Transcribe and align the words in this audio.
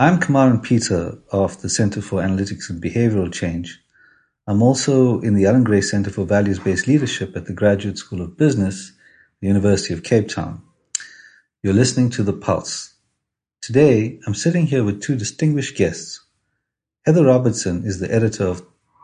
I'm 0.00 0.18
Camaren 0.18 0.62
Peter 0.62 1.18
of 1.30 1.60
the 1.60 1.68
Center 1.68 2.00
for 2.00 2.22
Analytics 2.22 2.70
and 2.70 2.82
Behavioral 2.82 3.30
Change. 3.30 3.82
I'm 4.46 4.62
also 4.62 5.20
in 5.20 5.34
the 5.34 5.44
Allan 5.44 5.62
Gray 5.62 5.82
Center 5.82 6.08
for 6.08 6.24
Values-Based 6.24 6.86
Leadership 6.86 7.36
at 7.36 7.44
the 7.44 7.52
Graduate 7.52 7.98
School 7.98 8.22
of 8.22 8.38
Business, 8.38 8.92
the 9.42 9.48
University 9.48 9.92
of 9.92 10.02
Cape 10.02 10.28
Town. 10.28 10.62
You're 11.62 11.74
listening 11.74 12.08
to 12.12 12.22
The 12.22 12.32
Pulse. 12.32 12.94
Today, 13.60 14.18
I'm 14.26 14.32
sitting 14.32 14.64
here 14.64 14.84
with 14.84 15.02
two 15.02 15.16
distinguished 15.16 15.76
guests. 15.76 16.24
Heather 17.04 17.26
Robertson 17.26 17.84
is 17.84 18.00
the 18.00 18.10
editor 18.10 18.46
of 18.46 18.62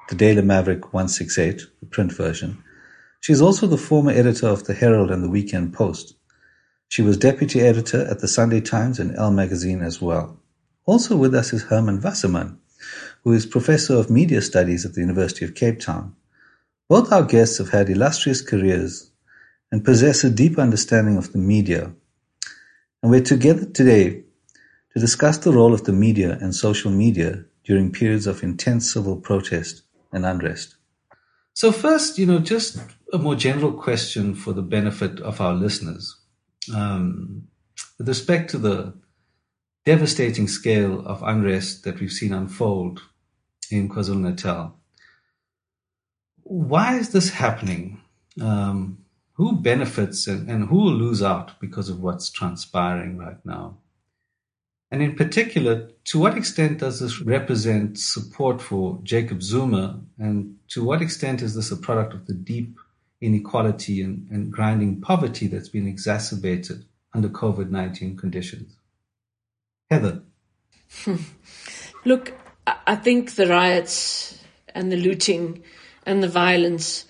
the 0.09 0.15
Daily 0.15 0.41
Maverick 0.41 0.95
168, 0.95 1.61
the 1.81 1.87
print 1.89 2.11
version. 2.15 2.65
She 3.21 3.35
is 3.35 3.43
also 3.43 3.67
the 3.67 3.77
former 3.77 4.13
editor 4.13 4.47
of 4.47 4.65
the 4.65 4.73
Herald 4.73 5.11
and 5.11 5.23
the 5.23 5.29
Weekend 5.29 5.75
Post. 5.75 6.15
She 6.89 7.03
was 7.03 7.19
deputy 7.19 7.61
editor 7.61 8.07
at 8.07 8.21
the 8.21 8.29
Sunday 8.29 8.63
Times 8.63 8.99
and 8.99 9.15
Elle 9.15 9.33
magazine 9.33 9.83
as 9.83 10.01
well. 10.01 10.41
Also 10.87 11.17
with 11.17 11.35
us 11.35 11.53
is 11.53 11.65
Herman 11.65 12.01
Wasserman, 12.01 12.59
who 13.25 13.33
is 13.33 13.45
Professor 13.45 13.97
of 13.97 14.09
Media 14.09 14.41
Studies 14.41 14.87
at 14.87 14.95
the 14.95 15.01
University 15.01 15.45
of 15.45 15.57
Cape 15.57 15.81
Town. 15.81 16.15
Both 16.89 17.13
our 17.13 17.25
guests 17.25 17.59
have 17.59 17.71
had 17.71 17.91
illustrious 17.91 18.41
careers 18.41 19.11
and 19.73 19.85
possess 19.85 20.23
a 20.23 20.31
deep 20.31 20.59
understanding 20.61 21.17
of 21.17 21.33
the 21.33 21.39
media. 21.39 21.93
And 23.03 23.11
we're 23.11 23.21
together 23.21 23.65
today 23.65 24.23
to 24.93 25.01
discuss 25.01 25.39
the 25.39 25.53
role 25.53 25.75
of 25.75 25.83
the 25.83 25.93
media 25.93 26.39
and 26.41 26.55
social 26.55 26.93
media 26.93 27.45
during 27.65 27.91
periods 27.91 28.29
of 28.29 28.45
intense 28.45 28.93
civil 28.93 29.17
protest 29.17 29.83
and 30.13 30.25
unrest. 30.25 30.77
So 31.53 31.73
first, 31.73 32.17
you 32.17 32.27
know, 32.27 32.39
just 32.39 32.79
a 33.13 33.19
more 33.19 33.35
general 33.35 33.73
question 33.73 34.37
for 34.37 34.53
the 34.53 34.63
benefit 34.63 35.19
of 35.19 35.41
our 35.41 35.55
listeners. 35.55 36.17
Um, 36.73 37.49
with 37.99 38.07
respect 38.07 38.51
to 38.51 38.59
the 38.59 38.95
devastating 39.87 40.49
scale 40.49 41.07
of 41.07 41.23
unrest 41.23 41.85
that 41.85 42.01
we've 42.01 42.13
seen 42.13 42.33
unfold 42.33 43.01
in 43.71 43.89
KwaZulu-Natal. 43.89 44.77
Why 46.43 46.99
is 46.99 47.11
this 47.11 47.31
happening? 47.31 48.01
Um, 48.41 48.99
who 49.35 49.61
benefits 49.61 50.27
and, 50.27 50.51
and 50.51 50.69
who 50.69 50.77
will 50.77 50.93
lose 50.93 51.23
out 51.23 51.59
because 51.61 51.89
of 51.89 52.01
what's 52.01 52.31
transpiring 52.31 53.17
right 53.17 53.39
now? 53.45 53.79
And 54.91 55.03
in 55.03 55.15
particular, 55.15 55.91
to 56.07 56.19
what 56.19 56.37
extent 56.37 56.79
does 56.79 56.99
this 56.99 57.21
represent 57.21 57.99
support 57.99 58.61
for 58.61 58.99
Jacob 59.05 59.43
Zuma? 59.43 60.01
And 60.19 60.57
to 60.69 60.83
what 60.83 61.03
extent 61.03 61.43
is 61.43 61.55
this 61.55 61.71
a 61.71 61.77
product 61.77 62.13
of 62.13 62.27
the 62.27 62.35
deep 62.35 62.77
inequality 63.21 64.03
and, 64.03 64.29
and 64.31 64.53
grinding 64.53 65.01
poverty 65.01 65.47
that's 65.47 65.69
been 65.69 65.87
exacerbated 65.87 66.85
under 67.15 67.29
COVID 67.29 67.71
19 67.71 68.17
conditions? 68.17 68.77
Heather. 69.91 70.23
Hmm. 71.05 71.17
Look, 72.05 72.33
I 72.67 72.97
think 72.97 73.35
the 73.35 73.47
riots 73.47 74.43
and 74.75 74.91
the 74.91 74.97
looting 74.97 75.63
and 76.05 76.23
the 76.23 76.29
violence 76.29 77.05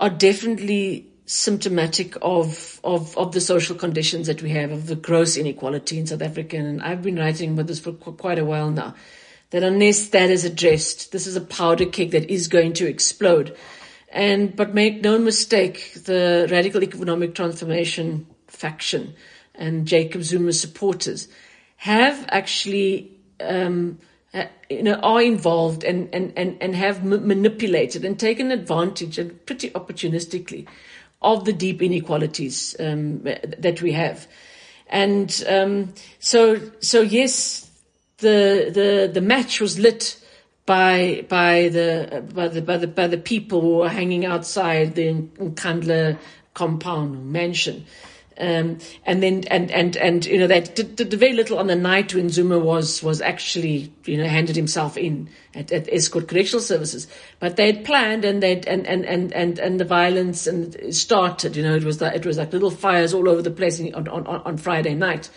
are 0.00 0.10
definitely 0.10 1.06
symptomatic 1.26 2.16
of, 2.22 2.80
of, 2.84 3.16
of 3.18 3.32
the 3.32 3.40
social 3.40 3.76
conditions 3.76 4.26
that 4.26 4.42
we 4.42 4.50
have, 4.50 4.72
of 4.72 4.86
the 4.86 4.96
gross 4.96 5.36
inequality 5.36 5.98
in 5.98 6.06
South 6.06 6.22
Africa. 6.22 6.56
And 6.56 6.82
I've 6.82 7.02
been 7.02 7.16
writing 7.16 7.52
about 7.52 7.66
this 7.66 7.80
for 7.80 7.92
quite 7.92 8.38
a 8.38 8.44
while 8.44 8.70
now. 8.70 8.94
That 9.50 9.62
unless 9.62 10.08
that 10.08 10.30
is 10.30 10.44
addressed, 10.44 11.12
this 11.12 11.26
is 11.26 11.36
a 11.36 11.40
powder 11.40 11.86
keg 11.86 12.10
that 12.10 12.30
is 12.30 12.48
going 12.48 12.74
to 12.74 12.86
explode. 12.86 13.56
And, 14.10 14.54
but 14.54 14.74
make 14.74 15.02
no 15.02 15.18
mistake, 15.18 15.94
the 16.04 16.48
radical 16.50 16.82
economic 16.82 17.34
transformation 17.34 18.26
faction 18.46 19.14
and 19.54 19.86
Jacob 19.86 20.22
Zuma's 20.22 20.60
supporters 20.60 21.28
have 21.78 22.26
actually, 22.30 23.08
um, 23.40 23.98
you 24.68 24.82
know, 24.82 24.94
are 24.94 25.22
involved 25.22 25.84
and, 25.84 26.12
and, 26.12 26.32
and, 26.36 26.56
and 26.60 26.74
have 26.74 26.98
m- 26.98 27.26
manipulated 27.26 28.04
and 28.04 28.18
taken 28.18 28.50
advantage 28.50 29.16
and 29.16 29.46
pretty 29.46 29.70
opportunistically 29.70 30.66
of 31.22 31.44
the 31.44 31.52
deep 31.52 31.80
inequalities 31.80 32.74
um, 32.80 33.22
that 33.58 33.80
we 33.80 33.92
have. 33.92 34.26
And 34.88 35.44
um, 35.48 35.94
so, 36.18 36.60
so 36.80 37.00
yes, 37.00 37.70
the, 38.18 38.70
the, 38.74 39.10
the 39.12 39.20
match 39.20 39.60
was 39.60 39.78
lit 39.78 40.20
by, 40.66 41.24
by, 41.28 41.68
the, 41.68 42.24
by, 42.34 42.48
the, 42.48 42.60
by, 42.60 42.76
the, 42.76 42.88
by 42.88 43.06
the 43.06 43.18
people 43.18 43.60
who 43.60 43.76
were 43.76 43.88
hanging 43.88 44.26
outside 44.26 44.96
the 44.96 45.12
Nkandla 45.12 46.18
compound 46.54 47.30
mansion. 47.30 47.86
Um, 48.40 48.78
and 49.04 49.20
then, 49.20 49.44
and, 49.50 49.70
and, 49.72 49.96
and, 49.96 50.24
you 50.24 50.38
know, 50.38 50.46
they 50.46 50.60
did, 50.60 50.94
did, 50.94 51.12
very 51.12 51.32
little 51.32 51.58
on 51.58 51.66
the 51.66 51.74
night 51.74 52.14
when 52.14 52.28
Zuma 52.28 52.58
was, 52.58 53.02
was 53.02 53.20
actually, 53.20 53.92
you 54.04 54.16
know, 54.16 54.28
handed 54.28 54.54
himself 54.54 54.96
in 54.96 55.28
at, 55.54 55.72
at 55.72 55.86
Estcourt 55.88 56.28
Correctional 56.28 56.62
Services. 56.62 57.08
But 57.40 57.56
they'd 57.56 57.84
planned 57.84 58.24
and 58.24 58.40
they'd, 58.40 58.64
and, 58.68 58.86
and, 58.86 59.04
and, 59.04 59.32
and, 59.32 59.58
and 59.58 59.80
the 59.80 59.84
violence 59.84 60.46
and 60.46 60.94
started, 60.94 61.56
you 61.56 61.64
know, 61.64 61.74
it 61.74 61.82
was 61.82 62.00
like, 62.00 62.14
it 62.14 62.24
was 62.24 62.38
like 62.38 62.52
little 62.52 62.70
fires 62.70 63.12
all 63.12 63.28
over 63.28 63.42
the 63.42 63.50
place 63.50 63.80
on, 63.80 64.06
on, 64.06 64.26
on 64.26 64.56
Friday 64.56 64.94
night. 64.94 65.30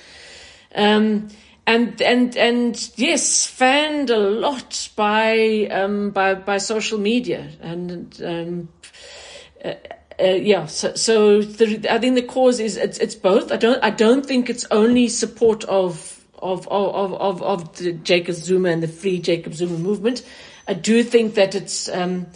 Um, 0.76 1.30
and, 1.66 2.00
and, 2.04 2.38
and 2.38 2.92
yes, 2.98 3.48
fanned 3.48 4.12
a 4.12 4.18
lot 4.18 4.90
by, 4.96 5.68
um, 5.72 6.12
by, 6.12 6.36
by 6.36 6.60
social 6.60 7.00
media 7.00 7.50
and, 7.62 8.22
um, 8.24 8.70
uh, 9.66 9.74
uh, 10.20 10.24
yeah, 10.24 10.66
so, 10.66 10.94
so 10.96 11.42
the, 11.42 11.88
I 11.92 11.98
think 12.00 12.16
the 12.16 12.22
cause 12.22 12.60
is 12.60 12.78
it's, 12.78 12.98
it's 12.98 13.16
both. 13.16 13.52
I 13.52 13.58
don't 13.58 13.84
I 13.84 13.90
don't 13.90 14.26
think 14.26 14.50
it's 14.50 14.66
only 14.72 15.08
support 15.08 15.64
of 15.66 16.24
of 16.40 16.68
of 16.68 17.14
of 17.14 17.42
of 17.42 17.78
the 17.78 17.94
Jacob 17.94 18.36
Zuma 18.36 18.70
and 18.70 18.84
the 18.84 18.88
Free 18.88 19.20
Jacob 19.20 19.54
Zuma 19.54 19.78
movement. 19.78 20.24
I 20.68 20.74
do 20.74 21.04
think 21.04 21.36
that 21.36 21.56
it's 21.56 21.90
um, 21.90 22.28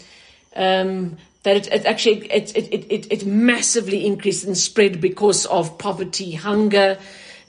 um, 0.56 1.18
that 1.44 1.58
it, 1.58 1.68
it 1.68 1.86
actually 1.86 2.32
it, 2.32 2.56
it 2.56 2.86
it 2.92 3.12
it 3.12 3.26
massively 3.26 4.06
increased 4.06 4.46
and 4.46 4.58
spread 4.58 5.02
because 5.02 5.46
of 5.46 5.78
poverty, 5.78 6.32
hunger, 6.34 6.98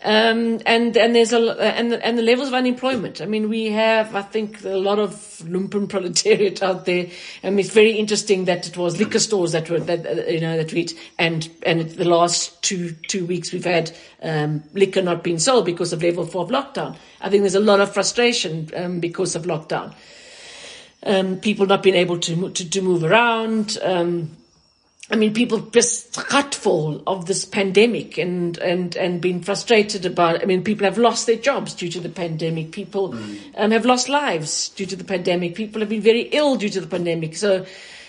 um, 0.06 0.60
and 0.66 0.96
and 0.96 1.16
there's 1.16 1.32
a 1.32 1.60
and 1.60 1.90
the, 1.90 2.06
and 2.06 2.16
the 2.16 2.22
levels 2.22 2.46
of 2.46 2.54
unemployment. 2.54 3.20
I 3.20 3.26
mean, 3.26 3.48
we 3.48 3.72
have 3.72 4.14
I 4.14 4.22
think 4.22 4.64
a 4.64 4.76
lot 4.76 5.00
of 5.00 5.10
lumpen 5.44 5.88
proletariat 5.88 6.62
out 6.62 6.84
there. 6.84 7.08
I 7.42 7.50
mean, 7.50 7.58
it's 7.58 7.70
very 7.70 7.90
interesting 7.90 8.44
that 8.44 8.68
it 8.68 8.76
was 8.76 9.00
liquor 9.00 9.18
stores 9.18 9.50
that 9.50 9.68
were 9.68 9.80
that 9.80 10.06
uh, 10.06 10.30
you 10.30 10.40
know 10.40 10.56
that 10.56 10.72
we 10.72 10.86
and 11.18 11.48
and 11.64 11.90
the 11.90 12.08
last 12.08 12.62
two 12.62 12.92
two 13.08 13.26
weeks 13.26 13.52
we've 13.52 13.64
had 13.64 13.96
um, 14.22 14.62
liquor 14.74 15.02
not 15.02 15.24
being 15.24 15.40
sold 15.40 15.66
because 15.66 15.92
of 15.92 16.04
level 16.04 16.24
four 16.24 16.44
of 16.44 16.50
lockdown. 16.50 16.96
I 17.20 17.28
think 17.28 17.42
there's 17.42 17.56
a 17.56 17.60
lot 17.60 17.80
of 17.80 17.92
frustration 17.92 18.70
um, 18.76 19.00
because 19.00 19.34
of 19.34 19.42
lockdown. 19.42 19.92
Um, 21.02 21.38
people 21.38 21.66
not 21.66 21.82
being 21.82 21.96
able 21.96 22.20
to 22.20 22.50
to, 22.50 22.70
to 22.70 22.80
move 22.80 23.02
around. 23.02 23.76
I 25.08 25.14
mean, 25.14 25.34
people 25.34 25.60
just 25.60 26.16
full 26.56 27.00
of 27.06 27.26
this 27.26 27.44
pandemic 27.44 28.18
and, 28.18 28.58
and, 28.58 28.96
and 28.96 29.20
been 29.20 29.40
frustrated 29.40 30.04
about, 30.04 30.42
I 30.42 30.46
mean, 30.46 30.64
people 30.64 30.84
have 30.84 30.98
lost 30.98 31.28
their 31.28 31.36
jobs 31.36 31.74
due 31.74 31.88
to 31.90 32.00
the 32.00 32.08
pandemic. 32.08 32.72
People 32.72 33.12
mm. 33.12 33.38
um, 33.56 33.70
have 33.70 33.86
lost 33.86 34.08
lives 34.08 34.70
due 34.70 34.86
to 34.86 34.96
the 34.96 35.04
pandemic. 35.04 35.54
People 35.54 35.80
have 35.80 35.88
been 35.88 36.00
very 36.02 36.22
ill 36.22 36.56
due 36.56 36.70
to 36.70 36.80
the 36.80 36.88
pandemic. 36.88 37.36
So, 37.36 37.66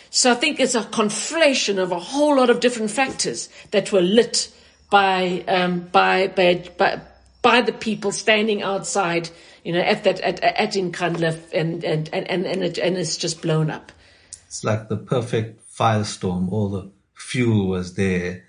so 0.10 0.32
I 0.32 0.36
think 0.36 0.60
it's 0.60 0.74
a 0.74 0.82
conflation 0.82 1.78
of 1.78 1.92
a 1.92 2.00
whole 2.00 2.36
lot 2.36 2.50
of 2.50 2.62
different 2.62 2.90
factors 2.90 3.50
that 3.70 3.92
were 3.92 4.02
lit 4.02 4.52
by, 4.90 5.44
um, 5.48 5.82
by, 5.82 6.30
by, 6.30 6.64
by, 6.78 7.00
by 7.44 7.62
the 7.62 7.74
people 7.74 8.12
standing 8.12 8.64
outside, 8.64 9.30
you 9.64 9.72
know, 9.72 9.82
at 9.82 10.04
that, 10.06 10.20
at, 10.22 10.40
at 10.40 10.74
Nkandla 10.74 11.54
and, 11.54 11.84
and, 11.84 12.10
and, 12.12 12.28
and, 12.28 12.46
and, 12.48 12.64
it, 12.64 12.80
and 12.80 12.98
it's 12.98 13.18
just 13.18 13.44
blown 13.44 13.70
up. 13.70 13.92
It's 14.48 14.64
like 14.64 14.88
the 14.88 14.98
perfect 14.98 15.67
firestorm, 15.78 16.52
all 16.52 16.70
the 16.70 16.92
fuel 17.14 17.68
was 17.68 17.96
there, 17.96 18.44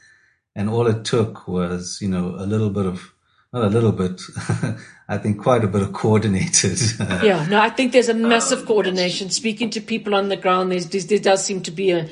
and 0.55 0.69
all 0.69 0.87
it 0.87 1.05
took 1.05 1.47
was, 1.47 1.99
you 2.01 2.09
know, 2.09 2.35
a 2.39 2.47
little 2.47 2.71
bit 2.71 2.87
of, 2.87 3.13
not 3.53 3.65
a 3.65 3.69
little 3.69 3.93
bit, 3.93 4.21
I 5.09 5.19
think 5.19 5.43
quite 5.43 5.65
a 5.65 5.69
bit 5.69 5.83
of 5.83 5.93
coordinated. 5.93 6.81
yeah, 7.23 7.47
no, 7.49 7.61
I 7.61 7.71
think 7.71 7.93
there's 7.93 8.09
a 8.09 8.15
massive 8.15 8.63
oh, 8.63 8.67
coordination. 8.67 9.31
Speaking 9.31 9.71
to 9.71 9.81
people 9.81 10.15
on 10.15 10.29
the 10.29 10.37
ground, 10.37 10.73
there's, 10.73 11.07
there 11.07 11.19
does 11.19 11.45
seem 11.45 11.63
to 11.63 11.71
be 11.71 11.91
a, 11.91 12.09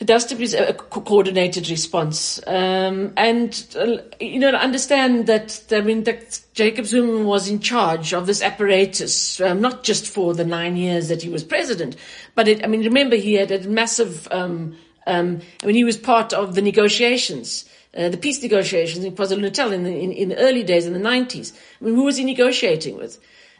it 0.00 0.06
to 0.06 0.34
be 0.34 0.46
a 0.54 0.72
coordinated 0.72 1.68
response. 1.68 2.40
Um, 2.46 3.12
and, 3.16 3.66
uh, 3.78 3.98
you 4.18 4.38
know, 4.38 4.50
understand 4.50 5.26
that, 5.26 5.62
I 5.70 5.82
mean, 5.82 6.04
that 6.04 6.40
Jacob 6.54 6.86
Zuma 6.86 7.22
was 7.22 7.48
in 7.48 7.60
charge 7.60 8.14
of 8.14 8.26
this 8.26 8.42
apparatus, 8.42 9.40
um, 9.40 9.60
not 9.60 9.84
just 9.84 10.06
for 10.06 10.34
the 10.34 10.44
nine 10.44 10.76
years 10.76 11.08
that 11.08 11.22
he 11.22 11.28
was 11.28 11.44
president, 11.44 11.96
but 12.34 12.48
it, 12.48 12.64
I 12.64 12.66
mean, 12.66 12.82
remember 12.82 13.16
he 13.16 13.34
had 13.34 13.50
a 13.50 13.68
massive, 13.68 14.26
um, 14.30 14.76
um, 15.06 15.40
I 15.62 15.66
mean, 15.66 15.76
he 15.76 15.84
was 15.84 15.98
part 15.98 16.32
of 16.32 16.54
the 16.54 16.62
negotiations. 16.62 17.66
Uh, 17.94 18.08
the 18.08 18.16
peace 18.16 18.40
negotiations 18.42 19.04
in 19.04 19.14
KwaZulu-Natal 19.14 19.72
in 19.72 19.82
the, 19.82 19.90
in, 19.90 20.12
in 20.12 20.28
the 20.30 20.38
early 20.38 20.62
days 20.62 20.86
in 20.86 20.92
the 20.92 20.98
90s. 21.00 21.52
I 21.80 21.84
mean, 21.84 21.94
who 21.94 22.04
was 22.04 22.16
he 22.16 22.24
negotiating 22.24 22.96
with? 22.96 23.18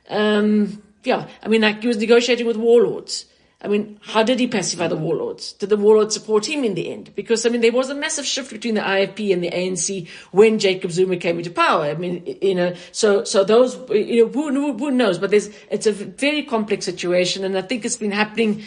Um, 0.08 0.82
yeah, 1.04 1.28
I 1.42 1.48
mean, 1.48 1.62
like 1.62 1.82
he 1.82 1.88
was 1.88 1.98
negotiating 1.98 2.46
with 2.46 2.56
warlords. 2.56 3.26
I 3.62 3.68
mean, 3.68 4.00
how 4.02 4.22
did 4.22 4.40
he 4.40 4.46
pacify 4.46 4.88
the 4.88 4.96
warlords? 4.96 5.52
Did 5.52 5.68
the 5.68 5.76
warlords 5.76 6.14
support 6.14 6.48
him 6.48 6.64
in 6.64 6.74
the 6.74 6.90
end? 6.90 7.14
Because, 7.14 7.44
I 7.44 7.50
mean, 7.50 7.60
there 7.60 7.72
was 7.72 7.90
a 7.90 7.94
massive 7.94 8.24
shift 8.24 8.50
between 8.50 8.74
the 8.74 8.80
IFP 8.80 9.34
and 9.34 9.44
the 9.44 9.50
ANC 9.50 10.08
when 10.30 10.58
Jacob 10.58 10.90
Zuma 10.90 11.18
came 11.18 11.36
into 11.36 11.50
power. 11.50 11.84
I 11.84 11.94
mean, 11.94 12.38
you 12.40 12.54
know, 12.54 12.74
so, 12.90 13.24
so 13.24 13.44
those, 13.44 13.76
you 13.90 14.24
know, 14.24 14.32
who, 14.32 14.72
who 14.78 14.90
knows? 14.90 15.18
But 15.18 15.30
there's, 15.30 15.50
it's 15.70 15.86
a 15.86 15.92
very 15.92 16.42
complex 16.42 16.86
situation. 16.86 17.44
And 17.44 17.58
I 17.58 17.60
think 17.60 17.84
it's 17.84 17.96
been 17.96 18.12
happening 18.12 18.62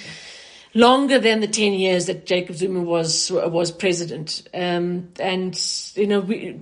longer 0.75 1.17
than 1.17 1.39
the 1.39 1.47
10 1.47 1.73
years 1.73 2.05
that 2.05 2.27
Jacob 2.27 2.55
Zuma 2.55 2.81
was, 2.81 3.31
was 3.31 3.71
president. 3.71 4.47
Um, 4.53 5.09
and, 5.19 5.59
you 5.95 6.05
know, 6.05 6.19
we, 6.19 6.59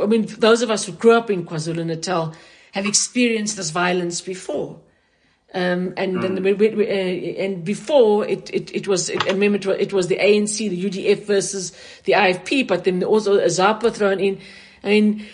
I 0.00 0.06
mean, 0.06 0.24
those 0.38 0.62
of 0.62 0.70
us 0.70 0.86
who 0.86 0.92
grew 0.92 1.12
up 1.12 1.30
in 1.30 1.44
KwaZulu 1.44 1.84
Natal 1.84 2.34
have 2.72 2.86
experienced 2.86 3.58
this 3.58 3.70
violence 3.70 4.22
before. 4.22 4.80
Um, 5.54 5.94
and 5.96 6.20
then 6.20 6.42
we, 6.42 6.52
we, 6.52 6.68
we, 6.70 6.88
uh, 6.88 7.44
and 7.44 7.64
before 7.64 8.26
it, 8.26 8.50
it, 8.52 8.74
it 8.74 8.88
was, 8.88 9.08
it, 9.08 9.22
I 9.22 9.30
remember 9.30 9.70
it 9.72 9.92
was 9.92 10.08
the 10.08 10.16
ANC, 10.16 10.58
the 10.58 10.84
UDF 10.84 11.26
versus 11.26 11.70
the 12.06 12.14
IFP, 12.14 12.66
but 12.66 12.82
then 12.82 13.04
also 13.04 13.38
AZAPO 13.38 13.94
thrown 13.94 14.18
in. 14.18 14.40
I 14.82 14.88
mean, 14.88 15.26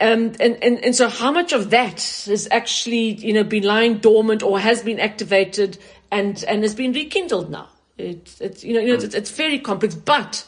um, 0.00 0.32
and, 0.40 0.60
and, 0.60 0.84
and 0.84 0.96
so 0.96 1.08
how 1.08 1.30
much 1.30 1.52
of 1.52 1.70
that 1.70 2.00
has 2.26 2.48
actually, 2.50 3.14
you 3.14 3.32
know, 3.32 3.44
been 3.44 3.62
lying 3.62 3.98
dormant 3.98 4.42
or 4.42 4.58
has 4.58 4.82
been 4.82 4.98
activated 4.98 5.78
and, 6.10 6.42
and 6.48 6.62
has 6.64 6.74
been 6.74 6.92
rekindled 6.92 7.48
now? 7.48 7.68
It, 7.96 8.34
it's, 8.40 8.64
you 8.64 8.74
know, 8.74 8.80
you 8.80 8.88
know 8.88 9.04
it's, 9.04 9.14
it's 9.14 9.30
very 9.30 9.60
complex, 9.60 9.94
but, 9.94 10.44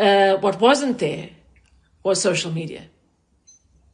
uh, 0.00 0.38
what 0.38 0.60
wasn't 0.60 0.98
there 0.98 1.30
was 2.02 2.20
social 2.20 2.50
media. 2.50 2.82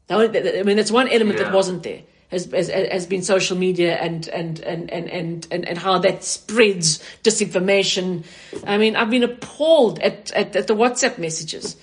I 0.08 0.28
mean, 0.28 0.76
that's 0.76 0.90
one 0.90 1.08
element 1.08 1.38
yeah. 1.38 1.44
that 1.44 1.54
wasn't 1.54 1.82
there 1.82 2.02
has, 2.32 2.46
has, 2.46 2.68
has 2.68 3.06
been 3.06 3.22
social 3.22 3.56
media 3.56 3.94
and, 3.94 4.26
and, 4.28 4.58
and, 4.60 4.90
and, 4.90 5.08
and, 5.08 5.46
and, 5.50 5.68
and 5.68 5.78
how 5.78 5.98
that 5.98 6.24
spreads 6.24 6.98
disinformation. 7.22 8.24
I 8.66 8.78
mean, 8.78 8.96
I've 8.96 9.10
been 9.10 9.22
appalled 9.22 10.00
at, 10.00 10.32
at, 10.32 10.56
at 10.56 10.66
the 10.66 10.74
WhatsApp 10.74 11.18
messages. 11.18 11.76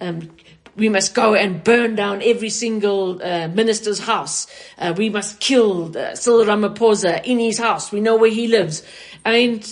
Um, 0.00 0.30
we 0.76 0.88
must 0.88 1.14
go 1.14 1.34
and 1.34 1.62
burn 1.62 1.94
down 1.94 2.20
every 2.22 2.50
single 2.50 3.22
uh, 3.22 3.48
minister's 3.48 4.00
house. 4.00 4.46
Uh, 4.76 4.92
we 4.96 5.08
must 5.08 5.40
kill 5.40 5.96
uh, 5.96 6.14
Cyril 6.14 6.44
Ramaphosa 6.44 7.24
in 7.24 7.38
his 7.38 7.58
house. 7.58 7.92
We 7.92 8.00
know 8.00 8.16
where 8.16 8.30
he 8.30 8.48
lives. 8.48 8.82
I 9.24 9.32
mean, 9.32 9.62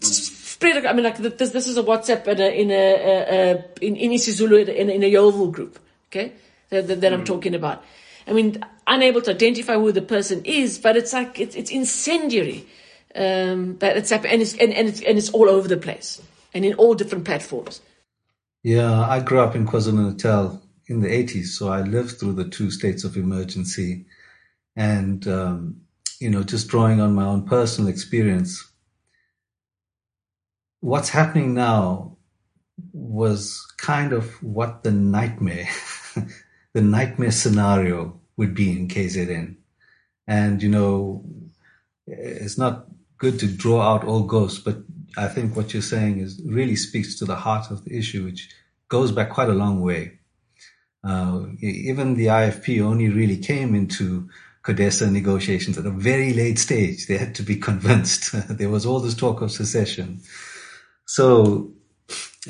spread. 0.00 0.86
I 0.86 0.92
mean, 0.92 1.04
like 1.04 1.18
this. 1.18 1.50
This 1.50 1.66
is 1.66 1.76
a 1.76 1.82
WhatsApp 1.82 2.28
in 2.28 2.40
a 2.40 2.60
in 2.60 2.70
a, 2.70 2.74
a, 2.74 3.52
a 3.52 3.64
in 3.80 3.96
in 3.96 4.10
isiZulu 4.12 4.68
in, 4.68 4.90
in 4.90 5.02
a 5.02 5.12
Yeoville 5.12 5.50
group. 5.50 5.78
Okay, 6.08 6.32
that, 6.70 6.86
that, 6.86 7.00
that 7.00 7.12
mm. 7.12 7.16
I'm 7.16 7.24
talking 7.24 7.56
about. 7.56 7.82
I 8.26 8.32
mean, 8.32 8.64
unable 8.86 9.22
to 9.22 9.30
identify 9.30 9.74
who 9.74 9.92
the 9.92 10.02
person 10.02 10.44
is, 10.44 10.78
but 10.78 10.96
it's 10.96 11.12
like, 11.12 11.40
it's, 11.40 11.54
it's 11.54 11.70
incendiary. 11.70 12.66
Um, 13.14 13.74
but 13.74 13.96
it's, 13.96 14.10
and 14.10 14.24
it's, 14.24 14.56
and, 14.56 14.72
and 14.72 14.88
it's, 14.88 15.00
and 15.02 15.18
it's 15.18 15.30
all 15.30 15.48
over 15.48 15.68
the 15.68 15.76
place 15.76 16.22
and 16.54 16.64
in 16.64 16.74
all 16.74 16.94
different 16.94 17.24
platforms. 17.24 17.80
Yeah, 18.62 19.00
I 19.00 19.20
grew 19.20 19.40
up 19.40 19.56
in 19.56 19.66
KwaZulu 19.66 20.12
Natal 20.12 20.62
in 20.86 21.00
the 21.00 21.08
80s, 21.08 21.46
so 21.46 21.68
I 21.68 21.82
lived 21.82 22.18
through 22.18 22.34
the 22.34 22.48
two 22.48 22.70
states 22.70 23.04
of 23.04 23.16
emergency. 23.16 24.06
And, 24.76 25.26
um, 25.26 25.82
you 26.20 26.30
know, 26.30 26.42
just 26.42 26.68
drawing 26.68 27.00
on 27.00 27.14
my 27.14 27.24
own 27.24 27.44
personal 27.44 27.90
experience, 27.90 28.64
what's 30.80 31.08
happening 31.08 31.54
now 31.54 32.16
was 32.92 33.66
kind 33.78 34.12
of 34.12 34.42
what 34.42 34.82
the 34.82 34.90
nightmare 34.90 35.68
the 36.74 36.82
nightmare 36.82 37.30
scenario 37.30 38.20
would 38.36 38.54
be 38.54 38.70
in 38.70 38.88
KZN. 38.88 39.56
And, 40.26 40.62
you 40.62 40.68
know, 40.68 41.24
it's 42.06 42.58
not 42.58 42.86
good 43.18 43.38
to 43.40 43.46
draw 43.46 43.82
out 43.82 44.04
all 44.04 44.22
ghosts, 44.22 44.58
but 44.58 44.78
I 45.16 45.28
think 45.28 45.54
what 45.54 45.72
you're 45.72 45.82
saying 45.82 46.18
is 46.18 46.40
really 46.44 46.76
speaks 46.76 47.18
to 47.18 47.24
the 47.24 47.36
heart 47.36 47.70
of 47.70 47.84
the 47.84 47.96
issue, 47.96 48.24
which 48.24 48.50
goes 48.88 49.12
back 49.12 49.30
quite 49.30 49.48
a 49.48 49.54
long 49.54 49.80
way. 49.80 50.18
Uh, 51.04 51.46
even 51.60 52.14
the 52.14 52.26
IFP 52.26 52.80
only 52.80 53.08
really 53.08 53.36
came 53.36 53.74
into 53.74 54.28
CODESA 54.64 55.10
negotiations 55.10 55.76
at 55.76 55.86
a 55.86 55.90
very 55.90 56.32
late 56.32 56.58
stage. 56.58 57.06
They 57.06 57.18
had 57.18 57.34
to 57.36 57.42
be 57.42 57.56
convinced. 57.68 58.32
there 58.48 58.68
was 58.68 58.86
all 58.86 59.00
this 59.00 59.14
talk 59.14 59.42
of 59.42 59.50
secession. 59.50 60.20
So 61.06 61.72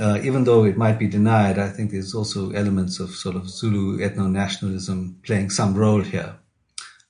uh, 0.00 0.19
even 0.22 0.44
though 0.44 0.64
it 0.64 0.76
might 0.76 0.99
be 0.99 1.06
denied, 1.06 1.58
I 1.58 1.69
think 1.69 1.90
there's 1.90 2.14
also 2.14 2.50
elements 2.52 2.99
of 3.00 3.10
sort 3.10 3.37
of 3.37 3.49
Zulu 3.49 3.99
ethno-nationalism 3.99 5.20
playing 5.22 5.50
some 5.50 5.75
role 5.75 6.02
here. 6.02 6.37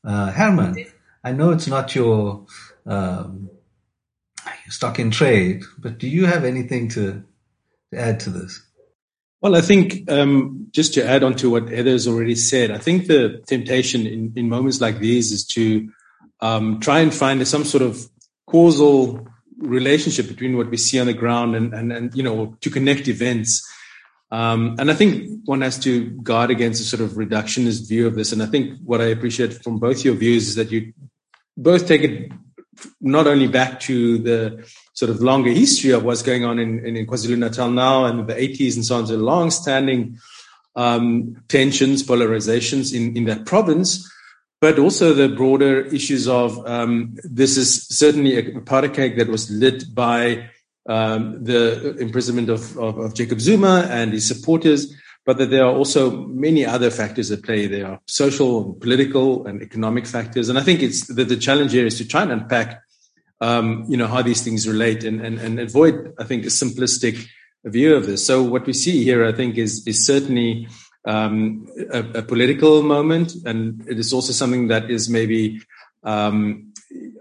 Uh, 0.05 0.33
Herman, 0.33 0.85
I 1.23 1.33
know 1.33 1.51
it's 1.51 1.69
not 1.69 1.95
your 1.95 2.47
um, 2.87 3.51
stock 4.69 4.99
in 4.99 5.11
trade, 5.11 5.63
but 5.79 5.99
do 5.99 6.09
you 6.09 6.27
have 6.27 6.45
anything 6.45 6.89
to, 6.91 7.23
to 7.93 7.99
add 7.99 8.21
to 8.21 8.31
this? 8.31 8.61
Well, 9.41 9.57
I 9.57 9.61
think 9.61 10.11
um, 10.11 10.69
just 10.71 10.95
to 10.95 11.05
add 11.05 11.23
on 11.25 11.35
to 11.37 11.51
what 11.51 11.69
Heather's 11.69 12.07
already 12.07 12.37
said, 12.37 12.71
I 12.71 12.79
think 12.79 13.07
the 13.07 13.43
temptation 13.47 14.07
in, 14.07 14.33
in 14.37 14.49
moments 14.49 14.81
like 14.81 14.99
these 14.99 15.33
is 15.33 15.45
to 15.49 15.91
um, 16.41 16.81
try 16.81 17.01
and 17.01 17.15
find 17.15 17.47
some 17.47 17.65
sort 17.65 17.83
of 17.83 18.09
causal 18.47 19.27
relationship 19.59 20.29
between 20.29 20.57
what 20.57 20.71
we 20.71 20.77
see 20.77 21.01
on 21.01 21.07
the 21.07 21.15
ground 21.15 21.55
and, 21.55 21.73
and, 21.75 21.93
and 21.93 22.15
you 22.15 22.23
know, 22.23 22.57
to 22.61 22.71
connect 22.71 23.09
events. 23.09 23.67
Um, 24.31 24.77
and 24.79 24.91
I 24.91 24.95
think 24.95 25.43
one 25.45 25.61
has 25.61 25.79
to 25.81 26.11
guard 26.23 26.51
against 26.51 26.81
a 26.81 26.85
sort 26.85 27.03
of 27.03 27.17
reductionist 27.17 27.89
view 27.89 28.07
of 28.07 28.15
this. 28.15 28.33
And 28.33 28.43
I 28.43 28.47
think 28.47 28.79
what 28.85 29.01
I 29.01 29.07
appreciate 29.07 29.63
from 29.63 29.79
both 29.79 30.05
your 30.05 30.15
views 30.15 30.49
is 30.49 30.55
that 30.55 30.71
you 30.71 30.93
both 31.57 31.87
take 31.87 32.03
it 32.03 32.33
not 33.01 33.27
only 33.27 33.47
back 33.47 33.81
to 33.81 34.19
the 34.19 34.67
sort 34.95 35.11
of 35.11 35.21
longer 35.21 35.51
history 35.51 35.91
of 35.91 36.05
what's 36.05 36.23
going 36.23 36.45
on 36.45 36.59
in, 36.59 36.85
in, 36.85 37.07
KwaZulu 37.07 37.39
Natal 37.39 37.71
now 37.71 38.07
and 38.07 38.27
the 38.27 38.35
80s 38.35 38.77
and 38.77 38.85
so 38.85 38.97
on, 38.97 39.07
so 39.07 39.17
long 39.17 39.51
standing 39.51 40.19
um, 40.77 41.37
tensions, 41.49 42.03
polarizations 42.03 42.95
in, 42.95 43.17
in 43.17 43.25
that 43.25 43.45
province, 43.45 44.11
but 44.63 44.79
also 44.79 45.13
the 45.13 45.29
broader 45.29 45.81
issues 45.81 46.29
of 46.29 46.65
um, 46.69 47.17
this 47.25 47.57
is 47.57 47.85
certainly 47.89 48.39
a 48.39 48.61
powder 48.61 48.89
keg 48.89 49.19
that 49.19 49.27
was 49.27 49.51
lit 49.51 49.93
by 49.93 50.49
um, 50.89 51.43
the 51.43 51.97
imprisonment 51.99 52.49
of, 52.49 52.79
of, 52.79 52.97
of, 52.97 53.13
Jacob 53.13 53.41
Zuma 53.41 53.89
and 53.91 54.13
his 54.13 54.27
supporters, 54.27 54.95
but 55.27 55.39
that 55.39 55.51
there 55.51 55.65
are 55.65 55.75
also 55.75 56.13
many 56.29 56.65
other 56.65 56.91
factors 56.91 57.33
at 57.33 57.43
play. 57.43 57.67
There 57.67 57.89
are 57.89 58.01
social, 58.07 58.75
political, 58.75 59.45
and 59.49 59.63
economic 59.63 60.07
factors. 60.07 60.49
And 60.49 60.57
I 60.57 60.63
think 60.63 60.81
it's 60.81 61.09
that 61.09 61.29
the 61.29 61.37
challenge 61.37 61.73
here 61.73 61.87
is 61.87 61.99
to 61.99 62.07
try 62.07 62.23
and 62.23 62.31
unpack, 62.31 62.83
um, 63.41 63.85
you 63.89 63.97
know, 63.97 64.07
how 64.07 64.23
these 64.23 64.43
things 64.43 64.69
relate 64.69 65.03
and, 65.03 65.21
and, 65.21 65.41
and 65.41 65.59
avoid, 65.59 66.15
I 66.21 66.25
think, 66.25 66.45
a 66.45 66.51
simplistic 66.51 67.27
view 67.65 67.97
of 67.97 68.07
this. 68.07 68.25
So 68.25 68.45
what 68.45 68.65
we 68.67 68.75
see 68.75 69.03
here, 69.03 69.27
I 69.27 69.33
think, 69.33 69.59
is, 69.59 69.85
is 69.89 70.07
certainly 70.07 70.69
um, 71.05 71.67
a, 71.93 72.19
a, 72.19 72.23
political 72.23 72.83
moment, 72.83 73.35
and 73.45 73.85
it 73.89 73.99
is 73.99 74.13
also 74.13 74.33
something 74.33 74.69
that 74.69 74.91
is 74.91 75.09
maybe 75.09 75.61
um, 76.05 76.73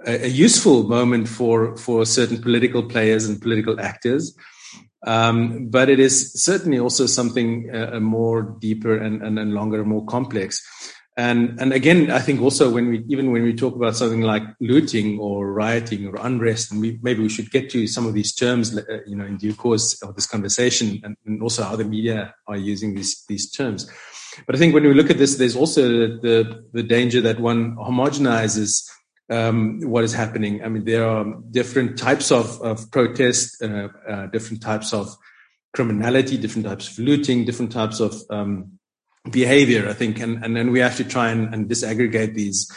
a, 0.06 0.26
a, 0.26 0.28
useful 0.28 0.84
moment 0.84 1.28
for 1.28 1.76
for 1.78 2.06
certain 2.06 2.42
political 2.42 2.84
players 2.84 3.26
and 3.26 3.42
political 3.42 3.80
actors. 3.80 4.36
Um, 5.06 5.70
but 5.70 5.90
it 5.90 6.00
is 6.00 6.32
certainly 6.34 6.80
also 6.80 7.08
something 7.08 7.74
uh, 7.74 8.00
more 8.00 8.44
deeper 8.44 8.96
and, 8.96 9.24
and, 9.24 9.40
and 9.40 9.54
longer, 9.54 9.84
more 9.84 10.06
complex. 10.06 10.62
And 11.22 11.62
and 11.62 11.72
again, 11.72 12.10
I 12.10 12.18
think 12.18 12.42
also 12.42 12.72
when 12.72 12.88
we 12.88 13.06
even 13.08 13.32
when 13.32 13.44
we 13.44 13.54
talk 13.54 13.76
about 13.76 13.96
something 13.96 14.22
like 14.22 14.42
looting 14.60 15.20
or 15.20 15.54
rioting 15.54 16.08
or 16.08 16.16
unrest, 16.20 16.72
and 16.72 16.82
we 16.82 16.98
maybe 17.04 17.22
we 17.22 17.30
should 17.30 17.52
get 17.52 17.70
to 17.74 17.86
some 17.86 18.08
of 18.08 18.16
these 18.16 18.34
terms, 18.34 18.76
uh, 18.76 18.82
you 19.06 19.16
know, 19.16 19.26
in 19.26 19.38
due 19.38 19.54
course 19.54 20.02
of 20.02 20.16
this 20.16 20.26
conversation, 20.26 21.00
and, 21.04 21.16
and 21.28 21.44
also 21.44 21.64
how 21.64 21.76
the 21.76 21.84
media 21.84 22.34
are 22.48 22.58
using 22.58 22.96
these 22.96 23.24
these 23.30 23.52
terms. 23.52 23.88
But 24.48 24.56
I 24.56 24.58
think 24.58 24.74
when 24.74 24.84
we 24.84 24.96
look 24.96 25.12
at 25.12 25.20
this, 25.20 25.36
there's 25.36 25.56
also 25.56 25.84
the 26.28 26.64
the 26.74 26.82
danger 26.82 27.22
that 27.22 27.40
one 27.40 27.76
homogenizes 27.76 28.90
um, 29.30 29.80
what 29.82 30.04
is 30.04 30.14
happening. 30.14 30.64
I 30.64 30.70
mean, 30.70 30.86
there 30.86 31.08
are 31.08 31.24
different 31.52 32.00
types 32.00 32.32
of 32.32 32.60
of 32.64 32.90
protest, 32.90 33.62
uh, 33.62 33.90
uh, 34.10 34.26
different 34.34 34.64
types 34.64 34.92
of 34.92 35.16
criminality, 35.76 36.38
different 36.38 36.66
types 36.66 36.90
of 36.90 36.98
looting, 36.98 37.46
different 37.46 37.72
types 37.72 38.00
of 38.00 38.16
um, 38.32 38.80
behavior, 39.30 39.88
I 39.88 39.94
think, 39.94 40.20
and, 40.20 40.44
and 40.44 40.56
then 40.56 40.72
we 40.72 40.80
have 40.80 40.98
to 40.98 41.04
try 41.04 41.30
and, 41.30 41.54
and 41.54 41.70
disaggregate 41.70 42.34
these. 42.34 42.72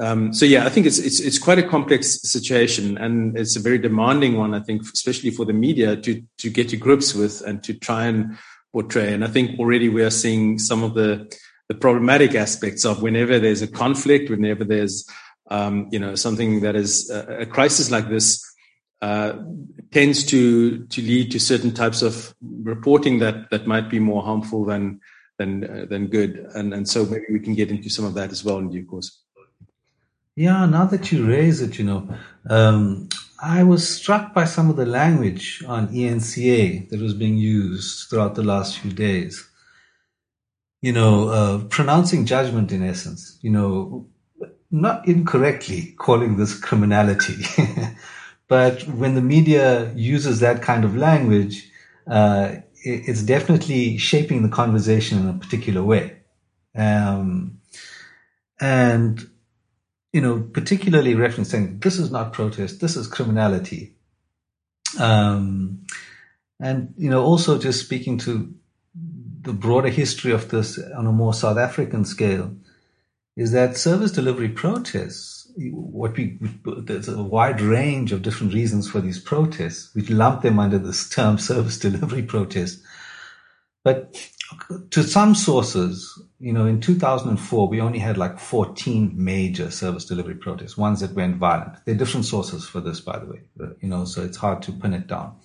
Um, 0.00 0.32
so 0.32 0.44
yeah, 0.44 0.66
I 0.66 0.68
think 0.68 0.86
it's, 0.86 0.98
it's, 0.98 1.20
it's 1.20 1.38
quite 1.38 1.58
a 1.58 1.66
complex 1.66 2.20
situation 2.22 2.98
and 2.98 3.36
it's 3.38 3.56
a 3.56 3.60
very 3.60 3.78
demanding 3.78 4.36
one, 4.36 4.54
I 4.54 4.60
think, 4.60 4.82
especially 4.82 5.30
for 5.30 5.44
the 5.44 5.52
media 5.52 5.96
to, 5.96 6.22
to 6.38 6.50
get 6.50 6.68
to 6.70 6.76
grips 6.76 7.14
with 7.14 7.40
and 7.42 7.62
to 7.64 7.74
try 7.74 8.06
and 8.06 8.36
portray. 8.72 9.14
And 9.14 9.24
I 9.24 9.28
think 9.28 9.58
already 9.58 9.88
we 9.88 10.02
are 10.02 10.10
seeing 10.10 10.58
some 10.58 10.82
of 10.82 10.94
the, 10.94 11.34
the 11.68 11.74
problematic 11.74 12.34
aspects 12.34 12.84
of 12.84 13.02
whenever 13.02 13.38
there's 13.38 13.62
a 13.62 13.66
conflict, 13.66 14.30
whenever 14.30 14.64
there's, 14.64 15.08
um, 15.50 15.88
you 15.90 15.98
know, 15.98 16.14
something 16.14 16.60
that 16.60 16.76
is 16.76 17.10
a, 17.10 17.40
a 17.40 17.46
crisis 17.46 17.90
like 17.90 18.08
this, 18.08 18.42
uh, 19.02 19.34
tends 19.92 20.24
to 20.24 20.86
to 20.86 21.02
lead 21.02 21.30
to 21.30 21.38
certain 21.38 21.72
types 21.72 22.00
of 22.02 22.34
reporting 22.62 23.18
that 23.18 23.50
that 23.50 23.66
might 23.66 23.90
be 23.90 23.98
more 23.98 24.22
harmful 24.22 24.64
than 24.64 25.00
than 25.38 25.64
uh, 25.64 25.86
than 25.88 26.06
good. 26.06 26.50
And 26.54 26.72
and 26.72 26.88
so 26.88 27.04
maybe 27.04 27.26
we 27.30 27.40
can 27.40 27.54
get 27.54 27.70
into 27.70 27.90
some 27.90 28.04
of 28.04 28.14
that 28.14 28.30
as 28.30 28.44
well 28.44 28.58
in 28.58 28.70
due 28.70 28.84
course. 28.84 29.22
Yeah, 30.34 30.66
now 30.66 30.84
that 30.86 31.10
you 31.10 31.26
raise 31.26 31.62
it, 31.62 31.78
you 31.78 31.84
know, 31.84 32.14
um, 32.50 33.08
I 33.42 33.62
was 33.62 33.88
struck 33.88 34.34
by 34.34 34.44
some 34.44 34.68
of 34.68 34.76
the 34.76 34.84
language 34.84 35.64
on 35.66 35.88
eNCA 35.88 36.90
that 36.90 37.00
was 37.00 37.14
being 37.14 37.38
used 37.38 38.08
throughout 38.08 38.34
the 38.34 38.42
last 38.42 38.78
few 38.78 38.92
days. 38.92 39.48
You 40.82 40.92
know, 40.92 41.28
uh, 41.28 41.64
pronouncing 41.64 42.26
judgment 42.26 42.70
in 42.70 42.82
essence, 42.82 43.38
you 43.40 43.50
know, 43.50 44.06
not 44.70 45.08
incorrectly 45.08 45.94
calling 45.98 46.36
this 46.36 46.58
criminality. 46.58 47.44
but 48.48 48.82
when 48.88 49.14
the 49.14 49.22
media 49.22 49.92
uses 49.94 50.40
that 50.40 50.60
kind 50.60 50.84
of 50.84 50.96
language, 50.96 51.70
uh, 52.06 52.56
it's 52.86 53.22
definitely 53.22 53.98
shaping 53.98 54.42
the 54.42 54.48
conversation 54.48 55.18
in 55.18 55.28
a 55.28 55.38
particular 55.38 55.82
way. 55.82 56.18
Um, 56.76 57.58
and, 58.60 59.28
you 60.12 60.20
know, 60.20 60.40
particularly 60.40 61.14
referencing 61.14 61.82
this 61.82 61.98
is 61.98 62.10
not 62.10 62.32
protest, 62.32 62.80
this 62.80 62.96
is 62.96 63.08
criminality. 63.08 63.94
Um, 64.98 65.86
and, 66.60 66.94
you 66.96 67.10
know, 67.10 67.24
also 67.24 67.58
just 67.58 67.80
speaking 67.80 68.18
to 68.18 68.54
the 69.42 69.52
broader 69.52 69.88
history 69.88 70.32
of 70.32 70.48
this 70.48 70.78
on 70.78 71.06
a 71.06 71.12
more 71.12 71.34
South 71.34 71.58
African 71.58 72.04
scale 72.04 72.54
is 73.36 73.52
that 73.52 73.76
service 73.76 74.12
delivery 74.12 74.48
protests, 74.48 75.35
what 75.56 76.16
we, 76.16 76.38
there's 76.64 77.08
a 77.08 77.22
wide 77.22 77.60
range 77.60 78.12
of 78.12 78.22
different 78.22 78.54
reasons 78.54 78.90
for 78.90 79.00
these 79.00 79.18
protests. 79.18 79.94
We 79.94 80.02
lump 80.02 80.42
them 80.42 80.58
under 80.58 80.78
this 80.78 81.08
term 81.08 81.38
service 81.50 81.78
delivery 81.78 82.22
protest. 82.22 82.82
But 83.84 84.16
to 84.90 85.02
some 85.02 85.34
sources, 85.34 86.20
you 86.40 86.52
know, 86.52 86.66
in 86.66 86.80
2004, 86.80 87.68
we 87.68 87.80
only 87.80 87.98
had 87.98 88.18
like 88.18 88.38
14 88.38 89.12
major 89.14 89.70
service 89.70 90.04
delivery 90.04 90.34
protests, 90.34 90.76
ones 90.76 91.00
that 91.00 91.12
went 91.12 91.36
violent. 91.36 91.84
There 91.84 91.94
are 91.94 91.98
different 91.98 92.26
sources 92.26 92.66
for 92.66 92.80
this, 92.80 93.00
by 93.00 93.18
the 93.18 93.26
way, 93.26 93.40
you 93.80 93.88
know, 93.88 94.04
so 94.04 94.22
it's 94.22 94.36
hard 94.36 94.62
to 94.62 94.72
pin 94.72 94.92
it 94.92 95.06
down. 95.06 95.36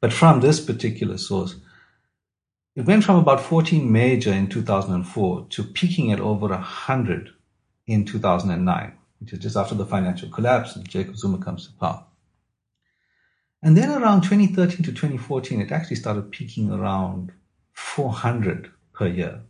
But 0.00 0.12
from 0.12 0.40
this 0.40 0.60
particular 0.60 1.18
source, 1.18 1.56
it 2.74 2.86
went 2.86 3.04
from 3.04 3.16
about 3.16 3.40
14 3.40 3.90
major 3.90 4.32
in 4.32 4.48
2004 4.48 5.46
to 5.50 5.62
peaking 5.62 6.10
at 6.10 6.20
over 6.20 6.48
100 6.48 7.30
in 7.86 8.04
2009, 8.04 8.92
which 9.24 9.32
is 9.32 9.38
just 9.38 9.56
after 9.56 9.74
the 9.74 9.86
financial 9.86 10.28
collapse 10.28 10.76
and 10.76 10.86
Jacob 10.86 11.16
Zuma 11.16 11.38
comes 11.38 11.66
to 11.66 11.72
power. 11.74 12.04
And 13.62 13.74
then 13.74 13.90
around 13.90 14.20
2013 14.20 14.84
to 14.84 14.92
2014, 14.92 15.62
it 15.62 15.72
actually 15.72 15.96
started 15.96 16.30
peaking 16.30 16.70
around 16.70 17.32
400 17.72 18.70
per 18.92 19.06
year. 19.06 19.40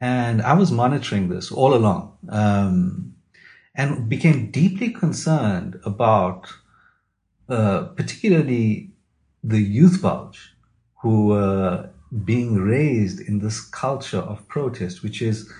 And 0.00 0.40
I 0.42 0.52
was 0.52 0.70
monitoring 0.70 1.28
this 1.28 1.50
all 1.50 1.74
along 1.74 2.16
um, 2.28 3.16
and 3.74 4.08
became 4.08 4.52
deeply 4.52 4.90
concerned 4.90 5.80
about 5.84 6.46
uh, 7.48 7.86
particularly 7.96 8.90
the 9.42 9.60
youth 9.60 10.00
bulge 10.00 10.54
who 11.02 11.26
were 11.26 11.90
being 12.24 12.54
raised 12.60 13.18
in 13.18 13.40
this 13.40 13.60
culture 13.60 14.20
of 14.20 14.46
protest, 14.46 15.02
which 15.02 15.20
is 15.20 15.52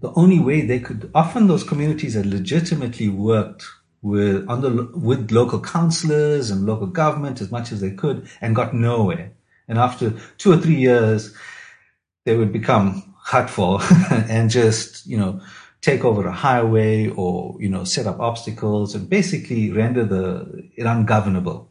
the 0.00 0.12
only 0.14 0.38
way 0.38 0.60
they 0.62 0.80
could. 0.80 1.10
Often 1.14 1.48
those 1.48 1.64
communities 1.64 2.14
had 2.14 2.26
legitimately 2.26 3.08
worked 3.08 3.66
with 4.00 4.48
under 4.48 4.84
with 4.94 5.30
local 5.32 5.60
councillors 5.60 6.50
and 6.50 6.66
local 6.66 6.86
government 6.86 7.40
as 7.40 7.50
much 7.50 7.72
as 7.72 7.80
they 7.80 7.90
could 7.90 8.28
and 8.40 8.54
got 8.54 8.74
nowhere. 8.74 9.32
And 9.66 9.78
after 9.78 10.14
two 10.38 10.52
or 10.52 10.56
three 10.56 10.76
years, 10.76 11.34
they 12.24 12.36
would 12.36 12.52
become 12.52 13.14
hurtful 13.24 13.80
and 14.10 14.50
just 14.50 15.06
you 15.06 15.18
know 15.18 15.40
take 15.80 16.04
over 16.04 16.26
a 16.26 16.32
highway 16.32 17.08
or 17.08 17.56
you 17.60 17.68
know 17.68 17.84
set 17.84 18.06
up 18.06 18.20
obstacles 18.20 18.94
and 18.94 19.08
basically 19.08 19.70
render 19.72 20.04
the 20.04 20.68
it 20.76 20.86
ungovernable. 20.86 21.70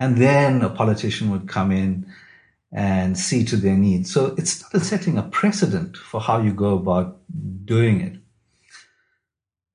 And 0.00 0.16
then 0.16 0.62
a 0.62 0.70
politician 0.70 1.30
would 1.30 1.48
come 1.48 1.72
in 1.72 2.06
and 2.72 3.18
see 3.18 3.44
to 3.44 3.56
their 3.56 3.76
needs. 3.76 4.12
So 4.12 4.34
it's 4.36 4.62
not 4.72 4.82
setting 4.82 5.16
a 5.16 5.22
precedent 5.22 5.96
for 5.96 6.20
how 6.20 6.40
you 6.40 6.52
go 6.52 6.74
about 6.74 7.20
doing 7.64 8.00
it. 8.00 8.16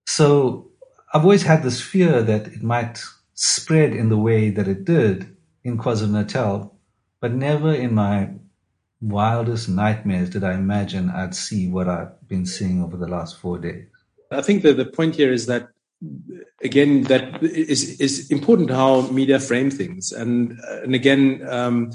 So 0.05 0.69
I've 1.13 1.23
always 1.23 1.43
had 1.43 1.63
this 1.63 1.81
fear 1.81 2.21
that 2.21 2.47
it 2.47 2.61
might 2.61 3.03
spread 3.33 3.93
in 3.93 4.09
the 4.09 4.17
way 4.17 4.49
that 4.51 4.67
it 4.67 4.85
did 4.85 5.35
in 5.63 5.77
KwaZulu 5.77 6.11
Natal, 6.11 6.75
but 7.19 7.33
never 7.33 7.73
in 7.73 7.95
my 7.95 8.29
wildest 9.01 9.69
nightmares 9.69 10.29
did 10.29 10.43
I 10.43 10.53
imagine 10.53 11.09
I'd 11.09 11.35
see 11.35 11.67
what 11.67 11.89
I've 11.89 12.27
been 12.27 12.45
seeing 12.45 12.83
over 12.83 12.95
the 12.95 13.07
last 13.07 13.39
four 13.39 13.57
days. 13.57 13.87
I 14.31 14.41
think 14.41 14.63
that 14.63 14.77
the 14.77 14.85
point 14.85 15.15
here 15.15 15.31
is 15.31 15.45
that 15.47 15.69
again 16.63 17.03
that 17.03 17.41
is 17.43 17.99
is 17.99 18.29
important 18.31 18.69
how 18.69 19.01
media 19.07 19.39
frame 19.39 19.69
things 19.69 20.11
and 20.11 20.59
and 20.83 20.95
again 20.95 21.45
um, 21.47 21.91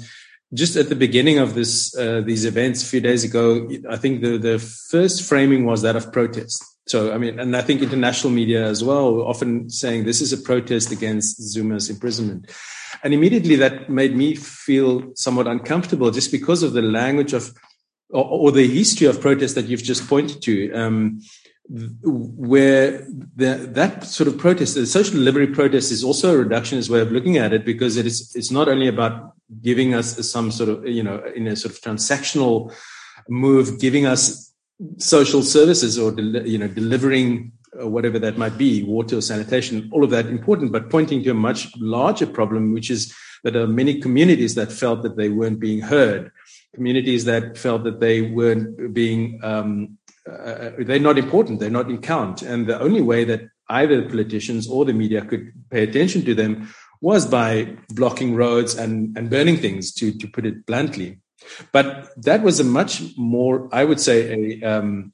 just 0.53 0.75
at 0.75 0.89
the 0.89 0.95
beginning 0.95 1.37
of 1.37 1.53
this 1.53 1.95
uh, 1.95 2.21
these 2.25 2.45
events 2.45 2.81
a 2.83 2.85
few 2.85 3.01
days 3.01 3.23
ago, 3.23 3.69
I 3.89 3.97
think 3.97 4.21
the 4.21 4.37
the 4.37 4.59
first 4.59 5.23
framing 5.23 5.65
was 5.65 5.81
that 5.83 5.95
of 5.95 6.11
protest. 6.11 6.63
So 6.87 7.13
I 7.13 7.17
mean, 7.19 7.39
and 7.39 7.55
I 7.55 7.61
think 7.61 7.81
international 7.81 8.33
media 8.33 8.65
as 8.65 8.83
well, 8.83 9.21
often 9.21 9.69
saying 9.69 10.05
this 10.05 10.21
is 10.21 10.33
a 10.33 10.37
protest 10.37 10.91
against 10.91 11.39
Zuma's 11.41 11.89
imprisonment, 11.89 12.49
and 13.03 13.13
immediately 13.13 13.55
that 13.57 13.89
made 13.89 14.15
me 14.15 14.35
feel 14.35 15.11
somewhat 15.15 15.47
uncomfortable 15.47 16.09
just 16.09 16.31
because 16.31 16.63
of 16.63 16.73
the 16.73 16.81
language 16.81 17.33
of 17.33 17.53
or, 18.09 18.25
or 18.25 18.51
the 18.51 18.67
history 18.67 19.05
of 19.05 19.21
protest 19.21 19.53
that 19.55 19.65
you've 19.65 19.83
just 19.83 20.07
pointed 20.07 20.41
to. 20.43 20.73
Um, 20.73 21.21
where 21.69 23.05
the, 23.35 23.69
that 23.73 24.03
sort 24.03 24.27
of 24.27 24.37
protest, 24.39 24.73
the 24.73 24.87
social 24.87 25.13
delivery 25.13 25.47
protest, 25.47 25.91
is 25.91 26.03
also 26.03 26.39
a 26.39 26.45
reductionist 26.45 26.89
way 26.89 26.99
of 26.99 27.11
looking 27.11 27.37
at 27.37 27.53
it 27.53 27.63
because 27.63 27.95
it 27.95 28.07
is 28.07 28.35
it's 28.35 28.49
not 28.49 28.67
only 28.67 28.87
about 28.87 29.33
giving 29.61 29.93
us 29.93 30.31
some 30.31 30.51
sort 30.51 30.69
of 30.69 30.87
you 30.87 31.03
know 31.03 31.23
in 31.35 31.47
a 31.47 31.55
sort 31.55 31.73
of 31.73 31.81
transactional 31.81 32.73
move, 33.29 33.79
giving 33.79 34.07
us 34.07 34.51
social 34.97 35.43
services 35.43 35.99
or 35.99 36.11
you 36.19 36.57
know 36.57 36.67
delivering 36.67 37.51
uh, 37.79 37.87
whatever 37.87 38.17
that 38.17 38.35
might 38.37 38.57
be, 38.57 38.81
water 38.83 39.17
or 39.17 39.21
sanitation, 39.21 39.89
all 39.93 40.03
of 40.03 40.09
that 40.09 40.25
important, 40.25 40.71
but 40.71 40.89
pointing 40.89 41.21
to 41.23 41.29
a 41.29 41.35
much 41.35 41.71
larger 41.77 42.25
problem, 42.25 42.73
which 42.73 42.89
is 42.89 43.13
that 43.43 43.53
there 43.53 43.61
are 43.61 43.67
many 43.67 43.99
communities 43.99 44.55
that 44.55 44.71
felt 44.71 45.03
that 45.03 45.17
they 45.17 45.29
weren't 45.29 45.59
being 45.59 45.81
heard, 45.81 46.31
communities 46.73 47.25
that 47.25 47.55
felt 47.59 47.83
that 47.83 47.99
they 47.99 48.21
weren't 48.21 48.91
being 48.91 49.39
um, 49.43 49.98
uh, 50.29 50.71
they're 50.79 50.99
not 50.99 51.17
important, 51.17 51.59
they're 51.59 51.69
not 51.69 51.89
in 51.89 51.99
count. 51.99 52.41
And 52.41 52.67
the 52.67 52.79
only 52.79 53.01
way 53.01 53.23
that 53.25 53.41
either 53.69 54.01
the 54.01 54.09
politicians 54.09 54.67
or 54.67 54.85
the 54.85 54.93
media 54.93 55.23
could 55.23 55.51
pay 55.69 55.83
attention 55.83 56.25
to 56.25 56.35
them 56.35 56.69
was 57.01 57.25
by 57.25 57.77
blocking 57.89 58.35
roads 58.35 58.75
and, 58.75 59.17
and 59.17 59.29
burning 59.29 59.57
things, 59.57 59.93
to, 59.93 60.11
to 60.11 60.27
put 60.27 60.45
it 60.45 60.65
bluntly. 60.65 61.19
But 61.71 62.09
that 62.23 62.41
was 62.41 62.59
a 62.59 62.63
much 62.63 63.01
more, 63.17 63.69
I 63.71 63.85
would 63.85 63.99
say, 63.99 64.59
a, 64.61 64.63
um, 64.63 65.13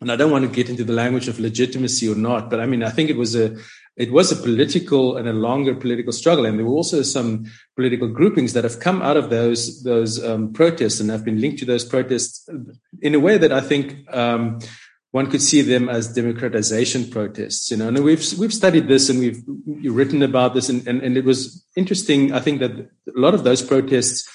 and 0.00 0.10
I 0.10 0.16
don't 0.16 0.30
want 0.30 0.44
to 0.44 0.50
get 0.50 0.68
into 0.68 0.84
the 0.84 0.92
language 0.92 1.28
of 1.28 1.40
legitimacy 1.40 2.08
or 2.10 2.16
not, 2.16 2.50
but 2.50 2.60
I 2.60 2.66
mean, 2.66 2.82
I 2.82 2.90
think 2.90 3.08
it 3.08 3.16
was 3.16 3.34
a, 3.34 3.56
it 3.96 4.10
was 4.10 4.32
a 4.32 4.36
political 4.36 5.16
and 5.16 5.28
a 5.28 5.32
longer 5.32 5.74
political 5.74 6.12
struggle, 6.12 6.46
and 6.46 6.58
there 6.58 6.66
were 6.66 6.72
also 6.72 7.02
some 7.02 7.44
political 7.76 8.08
groupings 8.08 8.54
that 8.54 8.64
have 8.64 8.80
come 8.80 9.02
out 9.02 9.16
of 9.16 9.28
those 9.28 9.82
those 9.82 10.22
um, 10.24 10.52
protests 10.52 11.00
and 11.00 11.10
have 11.10 11.24
been 11.24 11.40
linked 11.40 11.58
to 11.58 11.66
those 11.66 11.84
protests 11.84 12.48
in 13.00 13.14
a 13.14 13.20
way 13.20 13.36
that 13.36 13.52
I 13.52 13.60
think 13.60 14.06
um, 14.14 14.60
one 15.10 15.30
could 15.30 15.42
see 15.42 15.60
them 15.60 15.90
as 15.90 16.14
democratization 16.14 17.10
protests. 17.10 17.70
You 17.70 17.76
know, 17.76 17.88
and 17.88 18.02
we've 18.02 18.24
we've 18.38 18.54
studied 18.54 18.88
this 18.88 19.10
and 19.10 19.20
we've 19.20 19.94
written 19.94 20.22
about 20.22 20.54
this, 20.54 20.70
and, 20.70 20.86
and, 20.88 21.02
and 21.02 21.16
it 21.18 21.24
was 21.24 21.64
interesting. 21.76 22.32
I 22.32 22.40
think 22.40 22.60
that 22.60 22.70
a 22.70 22.88
lot 23.20 23.34
of 23.34 23.44
those 23.44 23.62
protests 23.62 24.26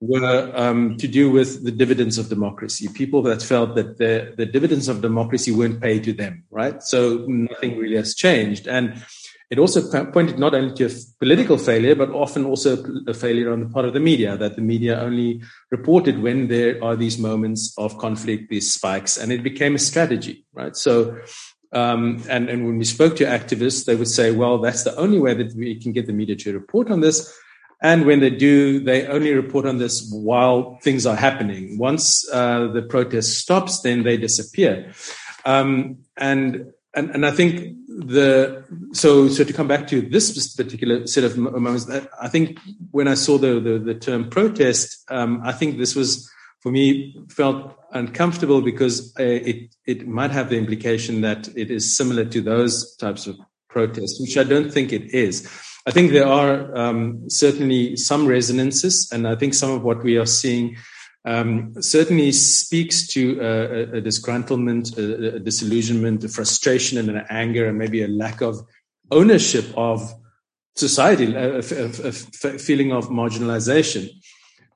were 0.00 0.52
um, 0.54 0.96
to 0.98 1.08
do 1.08 1.30
with 1.30 1.64
the 1.64 1.70
dividends 1.70 2.18
of 2.18 2.28
democracy. 2.28 2.88
People 2.92 3.22
that 3.22 3.42
felt 3.42 3.74
that 3.76 3.96
the, 3.96 4.34
the 4.36 4.46
dividends 4.46 4.88
of 4.88 5.00
democracy 5.00 5.52
weren't 5.52 5.80
paid 5.80 6.04
to 6.04 6.12
them, 6.12 6.44
right? 6.50 6.82
So 6.82 7.24
nothing 7.26 7.78
really 7.78 7.96
has 7.96 8.14
changed. 8.14 8.68
And 8.68 9.02
it 9.48 9.58
also 9.58 9.80
pointed 10.12 10.38
not 10.38 10.54
only 10.54 10.74
to 10.74 10.86
a 10.86 10.90
political 11.20 11.56
failure, 11.56 11.94
but 11.94 12.10
often 12.10 12.44
also 12.44 12.82
a 13.06 13.14
failure 13.14 13.52
on 13.52 13.60
the 13.60 13.66
part 13.66 13.86
of 13.86 13.94
the 13.94 14.00
media, 14.00 14.36
that 14.36 14.56
the 14.56 14.62
media 14.62 15.00
only 15.00 15.40
reported 15.70 16.20
when 16.20 16.48
there 16.48 16.82
are 16.82 16.96
these 16.96 17.16
moments 17.16 17.72
of 17.78 17.96
conflict, 17.96 18.50
these 18.50 18.74
spikes, 18.74 19.16
and 19.16 19.32
it 19.32 19.42
became 19.42 19.76
a 19.76 19.78
strategy, 19.78 20.44
right? 20.52 20.76
So, 20.76 21.16
um, 21.72 22.22
and, 22.28 22.50
and 22.50 22.66
when 22.66 22.76
we 22.76 22.84
spoke 22.84 23.16
to 23.16 23.24
activists, 23.24 23.84
they 23.84 23.94
would 23.94 24.08
say, 24.08 24.32
well, 24.32 24.58
that's 24.58 24.82
the 24.82 24.96
only 24.96 25.20
way 25.20 25.34
that 25.34 25.54
we 25.54 25.80
can 25.80 25.92
get 25.92 26.06
the 26.06 26.12
media 26.12 26.36
to 26.36 26.52
report 26.52 26.90
on 26.90 27.00
this 27.00 27.32
and 27.82 28.06
when 28.06 28.20
they 28.20 28.30
do, 28.30 28.80
they 28.80 29.06
only 29.06 29.32
report 29.34 29.66
on 29.66 29.78
this 29.78 30.10
while 30.10 30.78
things 30.82 31.04
are 31.04 31.16
happening. 31.16 31.78
Once 31.78 32.26
uh, 32.32 32.68
the 32.68 32.82
protest 32.82 33.38
stops, 33.38 33.80
then 33.80 34.02
they 34.02 34.16
disappear. 34.16 34.92
Um, 35.44 35.98
and, 36.16 36.72
and 36.94 37.10
and 37.10 37.26
I 37.26 37.30
think 37.30 37.76
the 37.86 38.64
so 38.92 39.28
so 39.28 39.44
to 39.44 39.52
come 39.52 39.68
back 39.68 39.86
to 39.88 40.00
this 40.00 40.54
particular 40.54 41.06
set 41.06 41.24
of 41.24 41.36
moments, 41.36 41.88
I 42.20 42.28
think 42.28 42.58
when 42.90 43.06
I 43.06 43.14
saw 43.14 43.36
the 43.36 43.60
the, 43.60 43.78
the 43.78 43.94
term 43.94 44.30
protest, 44.30 45.04
um, 45.10 45.42
I 45.44 45.52
think 45.52 45.76
this 45.76 45.94
was 45.94 46.30
for 46.60 46.72
me 46.72 47.14
felt 47.28 47.76
uncomfortable 47.92 48.62
because 48.62 49.14
uh, 49.20 49.22
it 49.22 49.74
it 49.86 50.08
might 50.08 50.30
have 50.30 50.48
the 50.48 50.56
implication 50.56 51.20
that 51.20 51.48
it 51.54 51.70
is 51.70 51.96
similar 51.96 52.24
to 52.24 52.40
those 52.40 52.96
types 52.96 53.26
of 53.26 53.36
protests, 53.68 54.18
which 54.20 54.38
I 54.38 54.44
don't 54.44 54.72
think 54.72 54.92
it 54.92 55.14
is. 55.14 55.46
I 55.86 55.92
think 55.92 56.10
there 56.10 56.26
are 56.26 56.76
um, 56.76 57.30
certainly 57.30 57.96
some 57.96 58.26
resonances, 58.26 59.08
and 59.12 59.26
I 59.26 59.36
think 59.36 59.54
some 59.54 59.70
of 59.70 59.84
what 59.84 60.02
we 60.02 60.16
are 60.16 60.26
seeing 60.26 60.76
um, 61.24 61.80
certainly 61.80 62.32
speaks 62.32 63.06
to 63.08 63.38
a, 63.40 63.98
a 63.98 64.02
disgruntlement, 64.02 64.98
a, 64.98 65.36
a, 65.36 65.38
disillusionment, 65.38 66.24
a 66.24 66.28
frustration, 66.28 66.98
and 66.98 67.08
an 67.08 67.24
anger, 67.28 67.68
and 67.68 67.78
maybe 67.78 68.02
a 68.02 68.08
lack 68.08 68.40
of 68.40 68.60
ownership 69.12 69.64
of 69.76 70.12
society, 70.74 71.34
a, 71.34 71.58
a 71.58 71.62
feeling 71.62 72.92
of 72.92 73.08
marginalization. 73.08 74.08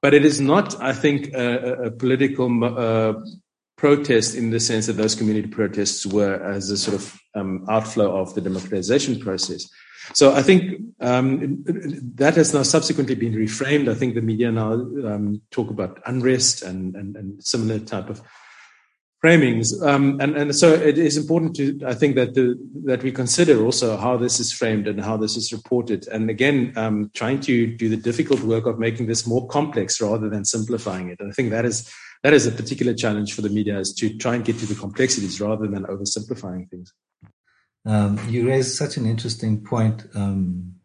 But 0.03 0.15
it 0.15 0.25
is 0.25 0.41
not, 0.41 0.81
I 0.81 0.93
think, 0.93 1.33
a, 1.35 1.91
political 1.91 2.65
uh, 2.65 3.15
protest 3.77 4.35
in 4.35 4.51
the 4.51 4.61
sense 4.61 4.87
that 4.87 4.95
those 4.95 5.15
community 5.15 5.49
protests 5.49 6.07
were 6.07 6.35
as 6.43 6.71
a 6.71 6.77
sort 6.77 6.97
of 6.97 7.21
um, 7.35 7.67
outflow 7.69 8.17
of 8.21 8.35
the 8.35 8.41
democratization 8.41 9.19
process. 9.19 9.69
So 10.13 10.33
I 10.33 10.43
think 10.43 10.81
um, 11.01 11.65
that 12.17 12.35
has 12.37 12.53
now 12.53 12.63
subsequently 12.63 13.15
been 13.15 13.35
reframed. 13.35 13.89
I 13.89 13.95
think 13.95 14.15
the 14.15 14.23
media 14.23 14.51
now 14.53 14.73
um, 14.73 15.41
talk 15.51 15.71
about 15.71 16.01
unrest 16.07 16.63
and, 16.63 16.95
and, 16.95 17.17
and, 17.17 17.43
similar 17.43 17.79
type 17.79 18.11
of 18.11 18.21
framings. 19.25 19.69
Um, 19.83 20.21
and, 20.21 20.37
and 20.37 20.57
so 20.57 20.73
it 20.73 20.99
is 20.99 21.17
important 21.17 21.57
to, 21.57 21.81
I 21.87 21.95
think, 21.95 22.17
that 22.17 22.35
the, 22.35 22.57
that 22.85 23.03
we 23.03 23.13
consider 23.13 23.65
also 23.65 23.97
how 23.97 24.17
this 24.17 24.41
is 24.41 24.53
framed 24.53 24.89
and 24.89 25.01
how 25.01 25.17
this 25.17 25.37
is 25.37 25.53
reported. 25.53 26.07
And 26.09 26.29
again, 26.29 26.73
um, 26.77 27.11
trying 27.15 27.41
to 27.43 27.67
do 27.67 27.89
the 27.89 27.97
difficult 27.97 28.41
work 28.41 28.67
of 28.67 28.79
making 28.79 29.07
this 29.07 29.27
more 29.27 29.47
complex 29.49 30.01
rather 30.01 30.29
than 30.29 30.45
simplifying 30.45 31.11
it. 31.11 31.21
And 31.21 31.31
I 31.31 31.35
think 31.35 31.51
that 31.51 31.65
is 31.65 31.91
that 32.23 32.35
is 32.35 32.47
a 32.47 32.53
particular 32.53 32.93
challenge 32.93 33.33
for 33.33 33.41
the 33.41 33.49
media 33.49 33.79
is 33.79 33.95
to 33.95 34.15
try 34.19 34.35
and 34.35 34.45
get 34.45 34.59
to 34.59 34.67
the 34.67 34.75
complexities 34.75 35.41
rather 35.41 35.67
than 35.67 35.85
oversimplifying 35.85 36.69
things. 36.69 36.93
Um, 37.87 38.19
you 38.29 38.47
raise 38.47 38.77
such 38.77 38.97
an 38.97 39.07
interesting 39.07 39.65
point. 39.65 40.07
Um, 40.15 40.77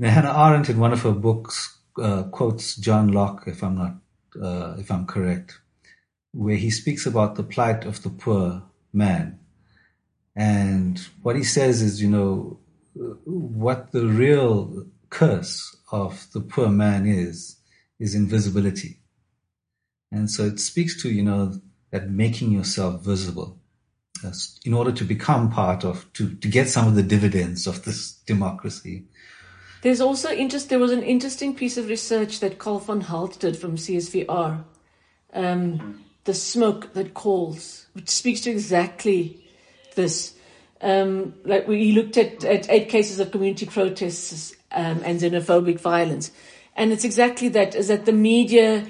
Hannah 0.00 0.36
Arendt, 0.36 0.68
in 0.68 0.78
one 0.78 0.92
of 0.92 1.02
her 1.02 1.12
books, 1.12 1.78
uh, 2.00 2.24
quotes 2.24 2.76
John 2.76 3.08
Locke, 3.08 3.44
if 3.46 3.62
I'm 3.62 3.76
not, 3.76 3.94
uh, 4.42 4.76
if 4.78 4.90
I'm 4.90 5.06
correct, 5.06 5.60
where 6.32 6.56
he 6.56 6.70
speaks 6.70 7.06
about 7.06 7.36
the 7.36 7.44
plight 7.44 7.84
of 7.84 8.02
the 8.02 8.10
poor 8.10 8.62
man, 8.92 9.38
and 10.36 10.98
what 11.22 11.36
he 11.36 11.44
says 11.44 11.80
is, 11.80 12.02
you 12.02 12.10
know, 12.10 12.58
what 13.24 13.92
the 13.92 14.06
real 14.06 14.86
curse 15.10 15.76
of 15.92 16.26
the 16.32 16.40
poor 16.40 16.68
man 16.68 17.06
is, 17.06 17.56
is 18.00 18.14
invisibility. 18.14 18.98
And 20.10 20.30
so 20.30 20.44
it 20.44 20.60
speaks 20.60 21.00
to, 21.02 21.10
you 21.10 21.22
know, 21.22 21.60
that 21.90 22.10
making 22.10 22.50
yourself 22.50 23.04
visible 23.04 23.60
in 24.64 24.72
order 24.72 24.92
to 24.92 25.04
become 25.04 25.50
part 25.50 25.84
of, 25.84 26.10
to, 26.14 26.34
to 26.36 26.48
get 26.48 26.68
some 26.68 26.88
of 26.88 26.94
the 26.94 27.02
dividends 27.02 27.66
of 27.66 27.84
this 27.84 28.12
democracy. 28.26 29.04
There's 29.82 30.00
also 30.00 30.30
interest, 30.30 30.70
there 30.70 30.78
was 30.78 30.92
an 30.92 31.02
interesting 31.02 31.54
piece 31.54 31.76
of 31.76 31.88
research 31.88 32.40
that 32.40 32.58
Karl 32.58 32.78
von 32.78 33.02
Holdt 33.02 33.38
did 33.38 33.56
from 33.56 33.76
CSVR. 33.76 34.64
Um, 35.34 36.04
the 36.24 36.34
smoke 36.34 36.94
that 36.94 37.12
calls, 37.12 37.86
which 37.92 38.08
speaks 38.08 38.40
to 38.42 38.50
exactly 38.50 39.44
this. 39.94 40.34
Um, 40.80 41.34
like 41.44 41.68
we 41.68 41.92
looked 41.92 42.16
at, 42.16 42.44
at 42.44 42.70
eight 42.70 42.88
cases 42.88 43.20
of 43.20 43.30
community 43.30 43.66
protests 43.66 44.54
um, 44.72 45.02
and 45.04 45.20
xenophobic 45.20 45.80
violence. 45.80 46.30
And 46.76 46.92
it's 46.92 47.04
exactly 47.04 47.48
that, 47.50 47.74
is 47.74 47.88
that 47.88 48.06
the 48.06 48.12
media 48.12 48.86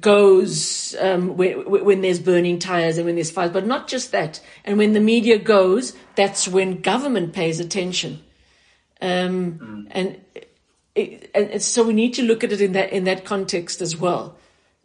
goes 0.00 0.94
um, 1.00 1.36
when, 1.36 1.68
when, 1.68 2.00
there's 2.00 2.18
burning 2.18 2.58
tires 2.58 2.96
and 2.96 3.06
when 3.06 3.14
there's 3.14 3.30
fires, 3.30 3.50
but 3.50 3.66
not 3.66 3.88
just 3.88 4.12
that. 4.12 4.40
And 4.64 4.78
when 4.78 4.92
the 4.92 5.00
media 5.00 5.38
goes, 5.38 5.94
that's 6.14 6.48
when 6.48 6.80
government 6.80 7.32
pays 7.32 7.60
attention. 7.60 8.22
Um, 9.00 9.58
mm. 9.58 9.86
and, 9.90 10.20
it, 10.94 11.30
and 11.34 11.62
so 11.62 11.84
we 11.84 11.92
need 11.92 12.14
to 12.14 12.22
look 12.22 12.44
at 12.44 12.52
it 12.52 12.60
in 12.60 12.72
that 12.72 12.92
in 12.92 13.04
that 13.04 13.24
context 13.24 13.80
as 13.80 13.96
well. 13.96 14.36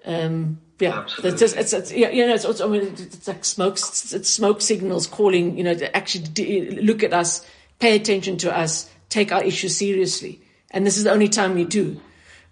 Um, 0.06 0.60
yeah, 0.80 1.06
it's, 1.24 1.42
it's, 1.42 1.74
it's, 1.74 1.92
yeah, 1.92 2.10
you 2.10 2.26
know, 2.26 2.34
it's, 2.34 2.46
also, 2.46 2.68
I 2.68 2.72
mean, 2.72 2.94
it's 2.98 3.28
like 3.28 3.44
smoke, 3.44 3.74
it's 3.74 4.30
smoke 4.30 4.62
signals 4.62 5.08
calling, 5.08 5.58
you 5.58 5.64
know, 5.64 5.74
to 5.74 5.96
actually 5.96 6.82
look 6.82 7.04
at 7.04 7.14
us, 7.14 7.46
pay 7.80 7.98
attention 7.98 8.38
to 8.38 8.58
us, 8.58 8.90
take 9.10 9.34
our 9.34 9.44
issue 9.44 9.68
seriously. 9.68 10.42
And 10.72 10.88
this 10.88 10.98
is 10.98 11.04
the 11.04 11.12
only 11.12 11.28
time 11.28 11.56
we 11.56 11.66
do 11.66 12.00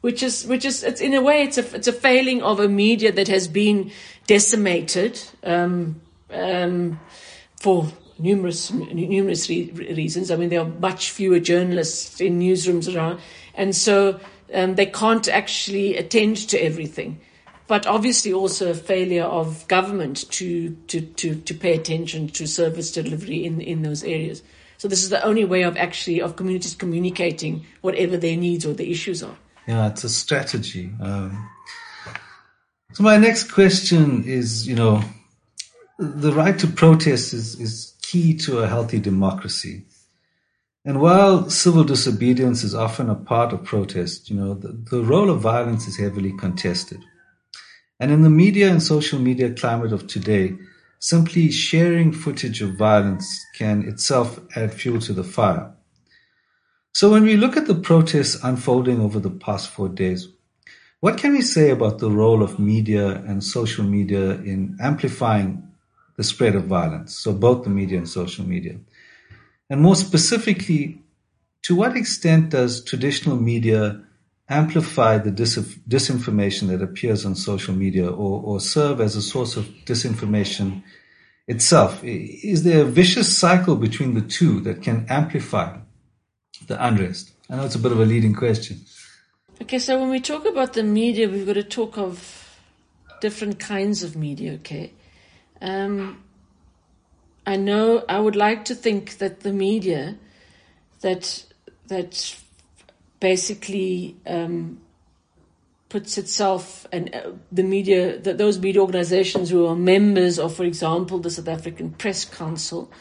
which 0.02 0.22
is 0.24 0.46
which 0.46 0.66
is 0.66 0.84
it's 0.84 1.02
in 1.02 1.14
a 1.14 1.22
way 1.22 1.44
it's 1.44 1.58
a 1.58 1.76
it's 1.76 1.88
a 1.88 1.94
failing 1.94 2.42
of 2.42 2.60
a 2.60 2.68
media 2.68 3.12
that 3.12 3.28
has 3.28 3.48
been 3.48 3.92
decimated 4.28 5.20
um, 5.44 6.00
um, 6.32 7.00
for 7.60 7.88
numerous 8.20 8.72
numerous 8.72 9.50
re- 9.50 9.72
reasons. 9.72 10.32
I 10.32 10.36
mean, 10.36 10.50
there 10.50 10.62
are 10.62 10.70
much 10.80 11.12
fewer 11.12 11.40
journalists 11.40 12.22
in 12.22 12.40
newsrooms 12.40 12.94
around, 12.94 13.20
and 13.54 13.76
so 13.76 14.20
um, 14.54 14.76
they 14.76 14.86
can't 14.86 15.28
actually 15.28 15.98
attend 15.98 16.38
to 16.50 16.58
everything. 16.58 17.20
But 17.68 17.86
obviously, 17.86 18.32
also 18.32 18.72
a 18.72 18.74
failure 18.74 19.26
of 19.26 19.68
government 19.68 20.30
to 20.32 20.72
to 20.88 21.02
to 21.02 21.36
to 21.36 21.54
pay 21.54 21.74
attention 21.74 22.30
to 22.30 22.48
service 22.48 22.92
delivery 22.92 23.46
in 23.46 23.62
in 23.62 23.82
those 23.82 24.04
areas. 24.04 24.44
So 24.78 24.88
this 24.88 25.04
is 25.04 25.10
the 25.10 25.24
only 25.26 25.44
way 25.44 25.64
of 25.64 25.76
actually 25.76 26.22
of 26.22 26.36
communities 26.36 26.76
communicating 26.76 27.66
whatever 27.82 28.16
their 28.16 28.38
needs 28.38 28.66
or 28.66 28.74
the 28.74 28.92
issues 28.92 29.24
are. 29.24 29.38
Yeah, 29.68 29.88
it's 29.90 30.06
a 30.06 30.10
strategy. 30.10 30.92
Um, 31.02 31.50
so 32.94 33.04
my 33.04 33.18
next 33.18 33.52
question 33.52 34.24
is, 34.24 34.68
you 34.68 34.76
know, 34.76 35.04
the 36.00 36.32
right 36.32 36.58
to 36.60 36.68
protest 36.68 37.34
is, 37.34 37.60
is 37.60 37.94
key 38.02 38.38
to 38.38 38.60
a 38.60 38.68
healthy 38.68 39.00
democracy. 39.00 39.84
And 40.86 41.02
while 41.02 41.50
civil 41.50 41.84
disobedience 41.84 42.64
is 42.64 42.74
often 42.74 43.10
a 43.10 43.16
part 43.16 43.52
of 43.52 43.66
protest, 43.66 44.30
you 44.30 44.38
know, 44.38 44.54
the, 44.54 44.70
the 44.70 45.04
role 45.04 45.30
of 45.30 45.42
violence 45.42 45.86
is 45.86 45.98
heavily 45.98 46.32
contested. 46.32 47.04
And 48.00 48.10
in 48.10 48.22
the 48.22 48.30
media 48.30 48.72
and 48.72 48.82
social 48.82 49.20
media 49.20 49.54
climate 49.54 49.92
of 49.92 50.08
today, 50.08 50.56
simply 51.00 51.52
sharing 51.52 52.14
footage 52.14 52.62
of 52.62 52.78
violence 52.78 53.46
can 53.58 53.84
itself 53.86 54.40
add 54.56 54.74
fuel 54.74 55.02
to 55.02 55.14
the 55.14 55.26
fire. 55.26 55.74
So 56.98 57.12
when 57.12 57.26
we 57.26 57.38
look 57.38 57.56
at 57.56 57.68
the 57.68 57.76
protests 57.76 58.44
unfolding 58.44 59.00
over 59.00 59.20
the 59.20 59.30
past 59.30 59.70
four 59.70 59.88
days, 59.88 60.30
what 61.00 61.20
can 61.20 61.34
we 61.34 61.44
say 61.44 61.70
about 61.70 62.00
the 62.00 62.10
role 62.10 62.42
of 62.42 62.58
media 62.58 63.18
and 63.18 63.44
social 63.44 63.84
media 63.86 64.32
in 64.32 64.76
amplifying 64.82 65.72
the 66.16 66.24
spread 66.24 66.56
of 66.56 66.64
violence? 66.64 67.16
So 67.16 67.34
both 67.34 67.66
the 67.66 67.70
media 67.70 68.00
and 68.00 68.10
social 68.10 68.48
media. 68.48 68.80
And 69.70 69.80
more 69.80 69.96
specifically, 69.96 71.00
to 71.62 71.76
what 71.76 71.96
extent 71.96 72.50
does 72.50 72.84
traditional 72.84 73.36
media 73.36 74.02
amplify 74.50 75.20
the 75.20 75.30
dis- 75.30 75.78
disinformation 75.88 76.70
that 76.70 76.82
appears 76.82 77.28
on 77.28 77.36
social 77.36 77.76
media 77.76 78.10
or, 78.10 78.42
or 78.42 78.60
serve 78.60 79.02
as 79.02 79.16
a 79.16 79.22
source 79.22 79.56
of 79.56 79.66
disinformation 79.86 80.82
itself? 81.48 82.04
Is 82.04 82.64
there 82.64 82.82
a 82.82 82.86
vicious 82.86 83.38
cycle 83.38 83.76
between 83.76 84.16
the 84.16 84.22
two 84.22 84.62
that 84.62 84.82
can 84.82 85.06
amplify 85.10 85.78
the 86.68 86.86
unrest? 86.86 87.32
I 87.50 87.56
know 87.56 87.66
it's 87.66 87.76
a 87.76 87.80
bit 87.80 87.92
of 87.92 88.00
a 88.00 88.06
leading 88.06 88.34
question. 88.34 88.82
Okay, 89.62 89.80
so 89.80 90.00
when 90.00 90.10
we 90.10 90.20
talk 90.20 90.46
about 90.46 90.74
the 90.74 90.84
media, 90.84 91.28
we've 91.28 91.46
got 91.46 91.54
to 91.54 91.64
talk 91.64 91.98
of 91.98 92.60
different 93.22 93.60
kinds 93.60 94.04
of 94.04 94.16
media, 94.16 94.54
okay? 94.54 94.94
Um, 95.62 96.24
I 97.46 97.56
know 97.56 98.04
I 98.08 98.20
would 98.20 98.36
like 98.36 98.66
to 98.66 98.76
think 98.76 99.18
that 99.18 99.40
the 99.40 99.54
media 99.54 100.18
that 101.02 101.46
that 101.88 102.36
basically 103.20 104.18
um, 104.26 104.80
puts 105.90 106.18
itself 106.18 106.86
and 106.92 107.16
uh, 107.16 107.32
the 107.52 107.64
media 107.64 108.20
that 108.20 108.38
those 108.38 108.60
media 108.60 108.82
organizations 108.82 109.50
who 109.50 109.66
are 109.66 109.76
members 109.76 110.38
of, 110.38 110.56
for 110.56 110.66
example, 110.66 111.20
the 111.20 111.30
South 111.30 111.48
African 111.48 111.92
Press 111.92 112.26
Council, 112.26 112.92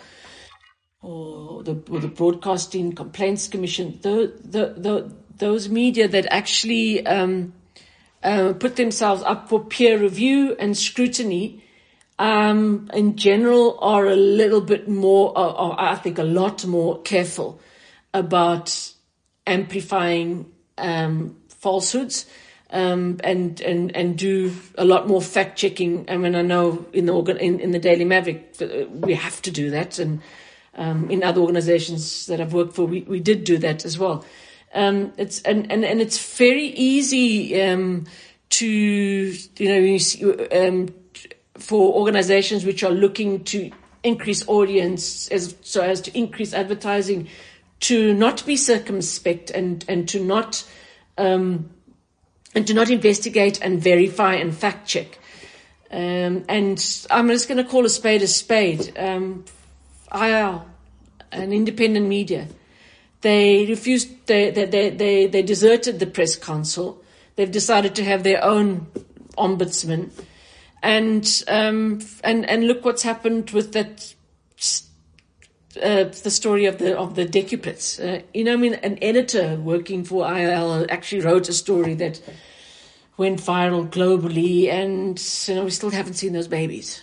or 1.03 1.63
the, 1.63 1.81
or 1.91 2.01
the 2.01 2.09
Broadcasting 2.09 2.93
Complaints 2.93 3.49
Commission, 3.49 3.99
the, 4.03 4.33
the, 4.43 4.75
the, 4.77 5.13
those 5.37 5.69
media 5.69 6.09
that 6.09 6.27
actually 6.31 7.07
um, 7.07 7.53
uh, 8.23 8.55
put 8.55 8.77
themselves 8.77 9.23
up 9.23 9.49
for 9.49 9.65
peer 9.65 9.99
review 9.99 10.57
and 10.59 10.77
scrutiny, 10.77 11.63
um, 12.19 12.91
in 12.95 13.17
general, 13.17 13.79
are 13.81 14.07
a 14.07 14.17
little 14.17 14.63
bit 14.63 14.89
more, 14.89 15.37
or, 15.39 15.61
or 15.61 15.81
I 15.81 15.97
think 15.97 16.19
a 16.19 16.25
lot 16.25 16.65
more 16.67 17.03
careful 17.03 17.61
about 18.15 18.93
amplifying 19.47 20.51
um, 20.79 21.37
falsehoods. 21.49 22.27
Um, 22.69 23.21
and 23.23 23.61
and 23.61 23.95
and 23.95 24.19
do 24.19 24.53
a 24.77 24.85
lot 24.85 25.07
more 25.07 25.23
fact 25.23 25.57
checking. 25.57 26.05
I 26.11 26.17
mean, 26.17 26.35
I 26.35 26.43
know 26.43 26.85
in 26.93 27.07
the 27.07 27.13
organ, 27.15 27.37
in, 27.37 27.61
in 27.61 27.71
the 27.71 27.79
Daily 27.79 28.05
Maverick 28.05 28.57
uh, 28.61 28.89
we 28.91 29.15
have 29.15 29.41
to 29.43 29.53
do 29.53 29.71
that, 29.71 30.01
and 30.01 30.21
um, 30.77 31.11
in 31.11 31.23
other 31.23 31.41
organizations 31.41 32.27
that 32.27 32.41
I've 32.41 32.53
worked 32.53 32.75
for, 32.75 32.87
we, 32.87 33.03
we 33.03 33.21
did 33.21 33.45
do 33.45 33.59
that 33.59 33.85
as 33.85 33.99
well. 33.99 34.25
Um, 34.75 35.13
it's 35.17 35.41
and, 35.43 35.71
and, 35.73 35.85
and 35.85 36.01
it's 36.01 36.37
very 36.37 36.67
easy 36.67 37.61
um, 37.63 38.05
to 38.51 38.67
you 38.67 39.69
know 39.69 39.99
um, 40.53 40.95
for 41.55 41.95
organizations 41.95 42.65
which 42.65 42.83
are 42.83 42.91
looking 42.91 43.45
to 43.45 43.71
increase 44.03 44.47
audience 44.49 45.29
as 45.29 45.55
so 45.63 45.81
as 45.81 46.01
to 46.03 46.17
increase 46.17 46.53
advertising 46.53 47.29
to 47.81 48.15
not 48.15 48.45
be 48.47 48.57
circumspect 48.57 49.51
and, 49.51 49.85
and 49.89 50.09
to 50.09 50.23
not 50.23 50.65
um, 51.19 51.71
and 52.55 52.67
to 52.67 52.75
not 52.75 52.91
investigate 52.91 53.61
and 53.63 53.81
verify 53.83 54.35
and 54.35 54.55
fact 54.55 54.89
check. 54.89 55.19
Um, 55.91 56.45
and 56.49 57.07
I'm 57.11 57.29
just 57.29 57.49
going 57.49 57.63
to 57.63 57.71
call 57.71 57.85
a 57.85 57.89
spade 57.89 58.23
a 58.23 58.27
spade. 58.27 58.97
Um, 58.99 59.45
IOL, 60.17 60.65
an 61.33 61.53
independent 61.53 62.09
media, 62.09 62.49
they 63.21 63.67
refused. 63.67 64.27
They, 64.27 64.51
they 64.51 64.65
they 64.65 64.91
they 64.91 65.27
they 65.27 65.43
deserted 65.43 65.99
the 65.99 66.07
press 66.07 66.37
council. 66.37 67.03
They've 67.37 67.51
decided 67.51 67.95
to 67.97 68.05
have 68.05 68.23
their 68.23 68.43
own 68.43 68.87
ombudsman, 69.37 70.11
and 70.83 71.45
um, 71.49 72.01
and 72.25 72.49
and 72.49 72.67
look 72.67 72.85
what's 72.85 73.03
happened 73.03 73.51
with 73.51 73.73
that 73.73 74.15
uh, 75.83 76.05
the 76.05 76.31
story 76.31 76.67
of 76.67 76.79
the 76.79 76.97
of 76.97 77.15
the 77.15 77.27
decuplets. 77.27 78.01
Uh, 78.01 78.23
you 78.33 78.45
know, 78.45 78.55
I 78.55 78.57
mean, 78.57 78.75
an 78.75 78.99
editor 79.03 79.57
working 79.57 80.05
for 80.05 80.25
IOL 80.25 80.87
actually 80.89 81.23
wrote 81.23 81.49
a 81.49 81.53
story 81.53 81.95
that 81.95 82.21
went 83.17 83.41
viral 83.41 83.89
globally, 83.89 84.69
and 84.69 85.23
you 85.47 85.55
know 85.55 85.65
we 85.65 85.71
still 85.71 85.91
haven't 85.91 86.15
seen 86.15 86.33
those 86.33 86.49
babies, 86.49 87.03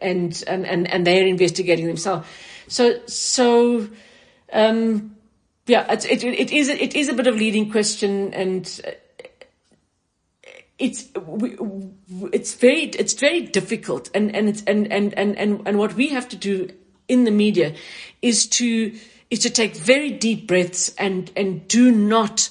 and 0.00 0.42
and 0.46 0.66
and, 0.66 0.90
and 0.90 1.06
they're 1.06 1.26
investigating 1.26 1.86
themselves. 1.86 2.26
So 2.68 3.00
so. 3.06 3.88
Um, 4.50 5.14
yeah, 5.68 5.92
it, 5.92 6.06
it, 6.06 6.24
it 6.24 6.50
is 6.50 6.70
it 6.70 6.96
is 6.96 7.08
a 7.10 7.12
bit 7.12 7.26
of 7.26 7.36
leading 7.36 7.70
question, 7.70 8.32
and 8.32 8.64
it's 10.78 11.08
it's 12.32 12.54
very 12.54 12.84
it's 12.84 13.12
very 13.12 13.42
difficult, 13.42 14.10
and 14.14 14.34
and 14.34 14.48
it's, 14.48 14.62
and 14.64 14.90
and 14.90 15.12
and 15.14 15.36
and 15.36 15.62
and 15.66 15.78
what 15.78 15.94
we 15.94 16.08
have 16.08 16.28
to 16.30 16.36
do 16.36 16.70
in 17.08 17.24
the 17.24 17.30
media 17.30 17.74
is 18.22 18.46
to 18.46 18.96
is 19.30 19.40
to 19.40 19.50
take 19.50 19.76
very 19.76 20.10
deep 20.10 20.46
breaths 20.46 20.94
and 20.96 21.30
and 21.36 21.68
do 21.68 21.90
not 21.90 22.48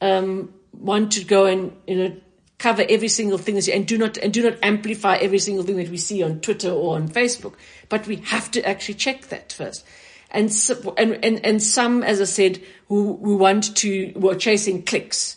um, 0.00 0.52
want 0.72 1.12
to 1.12 1.24
go 1.24 1.46
and 1.46 1.72
you 1.86 1.96
know 1.96 2.16
cover 2.60 2.84
every 2.90 3.08
single 3.08 3.38
thing 3.38 3.58
and 3.72 3.86
do 3.86 3.96
not 3.96 4.18
and 4.18 4.32
do 4.32 4.42
not 4.42 4.58
amplify 4.62 5.16
every 5.16 5.38
single 5.38 5.64
thing 5.64 5.76
that 5.76 5.88
we 5.88 5.96
see 5.96 6.22
on 6.22 6.40
Twitter 6.40 6.70
or 6.70 6.94
on 6.94 7.08
Facebook. 7.08 7.54
But 7.88 8.06
we 8.06 8.16
have 8.16 8.50
to 8.50 8.68
actually 8.68 8.94
check 8.94 9.28
that 9.28 9.52
first. 9.52 9.84
And 10.30 10.52
so, 10.52 10.94
and, 10.96 11.24
and 11.24 11.44
and 11.44 11.62
some, 11.62 12.02
as 12.02 12.20
I 12.20 12.24
said, 12.24 12.60
who 12.88 13.16
who 13.16 13.36
want 13.36 13.76
to 13.78 14.12
who 14.14 14.30
are 14.30 14.36
chasing 14.36 14.82
clicks. 14.82 15.36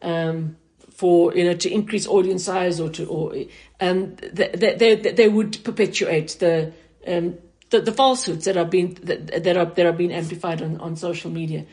Um, 0.00 0.56
for 0.90 1.34
you 1.34 1.44
know 1.44 1.54
to 1.54 1.72
increase 1.72 2.06
audience 2.06 2.44
size 2.44 2.78
or 2.78 2.88
to 2.90 3.06
or 3.06 3.34
um, 3.80 4.14
they, 4.32 4.76
they, 4.76 4.94
they 4.94 5.28
would 5.28 5.64
perpetuate 5.64 6.36
the 6.38 6.72
um, 7.06 7.38
the, 7.70 7.80
the 7.80 7.92
falsehoods 7.92 8.44
that 8.44 8.56
are 8.56 8.64
being 8.64 8.94
that, 9.02 9.44
that 9.44 9.56
are 9.56 9.64
that 9.64 9.86
are 9.86 9.92
being 9.92 10.12
amplified 10.12 10.62
on, 10.62 10.76
on 10.78 10.94
social 10.96 11.30
media. 11.30 11.64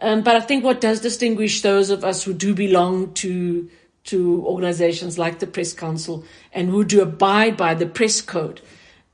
Um, 0.00 0.22
but 0.22 0.36
I 0.36 0.40
think 0.40 0.64
what 0.64 0.80
does 0.80 1.00
distinguish 1.00 1.60
those 1.62 1.90
of 1.90 2.02
us 2.02 2.24
who 2.24 2.32
do 2.32 2.54
belong 2.54 3.14
to 3.14 3.68
to 4.04 4.44
organizations 4.46 5.18
like 5.18 5.38
the 5.38 5.46
Press 5.46 5.72
Council 5.72 6.24
and 6.52 6.68
who 6.68 6.84
do 6.84 7.02
abide 7.02 7.56
by 7.56 7.74
the 7.74 7.86
press 7.86 8.20
code, 8.20 8.60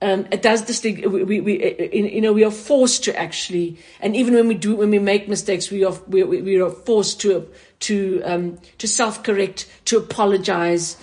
um, 0.00 0.26
it 0.30 0.42
does 0.42 0.62
distinguish. 0.62 1.06
We, 1.06 1.24
we, 1.24 1.40
we, 1.40 1.90
you 1.92 2.20
know, 2.20 2.32
we 2.32 2.44
are 2.44 2.52
forced 2.52 3.04
to 3.04 3.18
actually, 3.18 3.78
and 4.00 4.14
even 4.14 4.34
when 4.34 4.46
we 4.46 4.54
do, 4.54 4.76
when 4.76 4.90
we 4.90 5.00
make 5.00 5.28
mistakes, 5.28 5.70
we 5.70 5.84
are 5.84 5.94
we, 6.06 6.22
we 6.22 6.60
are 6.60 6.70
forced 6.70 7.20
to 7.22 7.48
to 7.80 8.22
um, 8.24 8.58
to 8.78 8.86
self 8.86 9.24
correct, 9.24 9.66
to 9.86 9.98
apologize, 9.98 10.96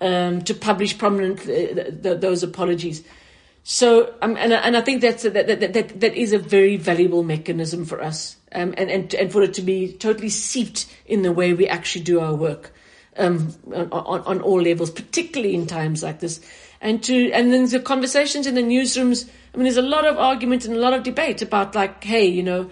um, 0.00 0.42
to 0.42 0.54
publish 0.54 0.96
prominently 0.96 1.72
uh, 1.72 2.14
those 2.14 2.44
apologies. 2.44 3.02
So, 3.68 4.14
um, 4.22 4.36
and, 4.36 4.52
and 4.52 4.76
I 4.76 4.80
think 4.80 5.00
that's 5.02 5.24
a, 5.24 5.30
that, 5.30 5.48
that, 5.48 5.72
that, 5.72 6.00
that 6.00 6.14
is 6.14 6.32
a 6.32 6.38
very 6.38 6.76
valuable 6.76 7.24
mechanism 7.24 7.84
for 7.84 8.00
us, 8.00 8.36
um, 8.52 8.74
and, 8.76 8.88
and, 8.88 9.12
and 9.12 9.32
for 9.32 9.42
it 9.42 9.54
to 9.54 9.62
be 9.62 9.92
totally 9.92 10.28
seeped 10.28 10.86
in 11.04 11.22
the 11.22 11.32
way 11.32 11.52
we 11.52 11.66
actually 11.66 12.04
do 12.04 12.20
our 12.20 12.32
work, 12.32 12.72
um, 13.18 13.54
on, 13.72 14.20
on 14.22 14.40
all 14.40 14.60
levels, 14.60 14.90
particularly 14.90 15.54
in 15.54 15.66
times 15.66 16.02
like 16.02 16.20
this. 16.20 16.40
And 16.80 17.02
to, 17.04 17.32
and 17.32 17.52
then 17.52 17.68
the 17.68 17.80
conversations 17.80 18.46
in 18.46 18.54
the 18.54 18.62
newsrooms, 18.62 19.28
I 19.54 19.56
mean, 19.56 19.64
there's 19.64 19.76
a 19.76 19.82
lot 19.82 20.06
of 20.06 20.18
argument 20.18 20.64
and 20.64 20.76
a 20.76 20.78
lot 20.78 20.92
of 20.92 21.02
debate 21.02 21.42
about 21.42 21.74
like, 21.74 22.04
hey, 22.04 22.26
you 22.26 22.42
know, 22.42 22.70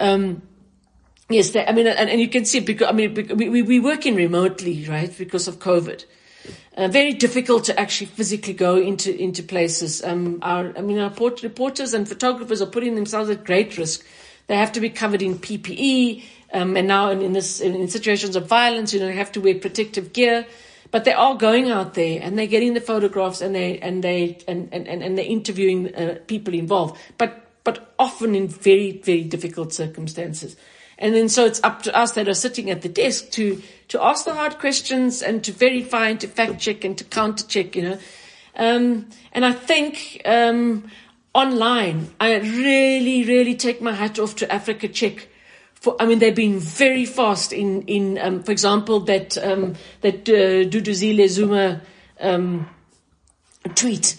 um, 0.00 0.42
yes, 1.28 1.50
they, 1.50 1.64
I 1.64 1.72
mean, 1.72 1.86
and, 1.86 2.10
and 2.10 2.20
you 2.20 2.28
can 2.28 2.44
see, 2.44 2.60
because, 2.60 2.88
I 2.88 2.92
mean, 2.92 3.14
we, 3.14 3.48
we, 3.48 3.62
we 3.62 3.80
working 3.80 4.14
remotely, 4.14 4.86
right, 4.88 5.16
because 5.16 5.48
of 5.48 5.58
COVID. 5.58 6.04
Uh, 6.76 6.88
very 6.88 7.14
difficult 7.14 7.64
to 7.64 7.80
actually 7.80 8.06
physically 8.06 8.52
go 8.52 8.76
into 8.76 9.16
into 9.18 9.42
places. 9.42 10.04
Um, 10.04 10.40
our, 10.42 10.76
I 10.76 10.82
mean, 10.82 10.98
our 10.98 11.08
port- 11.08 11.42
reporters 11.42 11.94
and 11.94 12.06
photographers 12.06 12.60
are 12.60 12.66
putting 12.66 12.94
themselves 12.94 13.30
at 13.30 13.44
great 13.44 13.78
risk. 13.78 14.04
They 14.46 14.56
have 14.56 14.72
to 14.72 14.80
be 14.80 14.90
covered 14.90 15.22
in 15.22 15.38
PPE, 15.38 16.22
um, 16.52 16.76
and 16.76 16.88
now 16.88 17.10
in, 17.10 17.22
in 17.22 17.32
this 17.32 17.60
in, 17.60 17.74
in, 17.74 17.88
situations 17.88 18.36
of 18.36 18.46
violence, 18.46 18.92
you 18.92 19.00
know, 19.00 19.06
they 19.06 19.14
have 19.14 19.32
to 19.32 19.40
wear 19.40 19.54
protective 19.54 20.12
gear. 20.12 20.46
But 20.92 21.04
they 21.04 21.12
are 21.12 21.34
going 21.34 21.70
out 21.70 21.94
there 21.94 22.20
and 22.22 22.38
they're 22.38 22.46
getting 22.46 22.74
the 22.74 22.80
photographs 22.80 23.40
and 23.40 23.54
they 23.54 23.78
and 23.80 24.04
they 24.04 24.38
and 24.46 24.68
and, 24.72 24.86
and 24.86 25.18
they're 25.18 25.24
interviewing 25.24 25.94
uh, 25.94 26.18
people 26.26 26.54
involved, 26.54 26.96
but 27.18 27.48
but 27.64 27.92
often 27.98 28.34
in 28.34 28.46
very 28.46 28.92
very 28.92 29.24
difficult 29.24 29.72
circumstances. 29.72 30.56
And 30.98 31.14
then 31.14 31.28
so 31.28 31.44
it's 31.44 31.62
up 31.62 31.82
to 31.82 31.96
us 31.96 32.12
that 32.12 32.28
are 32.28 32.34
sitting 32.34 32.70
at 32.70 32.82
the 32.82 32.88
desk 32.88 33.30
to, 33.32 33.62
to 33.88 34.02
ask 34.02 34.24
the 34.24 34.34
hard 34.34 34.58
questions 34.58 35.20
and 35.20 35.44
to 35.44 35.52
verify 35.52 36.08
and 36.08 36.20
to 36.20 36.26
fact 36.26 36.58
check 36.58 36.84
and 36.84 36.96
to 36.96 37.04
counter 37.04 37.44
check, 37.46 37.76
you 37.76 37.82
know. 37.82 37.98
Um, 38.54 39.10
and 39.32 39.44
I 39.44 39.52
think, 39.52 40.22
um, 40.24 40.90
online, 41.34 42.08
I 42.18 42.36
really, 42.36 43.24
really 43.24 43.54
take 43.54 43.82
my 43.82 43.92
hat 43.92 44.18
off 44.18 44.36
to 44.36 44.50
Africa 44.50 44.88
Check. 44.88 45.28
For, 45.80 45.94
I 46.00 46.06
mean, 46.06 46.18
they've 46.18 46.34
been 46.34 46.58
very 46.58 47.04
fast 47.04 47.52
in, 47.52 47.82
in, 47.82 48.18
um, 48.18 48.42
for 48.42 48.50
example, 48.50 49.00
that, 49.00 49.36
um, 49.38 49.74
that, 50.00 50.28
uh, 50.28 50.68
Duduzile 50.68 51.28
Zuma, 51.28 51.82
um, 52.20 52.68
tweet, 53.74 54.16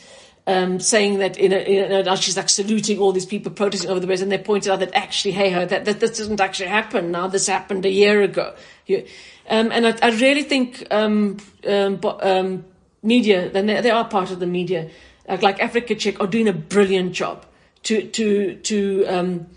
um, 0.48 0.80
saying 0.80 1.20
that 1.20 1.38
in 1.38 1.52
a, 1.52 1.58
in 1.58 2.08
a, 2.08 2.18
she's 2.18 2.38
like 2.38 2.50
saluting 2.50 3.00
all 3.00 3.12
these 3.12 3.26
people 3.26 3.52
protesting 3.52 3.90
over 3.90 4.00
the 4.00 4.08
Brexit, 4.08 4.24
and 4.24 4.32
they 4.32 4.38
pointed 4.38 4.72
out 4.72 4.80
that 4.80 4.96
actually, 4.96 5.34
hey 5.34 5.52
ho, 5.52 5.66
that, 5.66 5.84
that 5.86 6.00
this 6.00 6.18
doesn't 6.18 6.40
actually 6.40 6.70
happen 6.70 7.12
now. 7.12 7.28
This 7.28 7.48
happened 7.48 7.86
a 7.86 7.92
year 7.92 8.22
ago. 8.22 8.56
You, 8.86 9.06
um, 9.50 9.72
and 9.74 9.86
I, 9.86 9.98
I, 10.02 10.12
really 10.12 10.44
think 10.44 10.88
um, 10.90 11.38
um, 11.68 12.00
um 12.04 12.66
media, 13.04 13.50
then 13.50 13.66
they, 13.66 13.82
they, 13.82 13.92
are 13.92 14.08
part 14.08 14.32
of 14.32 14.40
the 14.40 14.48
media, 14.48 14.90
like, 15.28 15.42
like, 15.42 15.60
Africa 15.62 15.96
Check, 15.96 16.20
are 16.22 16.28
doing 16.28 16.48
a 16.48 16.54
brilliant 16.54 17.12
job 17.12 17.46
to 17.84 18.08
to 18.08 18.56
to 18.56 19.06
um, 19.06 19.48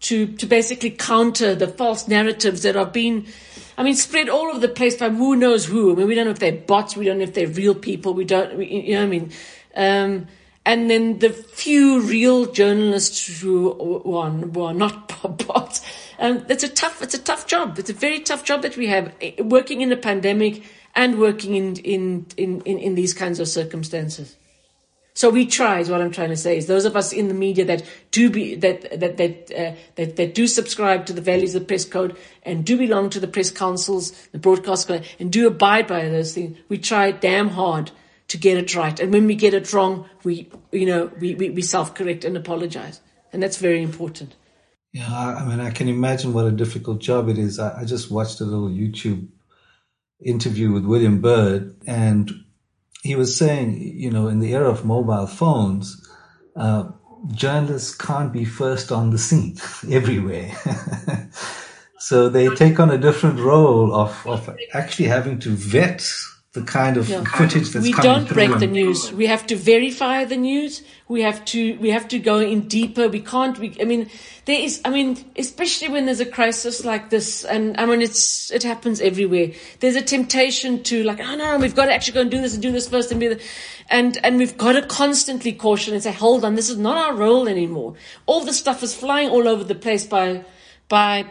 to 0.00 0.26
to 0.26 0.46
basically 0.46 0.90
counter 0.90 1.54
the 1.54 1.68
false 1.68 2.08
narratives 2.08 2.62
that 2.62 2.76
are 2.76 2.86
being. 2.86 3.26
I 3.78 3.82
mean, 3.82 3.94
spread 3.94 4.28
all 4.28 4.48
over 4.48 4.58
the 4.58 4.68
place 4.68 4.96
by 4.96 5.08
who 5.08 5.36
knows 5.36 5.64
who. 5.64 5.92
I 5.92 5.94
mean, 5.94 6.06
we 6.06 6.14
don't 6.14 6.26
know 6.26 6.32
if 6.32 6.38
they're 6.38 6.52
bots. 6.52 6.96
We 6.96 7.06
don't 7.06 7.16
know 7.18 7.24
if 7.24 7.32
they're 7.32 7.48
real 7.48 7.74
people. 7.74 8.12
We 8.12 8.26
don't, 8.26 8.58
we, 8.58 8.66
you 8.66 8.92
know 8.92 9.00
what 9.00 9.06
I 9.06 9.08
mean? 9.08 9.32
Um, 9.74 10.26
and 10.66 10.90
then 10.90 11.18
the 11.18 11.30
few 11.30 12.00
real 12.02 12.46
journalists 12.52 13.40
who, 13.40 13.72
who, 14.04 14.16
are, 14.16 14.30
who 14.30 14.62
are 14.62 14.74
not 14.74 15.08
bots. 15.46 15.80
Um, 16.18 16.44
it's 16.50 16.62
a 16.62 16.68
tough, 16.68 17.00
it's 17.00 17.14
a 17.14 17.18
tough 17.22 17.46
job. 17.46 17.78
It's 17.78 17.88
a 17.88 17.94
very 17.94 18.20
tough 18.20 18.44
job 18.44 18.62
that 18.62 18.76
we 18.76 18.86
have 18.88 19.14
eh, 19.22 19.40
working 19.40 19.80
in 19.80 19.90
a 19.90 19.96
pandemic 19.96 20.62
and 20.94 21.18
working 21.18 21.54
in, 21.54 21.76
in, 21.76 22.26
in, 22.36 22.60
in, 22.62 22.78
in 22.78 22.94
these 22.94 23.14
kinds 23.14 23.40
of 23.40 23.48
circumstances. 23.48 24.36
So 25.14 25.28
we 25.28 25.46
try, 25.46 25.80
is 25.80 25.90
what 25.90 26.00
I'm 26.00 26.12
trying 26.12 26.30
to 26.30 26.36
say, 26.36 26.56
is 26.56 26.66
those 26.66 26.84
of 26.84 26.96
us 26.96 27.12
in 27.12 27.28
the 27.28 27.34
media 27.34 27.64
that 27.64 27.82
do 28.10 28.30
be, 28.30 28.54
that, 28.56 29.00
that, 29.00 29.16
that, 29.16 29.52
uh, 29.52 29.76
that, 29.96 30.16
that 30.16 30.34
do 30.34 30.46
subscribe 30.46 31.06
to 31.06 31.12
the 31.12 31.20
values 31.20 31.54
of 31.54 31.62
the 31.62 31.66
press 31.66 31.84
code 31.84 32.16
and 32.42 32.64
do 32.64 32.78
belong 32.78 33.10
to 33.10 33.20
the 33.20 33.28
press 33.28 33.50
councils, 33.50 34.12
the 34.28 34.38
broadcast 34.38 34.88
code, 34.88 35.06
and 35.18 35.32
do 35.32 35.46
abide 35.46 35.86
by 35.86 36.08
those 36.08 36.34
things, 36.34 36.56
we 36.68 36.78
try 36.78 37.10
damn 37.10 37.48
hard 37.48 37.90
to 38.28 38.38
get 38.38 38.56
it 38.56 38.74
right. 38.76 39.00
And 39.00 39.12
when 39.12 39.26
we 39.26 39.34
get 39.34 39.54
it 39.54 39.72
wrong, 39.72 40.08
we, 40.22 40.48
you 40.70 40.86
know, 40.86 41.10
we, 41.18 41.34
we, 41.34 41.50
we 41.50 41.62
self-correct 41.62 42.24
and 42.24 42.36
apologize. 42.36 43.00
And 43.32 43.42
that's 43.42 43.58
very 43.58 43.82
important. 43.82 44.36
Yeah, 44.92 45.12
I 45.12 45.44
mean, 45.44 45.60
I 45.60 45.70
can 45.70 45.88
imagine 45.88 46.32
what 46.32 46.46
a 46.46 46.52
difficult 46.52 47.00
job 47.00 47.28
it 47.28 47.38
is. 47.38 47.58
I, 47.58 47.80
I 47.80 47.84
just 47.84 48.10
watched 48.10 48.40
a 48.40 48.44
little 48.44 48.68
YouTube 48.68 49.28
interview 50.24 50.72
with 50.72 50.84
William 50.84 51.20
Bird, 51.20 51.76
and 51.86 52.30
he 53.02 53.14
was 53.14 53.36
saying, 53.36 53.80
you 53.80 54.10
know, 54.10 54.28
in 54.28 54.40
the 54.40 54.54
era 54.54 54.68
of 54.68 54.84
mobile 54.84 55.26
phones, 55.26 56.06
uh, 56.56 56.84
journalists 57.32 57.94
can't 57.94 58.32
be 58.32 58.44
first 58.44 58.92
on 58.92 59.10
the 59.10 59.18
scene 59.18 59.56
everywhere. 59.90 60.54
so 61.98 62.28
they 62.28 62.48
take 62.54 62.78
on 62.78 62.90
a 62.90 62.98
different 62.98 63.38
role 63.38 63.94
of, 63.94 64.26
of 64.26 64.56
actually 64.74 65.08
having 65.08 65.38
to 65.40 65.50
vet 65.50 66.06
the 66.52 66.62
kind 66.62 66.96
of 66.96 67.06
footage 67.06 67.70
that's 67.70 67.86
we 67.86 67.92
don't 67.92 68.28
break 68.28 68.58
the 68.58 68.66
news. 68.66 69.12
We 69.12 69.26
have 69.26 69.46
to 69.46 69.56
verify 69.56 70.24
the 70.24 70.36
news. 70.36 70.82
We 71.06 71.22
have 71.22 71.44
to 71.46 71.78
we 71.78 71.90
have 71.90 72.08
to 72.08 72.18
go 72.18 72.40
in 72.40 72.66
deeper. 72.66 73.08
We 73.08 73.20
can't 73.20 73.56
we, 73.56 73.76
i 73.80 73.84
mean 73.84 74.10
there 74.46 74.58
is 74.58 74.80
i 74.84 74.90
mean 74.90 75.24
especially 75.36 75.90
when 75.90 76.06
there's 76.06 76.18
a 76.18 76.26
crisis 76.26 76.84
like 76.84 77.08
this 77.08 77.44
and 77.44 77.78
i 77.78 77.86
mean 77.86 78.02
it's 78.02 78.50
it 78.50 78.64
happens 78.64 79.00
everywhere. 79.00 79.52
There's 79.78 79.94
a 79.94 80.02
temptation 80.02 80.82
to 80.84 81.04
like 81.04 81.20
oh 81.20 81.36
no 81.36 81.56
we've 81.58 81.76
got 81.76 81.84
to 81.86 81.94
actually 81.94 82.14
go 82.14 82.22
and 82.22 82.30
do 82.32 82.40
this 82.42 82.54
and 82.54 82.62
do 82.62 82.72
this 82.72 82.88
first 82.88 83.12
and 83.12 83.20
be 83.20 83.28
the 83.28 83.40
and 83.88 84.18
and 84.24 84.36
we've 84.36 84.58
got 84.58 84.72
to 84.72 84.82
constantly 84.82 85.52
caution 85.52 85.94
and 85.94 86.02
say 86.02 86.10
hold 86.10 86.44
on 86.44 86.56
this 86.56 86.68
is 86.68 86.78
not 86.78 86.96
our 86.96 87.14
role 87.14 87.46
anymore. 87.46 87.94
All 88.26 88.44
the 88.44 88.52
stuff 88.52 88.82
is 88.82 88.92
flying 88.92 89.30
all 89.30 89.46
over 89.46 89.62
the 89.62 89.76
place 89.76 90.04
by 90.04 90.44
by 90.88 91.26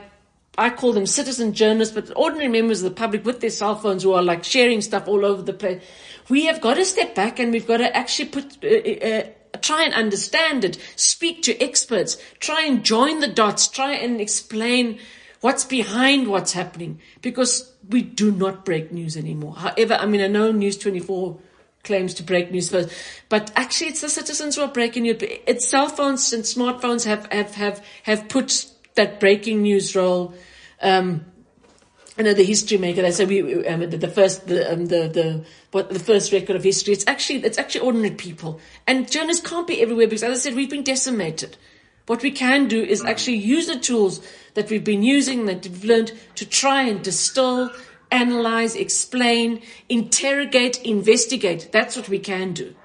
I 0.59 0.69
call 0.69 0.91
them 0.91 1.05
citizen 1.05 1.53
journalists, 1.53 1.95
but 1.95 2.11
ordinary 2.17 2.49
members 2.49 2.83
of 2.83 2.89
the 2.89 2.95
public 2.95 3.23
with 3.23 3.39
their 3.39 3.49
cell 3.49 3.75
phones 3.75 4.03
who 4.03 4.11
are 4.11 4.21
like 4.21 4.43
sharing 4.43 4.81
stuff 4.81 5.07
all 5.07 5.25
over 5.25 5.41
the 5.41 5.53
place. 5.53 5.81
We 6.27 6.45
have 6.45 6.59
got 6.59 6.73
to 6.73 6.83
step 6.83 7.15
back 7.15 7.39
and 7.39 7.53
we've 7.53 7.65
got 7.65 7.77
to 7.77 7.95
actually 7.95 8.29
put, 8.29 8.57
uh, 8.63 8.67
uh, 8.67 9.07
uh, 9.07 9.57
try 9.61 9.83
and 9.83 9.93
understand 9.93 10.65
it, 10.65 10.77
speak 10.97 11.43
to 11.43 11.57
experts, 11.63 12.17
try 12.39 12.65
and 12.65 12.83
join 12.83 13.21
the 13.21 13.27
dots, 13.27 13.69
try 13.69 13.93
and 13.93 14.19
explain 14.19 14.99
what's 15.39 15.63
behind 15.63 16.27
what's 16.27 16.51
happening 16.51 16.99
because 17.21 17.71
we 17.87 18.01
do 18.01 18.29
not 18.29 18.65
break 18.65 18.91
news 18.91 19.15
anymore. 19.15 19.55
However, 19.55 19.93
I 19.93 20.05
mean, 20.05 20.21
I 20.21 20.27
know 20.27 20.51
News 20.51 20.77
24 20.77 21.39
claims 21.85 22.13
to 22.15 22.23
break 22.23 22.51
news 22.51 22.69
first, 22.69 22.93
but 23.29 23.49
actually 23.55 23.87
it's 23.87 24.01
the 24.01 24.09
citizens 24.09 24.57
who 24.57 24.61
are 24.63 24.67
breaking 24.67 25.05
it. 25.05 25.23
It's 25.47 25.69
cell 25.69 25.87
phones 25.87 26.33
and 26.33 26.43
smartphones 26.43 27.05
have, 27.05 27.31
have, 27.31 27.55
have, 27.55 27.85
have 28.03 28.27
put 28.27 28.65
that 28.95 29.21
breaking 29.21 29.61
news 29.61 29.95
role 29.95 30.33
um, 30.81 31.25
I 32.19 32.21
know 32.21 32.33
the 32.33 32.43
history 32.43 32.77
maker. 32.77 33.01
They 33.01 33.11
say 33.11 33.25
we 33.25 33.65
um, 33.65 33.79
the, 33.79 33.97
the, 33.97 34.07
first 34.09 34.47
the, 34.47 34.73
um, 34.73 34.87
the 34.87 35.07
the 35.07 35.45
what 35.71 35.89
the 35.89 35.99
first 35.99 36.33
record 36.33 36.57
of 36.57 36.63
history. 36.65 36.93
It's 36.93 37.07
actually 37.07 37.45
it's 37.45 37.57
actually 37.57 37.81
ordinary 37.81 38.13
people, 38.13 38.59
and 38.85 39.09
journalists 39.09 39.47
can't 39.47 39.65
be 39.65 39.81
everywhere 39.81 40.07
because, 40.07 40.23
as 40.23 40.39
I 40.39 40.41
said, 40.41 40.55
we've 40.55 40.69
been 40.69 40.83
decimated. 40.83 41.57
What 42.07 42.21
we 42.21 42.31
can 42.31 42.67
do 42.67 42.81
is 42.81 43.05
actually 43.05 43.37
use 43.37 43.67
the 43.67 43.79
tools 43.79 44.19
that 44.55 44.69
we've 44.69 44.83
been 44.83 45.03
using 45.03 45.45
that 45.45 45.65
we've 45.65 45.83
learned 45.85 46.11
to 46.35 46.45
try 46.45 46.81
and 46.81 47.01
distill, 47.03 47.71
analyze, 48.11 48.75
explain, 48.75 49.61
interrogate, 49.87 50.81
investigate. 50.83 51.69
That's 51.71 51.95
what 51.95 52.09
we 52.09 52.19
can 52.19 52.53
do. 52.53 52.75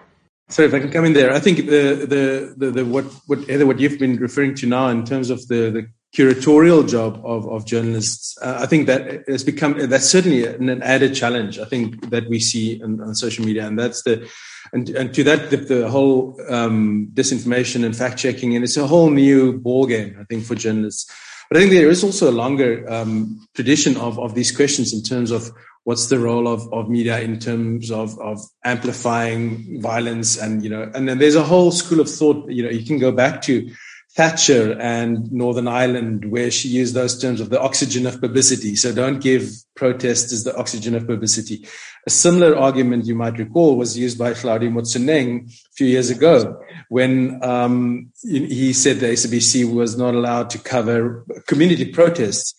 So 0.51 0.63
if 0.63 0.75
I 0.75 0.79
can 0.79 0.91
come 0.91 1.07
in 1.07 1.15
there, 1.15 1.33
I 1.33 1.41
think 1.41 1.57
the 1.67 2.07
the 2.07 2.55
the, 2.57 2.71
the 2.71 2.85
what 2.85 3.07
what 3.27 3.49
Heather, 3.49 3.67
what 3.67 3.81
you've 3.81 3.99
been 3.99 4.17
referring 4.17 4.55
to 4.57 4.67
now 4.67 4.89
in 4.89 5.05
terms 5.05 5.31
of 5.31 5.49
the 5.49 5.71
the 5.71 5.89
curatorial 6.15 6.89
job 6.89 7.21
of, 7.25 7.49
of 7.49 7.67
journalists. 7.67 8.39
Uh, 8.41 8.59
I 8.61 8.67
think 8.67 8.87
that 8.87 9.29
has 9.29 9.43
become 9.43 9.77
that's 9.89 10.09
certainly 10.09 10.47
an, 10.47 10.83
added 10.83 11.15
challenge. 11.15 11.59
I 11.59 11.65
think 11.65 12.11
that 12.11 12.29
we 12.29 12.39
see 12.39 12.81
on, 12.83 13.01
on 13.01 13.15
social 13.15 13.45
media, 13.45 13.67
and 13.67 13.79
that's 13.79 14.03
the 14.03 14.31
and, 14.73 14.89
and 14.91 15.13
to 15.15 15.25
that 15.25 15.51
the, 15.51 15.57
the 15.57 15.91
whole 15.91 16.41
um, 16.49 17.11
disinformation 17.13 17.85
and 17.85 17.97
fact 17.97 18.19
checking, 18.19 18.55
and 18.55 18.65
it's 18.65 18.77
a 18.77 18.87
whole 18.87 19.11
new 19.11 19.59
ball 19.59 19.87
game. 19.87 20.17
I 20.21 20.25
think 20.25 20.45
for 20.45 20.55
journalists. 20.55 21.11
But 21.51 21.59
I 21.59 21.61
think 21.61 21.73
there 21.73 21.91
is 21.91 22.03
also 22.03 22.31
a 22.31 22.33
longer 22.33 22.91
um, 22.91 23.47
tradition 23.55 23.97
of, 23.99 24.19
of 24.19 24.35
these 24.35 24.51
questions 24.51 24.95
in 24.95 25.03
terms 25.03 25.31
of 25.31 25.51
what's 25.83 26.07
the 26.07 26.19
role 26.19 26.49
of, 26.49 26.73
of 26.73 26.89
media 26.89 27.21
in 27.21 27.39
terms 27.39 27.91
of, 27.91 28.19
of 28.19 28.41
amplifying 28.65 29.81
violence 29.83 30.39
and 30.39 30.65
you 30.65 30.71
know 30.71 30.91
and 30.95 31.07
then 31.07 31.19
there's 31.19 31.35
a 31.35 31.45
whole 31.45 31.71
school 31.71 32.01
of 32.01 32.09
thought 32.09 32.51
you 32.51 32.63
know 32.63 32.71
you 32.71 32.85
can 32.85 32.99
go 32.99 33.13
back 33.13 33.43
to 33.43 33.71
Thatcher 34.15 34.79
and 34.81 35.31
Northern 35.33 35.67
Ireland, 35.67 36.31
where 36.31 36.49
she 36.49 36.69
used 36.69 36.95
those 36.95 37.21
terms 37.21 37.41
of 37.41 37.51
the 37.51 37.61
oxygen 37.61 38.07
of 38.07 38.21
publicity. 38.21 38.77
So 38.77 38.95
don't 38.95 39.21
give 39.21 39.51
protesters 39.75 40.45
the 40.45 40.57
oxygen 40.57 40.95
of 40.95 41.09
publicity. 41.09 41.67
A 42.07 42.11
similar 42.11 42.57
argument 42.57 43.07
you 43.07 43.17
might 43.17 43.39
recall 43.39 43.77
was 43.77 43.99
used 43.99 44.17
by 44.17 44.31
Hlaudi 44.33 44.71
Motsoeneng 44.71 45.49
a 45.49 45.73
few 45.73 45.89
years 45.89 46.11
ago 46.11 46.63
when 46.91 47.43
um, 47.43 48.13
he 48.23 48.73
said 48.73 49.01
the 49.01 49.07
SABC 49.07 49.73
was 49.73 49.99
not 49.99 50.15
allowed 50.15 50.49
to 50.51 50.59
cover 50.59 51.25
community 51.49 51.91
protests. 51.91 52.55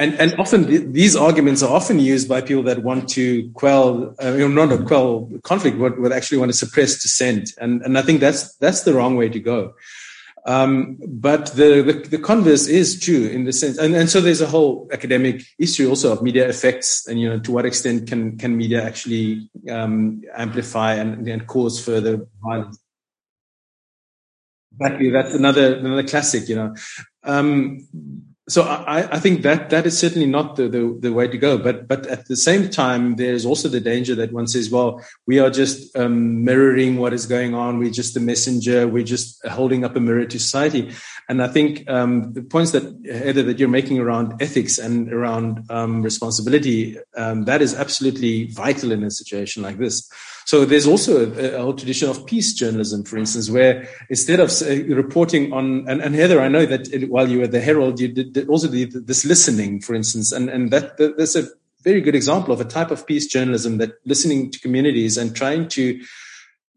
And, 0.00 0.14
and 0.14 0.34
often 0.40 0.66
th- 0.66 0.88
these 0.88 1.14
arguments 1.14 1.62
are 1.62 1.72
often 1.72 2.00
used 2.00 2.28
by 2.28 2.40
people 2.40 2.64
that 2.64 2.82
want 2.82 3.08
to 3.10 3.48
quell, 3.52 4.16
uh, 4.18 4.32
not 4.32 4.70
to 4.70 4.84
quell 4.84 5.30
conflict, 5.44 5.78
but, 5.78 6.02
but 6.02 6.10
actually 6.10 6.38
want 6.38 6.50
to 6.50 6.58
suppress 6.58 7.00
dissent. 7.00 7.50
And, 7.58 7.82
and 7.82 7.96
I 7.96 8.02
think 8.02 8.18
that's, 8.18 8.56
that's 8.56 8.82
the 8.82 8.94
wrong 8.94 9.14
way 9.14 9.28
to 9.28 9.38
go. 9.38 9.74
Um, 10.46 10.98
but 11.08 11.46
the, 11.54 11.82
the, 11.82 12.08
the, 12.08 12.18
converse 12.18 12.68
is 12.68 13.00
true 13.00 13.26
in 13.26 13.46
the 13.46 13.52
sense, 13.52 13.78
and, 13.78 13.96
and 13.96 14.08
so 14.08 14.20
there's 14.20 14.40
a 14.40 14.46
whole 14.46 14.88
academic 14.92 15.42
issue 15.58 15.88
also 15.88 16.12
of 16.12 16.22
media 16.22 16.48
effects, 16.48 17.08
and 17.08 17.18
you 17.18 17.28
know 17.28 17.40
to 17.40 17.50
what 17.50 17.66
extent 17.66 18.06
can 18.06 18.38
can 18.38 18.56
media 18.56 18.80
actually 18.84 19.50
um, 19.68 20.22
amplify 20.36 20.94
and, 20.94 21.26
and 21.26 21.48
cause 21.48 21.84
further 21.84 22.28
violence. 22.40 22.78
Exactly, 24.78 25.10
that's 25.10 25.34
another 25.34 25.78
another 25.78 26.04
classic, 26.04 26.48
you 26.48 26.54
know. 26.54 26.76
Um, 27.24 27.88
so 28.48 28.62
I, 28.62 29.16
I, 29.16 29.18
think 29.18 29.42
that 29.42 29.70
that 29.70 29.86
is 29.86 29.98
certainly 29.98 30.26
not 30.26 30.54
the, 30.54 30.68
the, 30.68 30.96
the, 31.00 31.12
way 31.12 31.26
to 31.26 31.36
go. 31.36 31.58
But 31.58 31.88
but 31.88 32.06
at 32.06 32.28
the 32.28 32.36
same 32.36 32.70
time, 32.70 33.16
there's 33.16 33.44
also 33.44 33.68
the 33.68 33.80
danger 33.80 34.14
that 34.14 34.32
one 34.32 34.46
says, 34.46 34.70
well, 34.70 35.02
we 35.26 35.40
are 35.40 35.50
just 35.50 35.96
um, 35.96 36.44
mirroring 36.44 36.98
what 36.98 37.12
is 37.12 37.26
going 37.26 37.54
on. 37.54 37.78
We're 37.78 37.90
just 37.90 38.16
a 38.16 38.20
messenger. 38.20 38.86
We're 38.86 39.02
just 39.02 39.44
holding 39.48 39.84
up 39.84 39.96
a 39.96 40.00
mirror 40.00 40.26
to 40.26 40.38
society. 40.38 40.92
And 41.28 41.42
I 41.42 41.48
think 41.48 41.90
um, 41.90 42.34
the 42.34 42.42
points 42.42 42.70
that 42.70 42.84
Heather 43.04 43.42
that 43.42 43.58
you're 43.58 43.68
making 43.68 43.98
around 43.98 44.40
ethics 44.40 44.78
and 44.78 45.12
around 45.12 45.66
um, 45.68 46.02
responsibility 46.02 46.98
um, 47.16 47.46
that 47.46 47.62
is 47.62 47.74
absolutely 47.74 48.46
vital 48.52 48.92
in 48.92 49.02
a 49.02 49.10
situation 49.10 49.64
like 49.64 49.78
this. 49.78 50.08
So 50.46 50.64
there's 50.64 50.86
also 50.86 51.26
a, 51.26 51.56
a, 51.56 51.60
whole 51.60 51.74
tradition 51.74 52.08
of 52.08 52.24
peace 52.24 52.54
journalism, 52.54 53.02
for 53.02 53.18
instance, 53.18 53.50
where 53.50 53.88
instead 54.08 54.38
of 54.38 54.52
reporting 54.88 55.52
on, 55.52 55.88
and, 55.88 56.00
and, 56.00 56.14
Heather, 56.14 56.40
I 56.40 56.46
know 56.46 56.64
that 56.64 57.08
while 57.08 57.28
you 57.28 57.40
were 57.40 57.48
the 57.48 57.60
Herald, 57.60 57.98
you 57.98 58.06
did 58.06 58.48
also 58.48 58.68
this 58.68 59.24
listening, 59.24 59.80
for 59.80 59.96
instance, 59.96 60.30
and, 60.30 60.48
and 60.48 60.70
that, 60.70 60.98
that 60.98 61.18
that's 61.18 61.34
a 61.34 61.48
very 61.82 62.00
good 62.00 62.14
example 62.14 62.54
of 62.54 62.60
a 62.60 62.64
type 62.64 62.92
of 62.92 63.08
peace 63.08 63.26
journalism 63.26 63.78
that 63.78 63.94
listening 64.04 64.52
to 64.52 64.60
communities 64.60 65.16
and 65.16 65.34
trying 65.34 65.66
to 65.70 66.00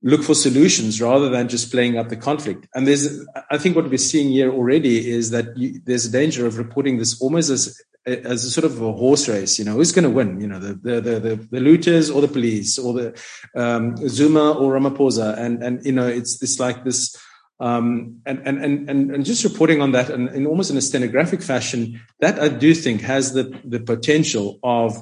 look 0.01 0.23
for 0.23 0.33
solutions 0.33 0.99
rather 0.99 1.29
than 1.29 1.47
just 1.47 1.71
playing 1.71 1.95
up 1.95 2.09
the 2.09 2.15
conflict. 2.15 2.67
And 2.73 2.87
there's, 2.87 3.23
I 3.51 3.59
think 3.59 3.75
what 3.75 3.87
we're 3.87 3.97
seeing 3.97 4.31
here 4.31 4.51
already 4.51 5.07
is 5.09 5.29
that 5.29 5.55
you, 5.55 5.79
there's 5.85 6.05
a 6.05 6.11
danger 6.11 6.47
of 6.47 6.57
reporting 6.57 6.97
this 6.97 7.21
almost 7.21 7.51
as 7.51 7.79
as 8.25 8.43
a 8.43 8.49
sort 8.49 8.65
of 8.65 8.81
a 8.81 8.91
horse 8.91 9.27
race. 9.27 9.59
You 9.59 9.65
know, 9.65 9.73
who's 9.73 9.91
going 9.91 10.03
to 10.03 10.09
win? 10.09 10.41
You 10.41 10.47
know, 10.47 10.59
the 10.59 10.73
the 10.73 11.19
the, 11.19 11.35
the 11.51 11.59
looters 11.59 12.09
or 12.09 12.21
the 12.21 12.27
police 12.27 12.77
or 12.77 12.93
the 12.93 13.21
um, 13.55 13.95
Zuma 14.07 14.51
or 14.53 14.73
Ramaphosa, 14.73 15.37
and 15.37 15.63
and 15.63 15.85
you 15.85 15.93
know, 15.93 16.07
it's 16.07 16.41
it's 16.41 16.59
like 16.59 16.83
this. 16.83 17.15
Um, 17.61 18.21
and, 18.25 18.39
and, 18.47 18.63
and, 18.63 19.11
and 19.11 19.25
just 19.25 19.43
reporting 19.43 19.81
on 19.81 19.91
that 19.91 20.09
and 20.09 20.29
in 20.29 20.47
almost 20.47 20.71
in 20.71 20.77
a 20.77 20.81
stenographic 20.81 21.41
fashion, 21.41 21.99
that 22.21 22.39
I 22.39 22.47
do 22.47 22.73
think 22.73 23.01
has 23.01 23.33
the, 23.33 23.51
the 23.65 23.81
potential 23.81 24.59
of, 24.63 24.95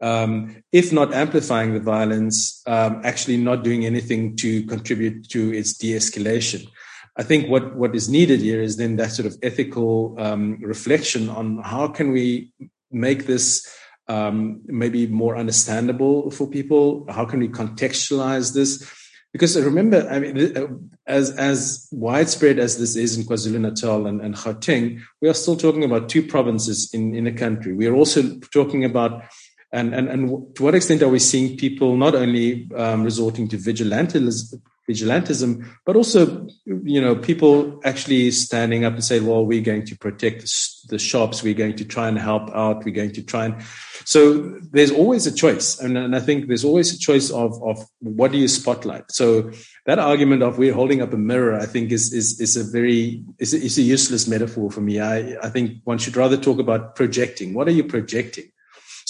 um, 0.00 0.56
if 0.72 0.92
not 0.92 1.14
amplifying 1.14 1.72
the 1.72 1.78
violence, 1.78 2.64
um, 2.66 3.02
actually 3.04 3.36
not 3.36 3.62
doing 3.62 3.86
anything 3.86 4.34
to 4.38 4.66
contribute 4.66 5.28
to 5.28 5.54
its 5.54 5.74
de-escalation. 5.74 6.66
I 7.20 7.22
think 7.22 7.50
what, 7.50 7.76
what 7.76 7.94
is 7.94 8.08
needed 8.08 8.40
here 8.40 8.62
is 8.62 8.78
then 8.78 8.96
that 8.96 9.10
sort 9.12 9.26
of 9.26 9.36
ethical 9.42 10.16
um, 10.18 10.56
reflection 10.62 11.28
on 11.28 11.58
how 11.62 11.86
can 11.86 12.12
we 12.12 12.50
make 12.90 13.26
this 13.26 13.70
um, 14.08 14.62
maybe 14.64 15.06
more 15.06 15.36
understandable 15.36 16.30
for 16.30 16.48
people? 16.48 17.04
How 17.10 17.26
can 17.26 17.40
we 17.40 17.48
contextualize 17.48 18.54
this? 18.54 18.90
Because 19.32 19.60
remember, 19.60 20.08
I 20.10 20.18
mean, 20.18 20.56
uh, 20.56 20.68
as 21.06 21.30
as 21.32 21.88
widespread 21.92 22.58
as 22.58 22.78
this 22.78 22.96
is 22.96 23.18
in 23.18 23.24
KwaZulu 23.24 23.60
Natal 23.60 24.06
and, 24.06 24.22
and 24.22 24.34
Gauteng, 24.34 25.02
we 25.20 25.28
are 25.28 25.34
still 25.34 25.56
talking 25.56 25.84
about 25.84 26.08
two 26.08 26.26
provinces 26.26 26.90
in, 26.94 27.14
in 27.14 27.26
a 27.26 27.32
country. 27.32 27.74
We 27.74 27.86
are 27.86 27.94
also 27.94 28.38
talking 28.52 28.82
about 28.82 29.24
and, 29.72 29.94
and, 29.94 30.08
and 30.08 30.56
to 30.56 30.62
what 30.62 30.74
extent 30.74 31.02
are 31.02 31.08
we 31.08 31.18
seeing 31.20 31.56
people 31.56 31.96
not 31.96 32.14
only 32.14 32.68
um, 32.76 33.04
resorting 33.04 33.48
to 33.48 33.56
vigilantism, 33.56 34.60
vigilantism, 34.88 35.64
but 35.84 35.94
also, 35.94 36.48
you 36.64 37.00
know, 37.00 37.14
people 37.14 37.80
actually 37.84 38.32
standing 38.32 38.84
up 38.84 38.94
and 38.94 39.04
say, 39.04 39.20
well, 39.20 39.46
we're 39.46 39.62
going 39.62 39.86
to 39.86 39.96
protect 39.96 40.42
the 40.88 40.98
shops. 40.98 41.42
We're 41.44 41.54
going 41.54 41.76
to 41.76 41.84
try 41.84 42.08
and 42.08 42.18
help 42.18 42.50
out. 42.50 42.84
We're 42.84 42.94
going 42.94 43.12
to 43.12 43.22
try 43.22 43.44
and, 43.46 43.62
so 44.04 44.58
there's 44.72 44.90
always 44.90 45.26
a 45.28 45.32
choice. 45.32 45.78
And, 45.78 45.96
and 45.96 46.16
I 46.16 46.20
think 46.20 46.48
there's 46.48 46.64
always 46.64 46.92
a 46.92 46.98
choice 46.98 47.30
of, 47.30 47.62
of 47.62 47.86
what 48.00 48.32
do 48.32 48.38
you 48.38 48.48
spotlight? 48.48 49.12
So 49.12 49.52
that 49.86 50.00
argument 50.00 50.42
of 50.42 50.58
we're 50.58 50.74
holding 50.74 51.00
up 51.00 51.12
a 51.12 51.18
mirror, 51.18 51.60
I 51.60 51.66
think 51.66 51.92
is, 51.92 52.12
is, 52.12 52.40
is 52.40 52.56
a 52.56 52.64
very, 52.64 53.22
is 53.38 53.54
a, 53.54 53.58
is 53.58 53.78
a 53.78 53.82
useless 53.82 54.26
metaphor 54.26 54.72
for 54.72 54.80
me. 54.80 54.98
I, 54.98 55.36
I 55.40 55.50
think 55.50 55.82
one 55.84 55.98
should 55.98 56.16
rather 56.16 56.36
talk 56.36 56.58
about 56.58 56.96
projecting. 56.96 57.54
What 57.54 57.68
are 57.68 57.72
you 57.72 57.84
projecting? 57.84 58.50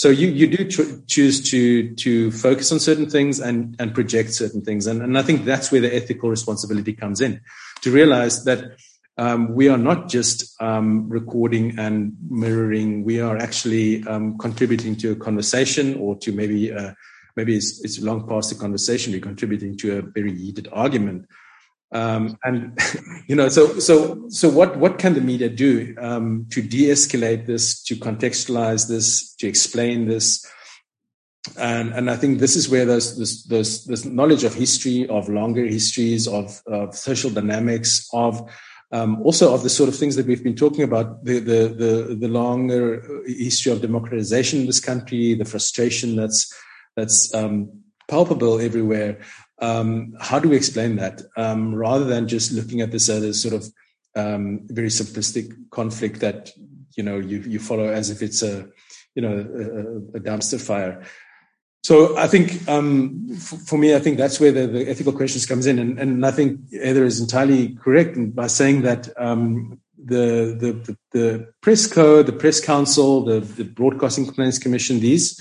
So 0.01 0.09
you 0.09 0.29
you 0.29 0.47
do 0.47 0.65
choose 1.07 1.51
to 1.51 1.95
to 1.97 2.31
focus 2.31 2.73
on 2.73 2.81
certain 2.81 3.11
things 3.11 3.39
and 3.39 3.77
and 3.79 3.93
project 3.93 4.33
certain 4.33 4.63
things, 4.63 4.87
and 4.87 5.03
and 5.03 5.19
I 5.19 5.21
think 5.21 5.45
that's 5.45 5.71
where 5.71 5.83
the 5.83 5.95
ethical 5.95 6.31
responsibility 6.31 6.95
comes 6.95 7.21
in, 7.21 7.43
to 7.83 7.91
realize 7.91 8.45
that. 8.45 8.79
Um, 9.19 9.55
we 9.55 9.69
are 9.69 9.77
not 9.77 10.09
just 10.09 10.59
um, 10.63 11.11
recording 11.11 11.79
and 11.79 12.17
mirroring. 12.31 13.05
We 13.05 13.21
are 13.21 13.37
actually 13.37 14.03
um, 14.07 14.39
contributing 14.39 14.97
to 15.03 15.13
a 15.13 15.17
conversation 15.17 15.99
or 15.99 16.17
to 16.21 16.33
maybe 16.33 16.71
a, 16.71 16.97
maybe 17.37 17.55
it's, 17.55 17.85
it's 17.85 18.01
long 18.01 18.27
past 18.27 18.49
the 18.49 18.57
conversation. 18.59 19.13
We're 19.13 19.21
contributing 19.21 19.77
to 19.79 19.99
a 19.99 20.03
very 20.03 20.35
heated 20.35 20.69
argument. 20.73 21.27
Um, 21.93 22.39
and 22.45 22.79
you 23.27 23.35
know, 23.37 23.49
so 23.49 23.79
so 23.79 24.29
so 24.29 24.49
what 24.49 24.77
what 24.77 24.99
can 24.99 25.15
the 25.15 25.21
media 25.21 25.49
do 25.49 25.95
um, 25.99 26.47
to 26.51 26.63
de-escalate 26.63 27.47
this, 27.47 27.83
to 27.85 27.97
contextualize 27.97 28.89
this, 28.89 29.35
to 29.37 29.49
explain 29.49 30.09
this? 30.09 30.47
And 31.59 31.93
and 31.93 32.11
I 32.11 32.17
think 32.17 32.39
this 32.39 32.55
is 32.55 32.69
where 32.69 32.85
those 32.85 33.19
this 33.19 33.45
this, 33.45 33.85
this 33.85 34.05
knowledge 34.05 34.45
of 34.45 34.55
history, 34.55 35.09
of 35.09 35.29
longer 35.29 35.67
histories, 35.67 36.29
of, 36.29 36.61
of 36.67 36.95
social 36.95 37.31
dynamics, 37.31 38.09
of 38.13 38.49
um, 38.93 39.23
also 39.23 39.55
of 39.55 39.63
the 39.63 39.71
sort 39.71 39.89
of 39.89 39.97
things 39.97 40.17
that 40.17 40.27
we've 40.27 40.43
been 40.43 40.57
talking 40.57 40.83
about, 40.83 41.25
the, 41.25 41.39
the, 41.39 41.69
the, 41.69 42.17
the 42.17 42.29
longer 42.29 43.23
history 43.27 43.73
of 43.73 43.81
democratization 43.81 44.61
in 44.61 44.67
this 44.67 44.81
country, 44.81 45.35
the 45.35 45.45
frustration 45.45 46.17
that's, 46.17 46.53
that's 46.97 47.33
um, 47.35 47.71
palpable 48.09 48.61
everywhere. 48.61 49.21
Um, 49.61 50.15
how 50.21 50.39
do 50.39 50.49
we 50.49 50.57
explain 50.57 50.97
that? 50.97 51.23
Um, 51.37 51.75
rather 51.75 52.05
than 52.05 52.29
just 52.29 52.53
looking 52.53 52.81
at 52.81 52.91
this 52.91 53.09
as 53.09 53.23
a 53.23 53.35
sort 53.35 53.55
of 53.55 53.67
um, 54.17 54.61
very 54.65 54.89
simplistic 54.89 55.53
conflict 55.71 56.21
that, 56.21 56.53
you 56.97 57.03
know, 57.03 57.19
you, 57.19 57.39
you 57.41 57.59
follow 57.59 57.89
as 57.89 58.11
if 58.11 58.23
it's 58.23 58.43
a, 58.43 58.69
you 59.15 59.23
know, 59.23 59.37
a, 59.37 60.17
a 60.17 60.21
dumpster 60.21 60.61
fire. 60.61 61.05
So 61.83 62.17
I 62.17 62.27
think 62.27 62.69
um, 62.69 63.35
for 63.37 63.79
me, 63.79 63.95
I 63.95 64.01
think 64.01 64.19
that's 64.19 64.39
where 64.39 64.53
the, 64.53 64.67
the, 64.67 64.89
ethical 64.89 65.15
questions 65.15 65.47
comes 65.47 65.67
in, 65.67 65.79
and, 65.79 65.99
and 65.99 66.27
I 66.27 66.31
think 66.31 66.61
Heather 66.73 67.05
is 67.05 67.21
entirely 67.21 67.75
correct 67.75 68.19
by 68.35 68.49
saying 68.49 68.83
that 68.83 69.09
um, 69.17 69.81
the, 70.03 70.57
the, 70.59 70.97
the 71.13 71.53
press 71.63 71.87
code, 71.87 72.27
the 72.27 72.33
press 72.33 72.61
council, 72.61 73.25
the, 73.25 73.41
the 73.41 73.65
broadcasting 73.65 74.27
complaints 74.27 74.59
commission, 74.59 75.01
these, 75.01 75.41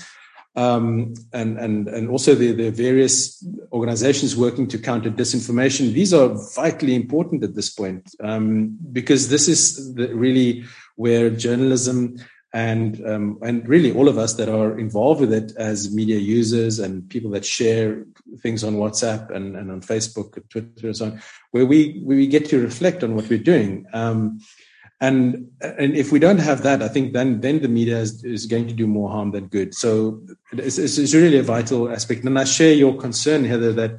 um, 0.56 1.14
and 1.32 1.58
and 1.58 1.88
and 1.88 2.08
also 2.08 2.34
the, 2.34 2.52
the 2.52 2.70
various 2.70 3.44
organizations 3.72 4.36
working 4.36 4.66
to 4.68 4.78
counter 4.78 5.10
disinformation. 5.10 5.92
These 5.92 6.12
are 6.12 6.34
vitally 6.54 6.94
important 6.94 7.44
at 7.44 7.54
this 7.54 7.70
point 7.70 8.14
um, 8.20 8.76
because 8.92 9.28
this 9.28 9.48
is 9.48 9.94
the, 9.94 10.14
really 10.14 10.64
where 10.96 11.30
journalism 11.30 12.16
and 12.52 13.06
um, 13.06 13.38
and 13.42 13.68
really 13.68 13.92
all 13.92 14.08
of 14.08 14.18
us 14.18 14.34
that 14.34 14.48
are 14.48 14.78
involved 14.78 15.20
with 15.20 15.32
it 15.32 15.52
as 15.56 15.94
media 15.94 16.18
users 16.18 16.80
and 16.80 17.08
people 17.08 17.30
that 17.30 17.44
share 17.44 18.04
things 18.38 18.64
on 18.64 18.74
WhatsApp 18.74 19.30
and, 19.30 19.56
and 19.56 19.70
on 19.70 19.80
Facebook, 19.80 20.36
and 20.36 20.50
Twitter, 20.50 20.88
and 20.88 20.96
so 20.96 21.06
on, 21.06 21.22
where 21.52 21.66
we 21.66 22.00
where 22.00 22.16
we 22.16 22.26
get 22.26 22.48
to 22.48 22.60
reflect 22.60 23.04
on 23.04 23.14
what 23.14 23.28
we're 23.28 23.38
doing. 23.38 23.86
Um, 23.92 24.40
and 25.00 25.50
and 25.60 25.96
if 25.96 26.12
we 26.12 26.18
don't 26.18 26.38
have 26.38 26.62
that, 26.62 26.82
I 26.82 26.88
think 26.88 27.12
then 27.14 27.40
then 27.40 27.60
the 27.60 27.68
media 27.68 27.98
is, 27.98 28.22
is 28.22 28.46
going 28.46 28.68
to 28.68 28.74
do 28.74 28.86
more 28.86 29.10
harm 29.10 29.30
than 29.30 29.46
good. 29.46 29.74
So 29.74 30.20
it's, 30.52 30.76
it's 30.78 31.14
really 31.14 31.38
a 31.38 31.42
vital 31.42 31.90
aspect. 31.90 32.24
And 32.24 32.38
I 32.38 32.44
share 32.44 32.74
your 32.74 32.96
concern, 32.96 33.44
Heather, 33.44 33.72
that 33.72 33.96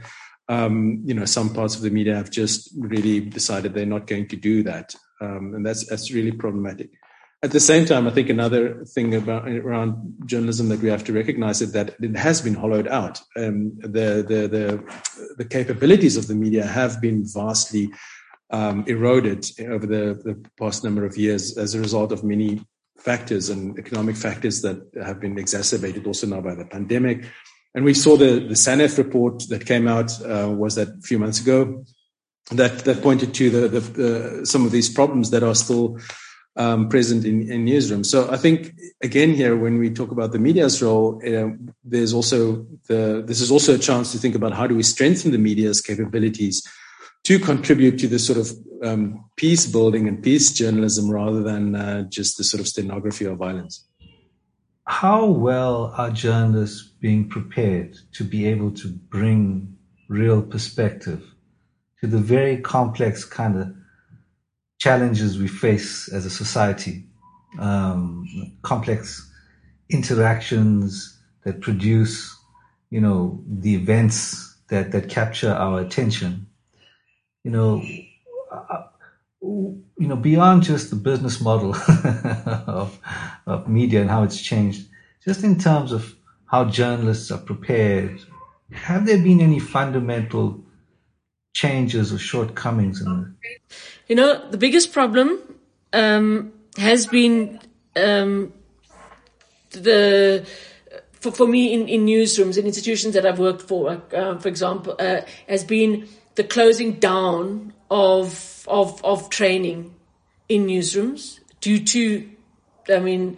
um, 0.47 1.01
you 1.03 1.15
know 1.15 1.25
some 1.25 1.53
parts 1.53 1.75
of 1.75 1.81
the 1.81 1.89
media 1.89 2.15
have 2.15 2.29
just 2.29 2.69
really 2.77 3.19
decided 3.19 3.73
they're 3.73 3.85
not 3.85 4.05
going 4.05 4.27
to 4.27 4.35
do 4.35 4.61
that, 4.63 4.93
um, 5.19 5.55
and 5.55 5.65
that's 5.65 5.87
that's 5.87 6.11
really 6.11 6.31
problematic. 6.31 6.91
At 7.43 7.49
the 7.49 7.59
same 7.59 7.87
time, 7.87 8.05
I 8.05 8.11
think 8.11 8.29
another 8.29 8.85
thing 8.85 9.15
about 9.15 9.49
around 9.49 10.13
journalism 10.27 10.69
that 10.69 10.81
we 10.81 10.89
have 10.89 11.03
to 11.05 11.13
recognize 11.13 11.59
is 11.59 11.71
that 11.71 11.95
it 11.99 12.15
has 12.15 12.39
been 12.39 12.53
hollowed 12.53 12.87
out. 12.87 13.19
Um, 13.35 13.71
the, 13.79 14.23
the, 14.27 14.47
the, 14.47 14.83
the 15.37 15.45
capabilities 15.45 16.17
of 16.17 16.27
the 16.27 16.35
media 16.35 16.63
have 16.67 17.01
been 17.01 17.23
vastly 17.25 17.91
um, 18.51 18.83
eroded 18.87 19.45
over 19.61 19.85
the, 19.85 20.21
the 20.23 20.49
past 20.59 20.83
number 20.83 21.05
of 21.05 21.17
years 21.17 21.57
as 21.57 21.73
a 21.73 21.79
result 21.79 22.11
of 22.11 22.23
many 22.23 22.61
factors 22.97 23.49
and 23.49 23.79
economic 23.79 24.15
factors 24.15 24.61
that 24.61 24.79
have 25.03 25.19
been 25.19 25.37
exacerbated 25.37 26.05
also 26.05 26.27
now 26.27 26.41
by 26.41 26.53
the 26.53 26.65
pandemic. 26.65 27.25
And 27.73 27.85
we 27.85 27.93
saw 27.93 28.17
the, 28.17 28.39
the 28.39 28.55
SANEF 28.55 28.97
report 28.97 29.43
that 29.49 29.65
came 29.65 29.87
out, 29.87 30.11
uh, 30.21 30.49
was 30.49 30.75
that 30.75 30.89
a 30.89 31.01
few 31.01 31.17
months 31.17 31.39
ago, 31.39 31.83
that, 32.51 32.79
that 32.79 33.01
pointed 33.01 33.33
to 33.35 33.49
the, 33.49 33.67
the, 33.67 33.79
the, 33.79 34.45
some 34.45 34.65
of 34.65 34.71
these 34.71 34.89
problems 34.89 35.31
that 35.31 35.41
are 35.41 35.55
still 35.55 35.97
um, 36.57 36.89
present 36.89 37.25
in, 37.25 37.49
in 37.49 37.65
newsrooms. 37.65 38.07
So 38.07 38.29
I 38.29 38.35
think 38.35 38.73
again 39.01 39.33
here, 39.33 39.55
when 39.55 39.77
we 39.77 39.89
talk 39.89 40.11
about 40.11 40.33
the 40.33 40.39
media's 40.39 40.81
role, 40.81 41.21
uh, 41.25 41.55
there's 41.83 42.13
also 42.13 42.65
the 42.87 43.23
this 43.25 43.39
is 43.39 43.51
also 43.51 43.75
a 43.75 43.77
chance 43.77 44.11
to 44.11 44.17
think 44.17 44.35
about 44.35 44.53
how 44.53 44.67
do 44.67 44.75
we 44.75 44.83
strengthen 44.83 45.31
the 45.31 45.37
media's 45.37 45.81
capabilities 45.81 46.61
to 47.23 47.39
contribute 47.39 47.99
to 47.99 48.07
this 48.07 48.25
sort 48.25 48.39
of 48.39 48.51
um, 48.83 49.25
peace 49.35 49.65
building 49.65 50.07
and 50.07 50.23
peace 50.23 50.51
journalism 50.51 51.09
rather 51.09 51.43
than 51.43 51.75
uh, 51.75 52.03
just 52.03 52.37
the 52.37 52.43
sort 52.43 52.59
of 52.59 52.67
stenography 52.67 53.25
of 53.25 53.37
violence. 53.37 53.87
How 54.85 55.25
well 55.25 55.93
are 55.97 56.09
journalists 56.09 56.81
being 56.99 57.29
prepared 57.29 57.97
to 58.13 58.23
be 58.23 58.47
able 58.47 58.71
to 58.71 58.87
bring 58.87 59.77
real 60.09 60.41
perspective 60.41 61.23
to 62.01 62.07
the 62.07 62.17
very 62.17 62.57
complex 62.57 63.23
kind 63.23 63.57
of 63.57 63.73
challenges 64.79 65.37
we 65.37 65.47
face 65.47 66.11
as 66.11 66.25
a 66.25 66.29
society, 66.29 67.05
um, 67.59 68.25
complex 68.63 69.31
interactions 69.89 71.19
that 71.43 71.61
produce, 71.61 72.35
you 72.89 72.99
know, 72.99 73.43
the 73.47 73.75
events 73.75 74.57
that, 74.69 74.91
that 74.91 75.09
capture 75.09 75.51
our 75.51 75.79
attention. 75.79 76.47
You 77.43 77.51
know, 77.51 77.83
uh, 78.51 78.83
you 79.41 80.07
know, 80.07 80.15
beyond 80.15 80.63
just 80.63 80.89
the 80.89 80.95
business 80.95 81.41
model 81.41 81.75
of, 82.67 82.99
of 83.45 83.67
media 83.67 84.01
and 84.01 84.09
how 84.09 84.23
it's 84.23 84.41
changed, 84.41 84.87
just 85.23 85.43
in 85.43 85.57
terms 85.57 85.91
of 85.91 86.15
how 86.45 86.65
journalists 86.65 87.31
are 87.31 87.39
prepared, 87.39 88.19
have 88.71 89.05
there 89.05 89.17
been 89.17 89.41
any 89.41 89.59
fundamental 89.59 90.63
changes 91.53 92.13
or 92.13 92.17
shortcomings 92.17 93.01
in 93.01 93.35
it? 93.43 93.59
You 94.07 94.15
know, 94.15 94.49
the 94.49 94.57
biggest 94.57 94.93
problem 94.93 95.39
um, 95.93 96.53
has 96.77 97.07
been 97.07 97.59
um, 97.95 98.53
the 99.71 100.45
for, 101.11 101.31
for 101.31 101.47
me 101.47 101.73
in, 101.73 101.87
in 101.87 102.05
newsrooms 102.05 102.57
in 102.57 102.65
institutions 102.65 103.13
that 103.13 103.25
I've 103.25 103.39
worked 103.39 103.61
for, 103.61 104.01
uh, 104.13 104.37
for 104.39 104.47
example, 104.47 104.95
uh, 104.99 105.21
has 105.47 105.63
been 105.63 106.07
the 106.35 106.43
closing 106.43 106.93
down 106.93 107.73
of 107.89 108.65
of 108.67 109.03
of 109.03 109.29
training 109.29 109.93
in 110.47 110.67
newsrooms 110.67 111.39
due 111.61 111.83
to, 111.83 112.29
I 112.89 112.99
mean, 112.99 113.37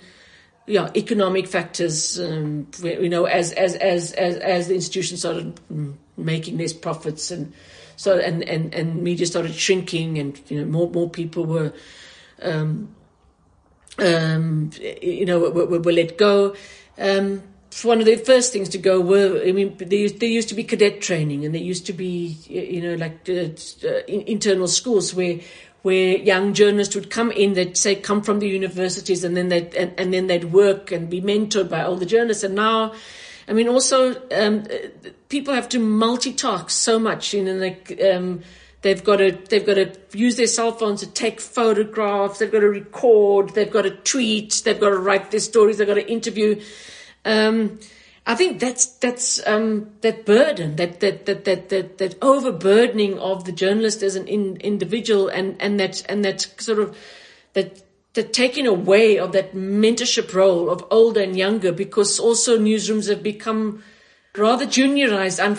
yeah, 0.65 0.89
economic 0.95 1.47
factors. 1.47 2.19
Um, 2.19 2.67
you 2.81 3.09
know, 3.09 3.25
as 3.25 3.51
as 3.51 3.75
as 3.75 4.13
as 4.13 4.37
as 4.37 4.67
the 4.67 4.75
institution 4.75 5.17
started 5.17 5.59
making 6.17 6.57
less 6.57 6.73
profits 6.73 7.31
and 7.31 7.53
so 7.95 8.19
and, 8.19 8.43
and, 8.43 8.73
and 8.73 9.01
media 9.03 9.25
started 9.25 9.53
shrinking 9.53 10.17
and 10.17 10.39
you 10.47 10.59
know 10.59 10.65
more 10.65 10.89
more 10.89 11.09
people 11.09 11.45
were 11.45 11.73
um, 12.41 12.93
um, 13.99 14.71
you 15.01 15.25
know 15.25 15.39
were, 15.39 15.65
were, 15.65 15.79
were 15.79 15.91
let 15.91 16.17
go 16.17 16.55
um, 16.97 17.43
one 17.83 17.99
of 17.99 18.05
the 18.05 18.17
first 18.17 18.53
things 18.53 18.69
to 18.69 18.77
go 18.77 18.99
were 18.99 19.41
I 19.45 19.51
mean 19.51 19.75
there 19.77 20.09
there 20.09 20.29
used 20.29 20.49
to 20.49 20.55
be 20.55 20.63
cadet 20.63 21.01
training 21.01 21.45
and 21.45 21.55
there 21.55 21.61
used 21.61 21.85
to 21.87 21.93
be 21.93 22.37
you 22.47 22.81
know 22.81 22.95
like 22.95 23.27
uh, 23.29 23.87
uh, 23.87 24.03
internal 24.07 24.67
schools 24.67 25.13
where 25.13 25.39
where 25.81 26.17
young 26.17 26.53
journalists 26.53 26.95
would 26.95 27.09
come 27.09 27.31
in 27.31 27.53
they'd 27.53 27.77
say 27.77 27.95
come 27.95 28.21
from 28.21 28.39
the 28.39 28.47
universities 28.47 29.23
and 29.23 29.35
then 29.35 29.49
they'd 29.49 29.73
and, 29.75 29.93
and 29.97 30.13
then 30.13 30.27
they'd 30.27 30.51
work 30.51 30.91
and 30.91 31.09
be 31.09 31.21
mentored 31.21 31.69
by 31.69 31.83
older 31.83 32.05
journalists 32.05 32.43
and 32.43 32.55
now 32.55 32.93
I 33.47 33.53
mean, 33.53 33.67
also 33.67 34.15
um, 34.31 34.65
people 35.29 35.53
have 35.53 35.69
to 35.69 35.79
multitask 35.79 36.71
so 36.71 36.99
much. 36.99 37.33
You 37.33 37.43
know, 37.43 37.55
like 37.55 37.99
um, 38.01 38.41
they've 38.81 39.03
got 39.03 39.17
to 39.17 39.31
they've 39.49 39.65
got 39.65 39.75
to 39.75 39.91
use 40.13 40.37
their 40.37 40.47
cell 40.47 40.71
phones 40.71 41.01
to 41.01 41.07
take 41.07 41.41
photographs. 41.41 42.39
They've 42.39 42.51
got 42.51 42.61
to 42.61 42.69
record. 42.69 43.49
They've 43.49 43.71
got 43.71 43.83
to 43.83 43.91
tweet. 43.91 44.61
They've 44.63 44.79
got 44.79 44.89
to 44.89 44.97
write 44.97 45.31
their 45.31 45.39
stories. 45.39 45.77
They've 45.77 45.87
got 45.87 45.95
to 45.95 46.09
interview. 46.09 46.61
Um, 47.25 47.79
I 48.25 48.35
think 48.35 48.59
that's 48.59 48.85
that's 48.85 49.45
um, 49.45 49.91
that 50.01 50.25
burden, 50.25 50.77
that 50.77 51.01
that 51.01 51.25
that 51.25 51.43
that 51.43 51.69
that, 51.69 51.97
that 51.97 52.15
overburdening 52.21 53.19
of 53.19 53.43
the 53.43 53.51
journalist 53.51 54.01
as 54.01 54.15
an 54.15 54.27
in, 54.27 54.57
individual, 54.57 55.27
and 55.27 55.61
and 55.61 55.79
that 55.79 56.03
and 56.07 56.23
that 56.23 56.41
sort 56.57 56.79
of 56.79 56.97
that 57.53 57.83
that 58.13 58.31
taking 58.31 58.65
away 58.65 59.17
of 59.19 59.33
that 59.33 59.53
mentorship 59.53 60.33
role 60.33 60.69
of 60.69 60.85
older 60.89 61.21
and 61.21 61.37
younger 61.37 61.71
because 61.71 62.19
also 62.19 62.57
newsrooms 62.57 63.09
have 63.09 63.23
become 63.23 63.83
rather 64.35 64.65
juniorized 64.65 65.39
and 65.39 65.57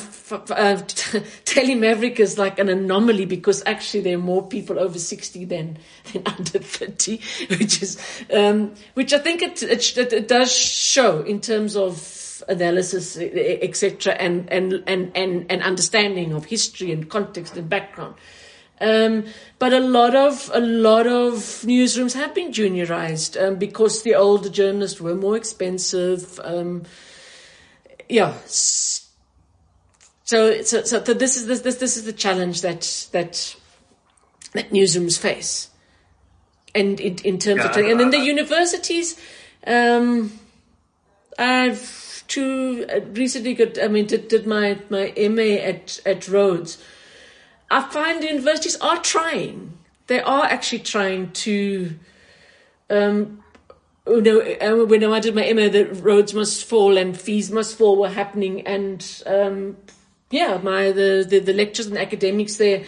uh, 0.51 1.23
Daily 1.45 1.77
Maverick 1.77 2.19
is 2.19 2.39
like 2.39 2.59
an 2.59 2.69
anomaly 2.69 3.25
because 3.25 3.63
actually 3.67 4.01
there 4.01 4.17
are 4.17 4.21
more 4.21 4.47
people 4.47 4.81
over 4.81 4.99
60 4.99 5.45
than, 5.45 5.79
than 6.13 6.23
under 6.27 6.59
30 6.59 7.21
which 7.51 7.83
is 7.83 8.25
um, 8.35 8.75
which 8.95 9.12
I 9.12 9.18
think 9.18 9.43
it, 9.43 9.62
it, 9.62 9.97
it 9.97 10.29
does 10.29 10.53
show 10.53 11.20
in 11.20 11.41
terms 11.41 11.77
of 11.77 12.43
analysis 12.49 13.16
etc 13.16 14.14
and, 14.14 14.51
and 14.51 14.83
and 14.87 15.12
and 15.16 15.47
and 15.49 15.62
understanding 15.62 16.33
of 16.33 16.45
history 16.47 16.91
and 16.91 17.09
context 17.09 17.57
and 17.57 17.70
background 17.70 18.16
um, 18.81 19.25
but 19.61 19.72
a 19.72 19.79
lot 19.79 20.16
of 20.16 20.51
a 20.53 20.61
lot 20.61 21.07
of 21.07 21.33
newsrooms 21.62 22.12
have 22.14 22.35
been 22.35 22.51
juniorized 22.51 23.41
um, 23.41 23.55
because 23.55 24.03
the 24.03 24.16
older 24.16 24.49
journalists 24.49 25.01
were 25.01 25.14
more 25.14 25.37
expensive. 25.37 26.41
Yeah. 28.09 28.34
So, 28.46 29.02
so, 30.62 30.82
so 30.82 31.00
this 31.00 31.36
is 31.36 31.46
this, 31.46 31.61
this 31.61 31.76
this 31.76 31.96
is 31.96 32.05
the 32.05 32.12
challenge 32.12 32.62
that 32.62 33.09
that 33.12 33.55
that 34.52 34.70
newsrooms 34.70 35.18
face, 35.18 35.68
and 36.74 36.98
in, 36.98 37.16
in 37.24 37.38
terms 37.38 37.62
yeah, 37.62 37.70
of 37.70 37.76
and 37.76 38.00
then 38.00 38.11
the 38.11 38.18
universities. 38.18 39.18
Um, 39.66 40.38
I've 41.38 42.24
two 42.28 42.86
uh, 42.92 43.00
recently 43.12 43.55
got. 43.55 43.82
I 43.82 43.88
mean, 43.88 44.07
did 44.07 44.28
did 44.28 44.46
my 44.46 44.78
my 44.88 45.12
MA 45.16 45.61
at 45.62 46.00
at 46.07 46.28
Rhodes. 46.28 46.82
I 47.70 47.82
find 47.82 48.22
universities 48.22 48.76
are 48.80 48.98
trying. 48.98 49.78
They 50.07 50.20
are 50.20 50.44
actually 50.44 50.80
trying 50.80 51.32
to. 51.32 51.94
Um, 52.90 53.43
uh, 54.07 54.84
when 54.86 55.05
I 55.05 55.20
did 55.20 55.34
my 55.34 55.52
MA, 55.52 55.68
the 55.68 55.86
Rhodes 56.02 56.34
must 56.34 56.64
fall 56.64 56.98
and 56.98 57.18
fees 57.18 57.50
must 57.50 57.78
fall 57.78 57.96
were 57.96 58.11
happening, 58.11 58.66
and 58.66 59.22
um, 59.26 59.76
yeah, 60.30 60.59
my 60.62 60.92
the, 60.92 61.26
the, 61.28 61.38
the 61.38 61.52
lectures 61.52 61.86
and 61.86 61.96
academics 61.96 62.57
there 62.57 62.84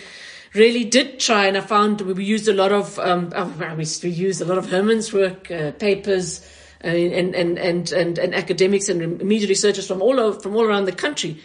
really 0.54 0.84
did 0.84 1.18
try, 1.18 1.46
and 1.46 1.56
I 1.56 1.60
found 1.60 2.00
we 2.00 2.24
used 2.24 2.48
a 2.48 2.52
lot 2.52 2.72
of 2.72 2.98
um, 2.98 3.32
oh, 3.34 3.74
we, 3.76 4.10
used 4.10 4.40
a 4.40 4.44
lot 4.44 4.58
of 4.58 4.68
Herman's 4.68 5.12
work 5.12 5.50
uh, 5.50 5.72
papers. 5.72 6.46
Uh, 6.84 6.88
and, 6.88 7.34
and, 7.34 7.58
and, 7.58 7.90
and, 7.90 8.18
and 8.18 8.34
academics 8.34 8.90
and 8.90 9.20
media 9.22 9.48
researchers 9.48 9.86
from 9.88 10.02
all 10.02 10.20
over, 10.20 10.38
from 10.38 10.54
all 10.54 10.62
around 10.62 10.84
the 10.84 10.92
country. 10.92 11.40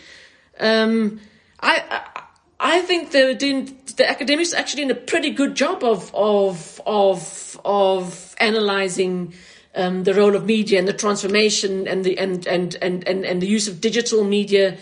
Um, 0.59 1.21
I, 1.61 1.83
I, 1.89 2.23
I 2.59 2.81
think 2.81 3.11
they're 3.11 3.33
doing, 3.33 3.75
the 3.95 4.07
academics 4.07 4.53
actually 4.53 4.83
doing 4.83 4.91
a 4.91 5.01
pretty 5.01 5.31
good 5.31 5.55
job 5.55 5.83
of, 5.85 6.13
of, 6.13 6.81
of, 6.85 7.59
of 7.63 8.35
analyzing, 8.39 9.33
um, 9.75 10.03
the 10.03 10.13
role 10.13 10.35
of 10.35 10.45
media 10.45 10.79
and 10.79 10.87
the 10.87 10.93
transformation 10.93 11.87
and 11.87 12.03
the, 12.03 12.17
and, 12.17 12.45
and, 12.47 12.75
and, 12.81 13.07
and, 13.07 13.25
and 13.25 13.41
the 13.41 13.47
use 13.47 13.67
of 13.67 13.81
digital 13.81 14.23
media. 14.23 14.77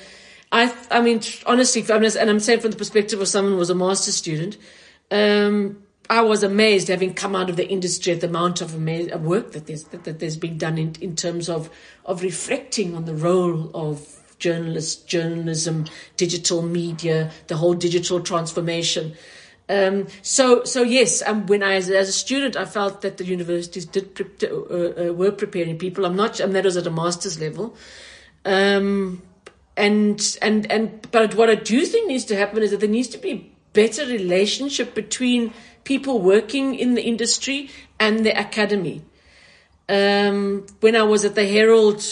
I, 0.52 0.76
I 0.90 1.02
mean, 1.02 1.22
honestly, 1.46 1.86
and 1.88 2.30
I'm 2.30 2.40
saying 2.40 2.62
from 2.62 2.72
the 2.72 2.78
perspective 2.78 3.22
of 3.22 3.28
someone 3.28 3.54
who 3.54 3.60
was 3.60 3.70
a 3.70 3.76
master's 3.76 4.16
student, 4.16 4.58
um, 5.12 5.84
I 6.10 6.22
was 6.22 6.42
amazed 6.42 6.88
having 6.88 7.14
come 7.14 7.36
out 7.36 7.52
of 7.52 7.56
the 7.56 7.70
industry 7.70 8.14
at 8.14 8.22
the 8.22 8.28
amount 8.28 8.62
of 8.62 8.76
work 8.76 9.52
that 9.52 9.68
there's 9.68 9.84
that, 9.86 10.06
that 10.06 10.20
there's 10.20 10.38
been 10.38 10.58
done 10.58 10.80
in, 10.80 10.96
in 11.00 11.16
terms 11.16 11.50
of 11.50 11.70
of 12.04 12.24
reflecting 12.24 12.96
on 12.96 13.06
the 13.06 13.14
role 13.14 13.70
of 13.76 14.16
journalists, 14.40 14.96
journalism, 15.04 15.86
digital 16.18 16.64
media, 16.64 17.30
the 17.48 17.58
whole 17.58 17.76
digital 17.76 18.22
transformation. 18.22 19.14
Um, 19.70 20.08
so, 20.24 20.64
so 20.64 20.82
yes, 20.82 21.22
um, 21.22 21.46
when 21.46 21.62
I, 21.62 21.76
as, 21.76 21.90
as, 21.92 22.10
a 22.10 22.14
student, 22.14 22.58
I 22.58 22.66
felt 22.66 23.02
that 23.02 23.18
the 23.18 23.24
universities 23.24 23.86
did 23.86 24.16
pre- 24.16 24.50
uh, 24.50 25.10
uh, 25.10 25.14
were 25.14 25.32
preparing 25.32 25.78
people. 25.78 26.06
I'm 26.06 26.16
not, 26.16 26.40
and 26.40 26.56
that 26.56 26.66
was 26.66 26.76
at 26.76 26.88
a 26.88 26.92
master's 26.92 27.40
level. 27.40 27.78
Um, 28.46 29.22
and, 29.78 30.38
and, 30.42 30.70
and, 30.72 31.08
but 31.12 31.36
what 31.36 31.50
I 31.50 31.56
do 31.56 31.86
think 31.86 32.08
needs 32.08 32.26
to 32.26 32.36
happen 32.36 32.64
is 32.64 32.72
that 32.72 32.80
there 32.80 32.90
needs 32.90 33.10
to 33.10 33.20
be 33.20 33.54
better 33.74 34.06
relationship 34.08 34.96
between 34.96 35.54
people 35.84 36.20
working 36.20 36.74
in 36.74 36.96
the 36.96 37.04
industry 37.04 37.70
and 38.00 38.26
the 38.26 38.38
academy. 38.38 39.04
Um, 39.88 40.66
when 40.80 40.96
I 40.96 41.04
was 41.04 41.26
at 41.26 41.36
the 41.36 41.46
Herald, 41.48 42.04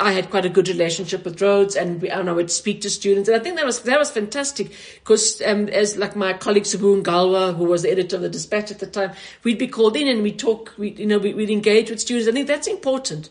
I 0.00 0.12
had 0.12 0.30
quite 0.30 0.46
a 0.46 0.48
good 0.48 0.68
relationship 0.68 1.24
with 1.24 1.42
Rhodes, 1.42 1.76
and, 1.76 2.00
we, 2.00 2.08
and 2.08 2.28
I 2.28 2.32
would 2.32 2.50
speak 2.50 2.80
to 2.80 2.90
students, 2.90 3.28
and 3.28 3.38
I 3.38 3.42
think 3.42 3.56
that 3.56 3.66
was 3.66 3.80
that 3.82 3.98
was 3.98 4.10
fantastic 4.10 4.72
because 4.94 5.42
um, 5.42 5.68
as 5.68 5.96
like 5.98 6.16
my 6.16 6.32
colleague 6.32 6.64
Sbu 6.64 7.02
Ngalwa, 7.02 7.54
who 7.54 7.64
was 7.64 7.82
the 7.82 7.90
editor 7.90 8.16
of 8.16 8.22
the 8.22 8.30
Dispatch 8.30 8.70
at 8.70 8.78
the 8.78 8.86
time, 8.86 9.12
we'd 9.44 9.58
be 9.58 9.68
called 9.68 9.96
in 9.96 10.08
and 10.08 10.22
we'd 10.22 10.38
talk, 10.38 10.72
we 10.78 10.92
you 10.92 11.06
know 11.06 11.18
we, 11.18 11.34
would 11.34 11.50
engage 11.50 11.90
with 11.90 12.00
students. 12.00 12.28
I 12.28 12.32
think 12.32 12.48
that's 12.48 12.66
important, 12.66 13.28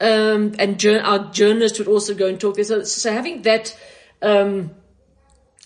um, 0.00 0.54
and 0.58 0.84
our 0.86 1.30
journalists 1.32 1.78
would 1.80 1.88
also 1.88 2.14
go 2.14 2.26
and 2.26 2.40
talk 2.40 2.54
there. 2.54 2.64
So, 2.64 2.84
so 2.84 3.12
having 3.12 3.42
that. 3.42 3.76
Um, 4.22 4.70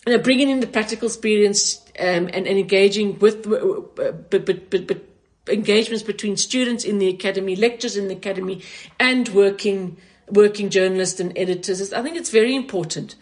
you 0.04 0.16
know, 0.16 0.18
bringing 0.18 0.50
in 0.50 0.58
the 0.58 0.66
practical 0.66 1.06
experience 1.06 1.80
um, 1.96 2.28
and, 2.32 2.48
and, 2.48 2.58
engaging 2.58 3.20
with, 3.20 3.44
but, 3.44 4.30
but, 4.30 4.68
but, 4.68 4.86
but 4.88 5.00
engagements 5.48 6.02
between 6.02 6.36
students 6.36 6.84
in 6.84 6.98
the 6.98 7.06
academy, 7.06 7.54
lectures 7.54 7.96
in 7.96 8.08
the 8.08 8.16
academy, 8.16 8.62
and 8.98 9.28
working 9.28 9.96
working 10.30 10.70
journalists 10.70 11.20
and 11.20 11.36
editors. 11.36 11.92
I 11.92 12.02
think 12.02 12.16
it's 12.16 12.30
very 12.30 12.54
important. 12.54 13.14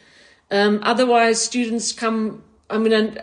Um, 0.50 0.80
otherwise, 0.82 1.40
students 1.40 1.92
come. 1.92 2.42
I 2.68 2.78
mean, 2.78 2.92
and 2.92 3.22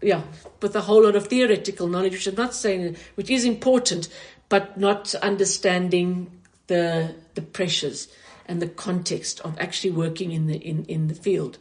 yeah, 0.00 0.22
with 0.62 0.74
a 0.74 0.82
whole 0.82 1.04
lot 1.04 1.16
of 1.16 1.28
theoretical 1.28 1.86
knowledge, 1.86 2.12
which 2.12 2.26
I'm 2.26 2.34
not 2.34 2.54
saying, 2.54 2.96
which 3.14 3.30
is 3.30 3.44
important, 3.44 4.08
but 4.48 4.78
not 4.78 5.14
understanding 5.16 6.30
the 6.66 7.14
the 7.34 7.42
pressures 7.42 8.08
and 8.46 8.60
the 8.60 8.68
context 8.68 9.40
of 9.40 9.58
actually 9.58 9.92
working 9.92 10.32
in 10.32 10.46
the 10.46 10.56
in, 10.56 10.84
in 10.86 11.08
the 11.08 11.14
field 11.14 11.58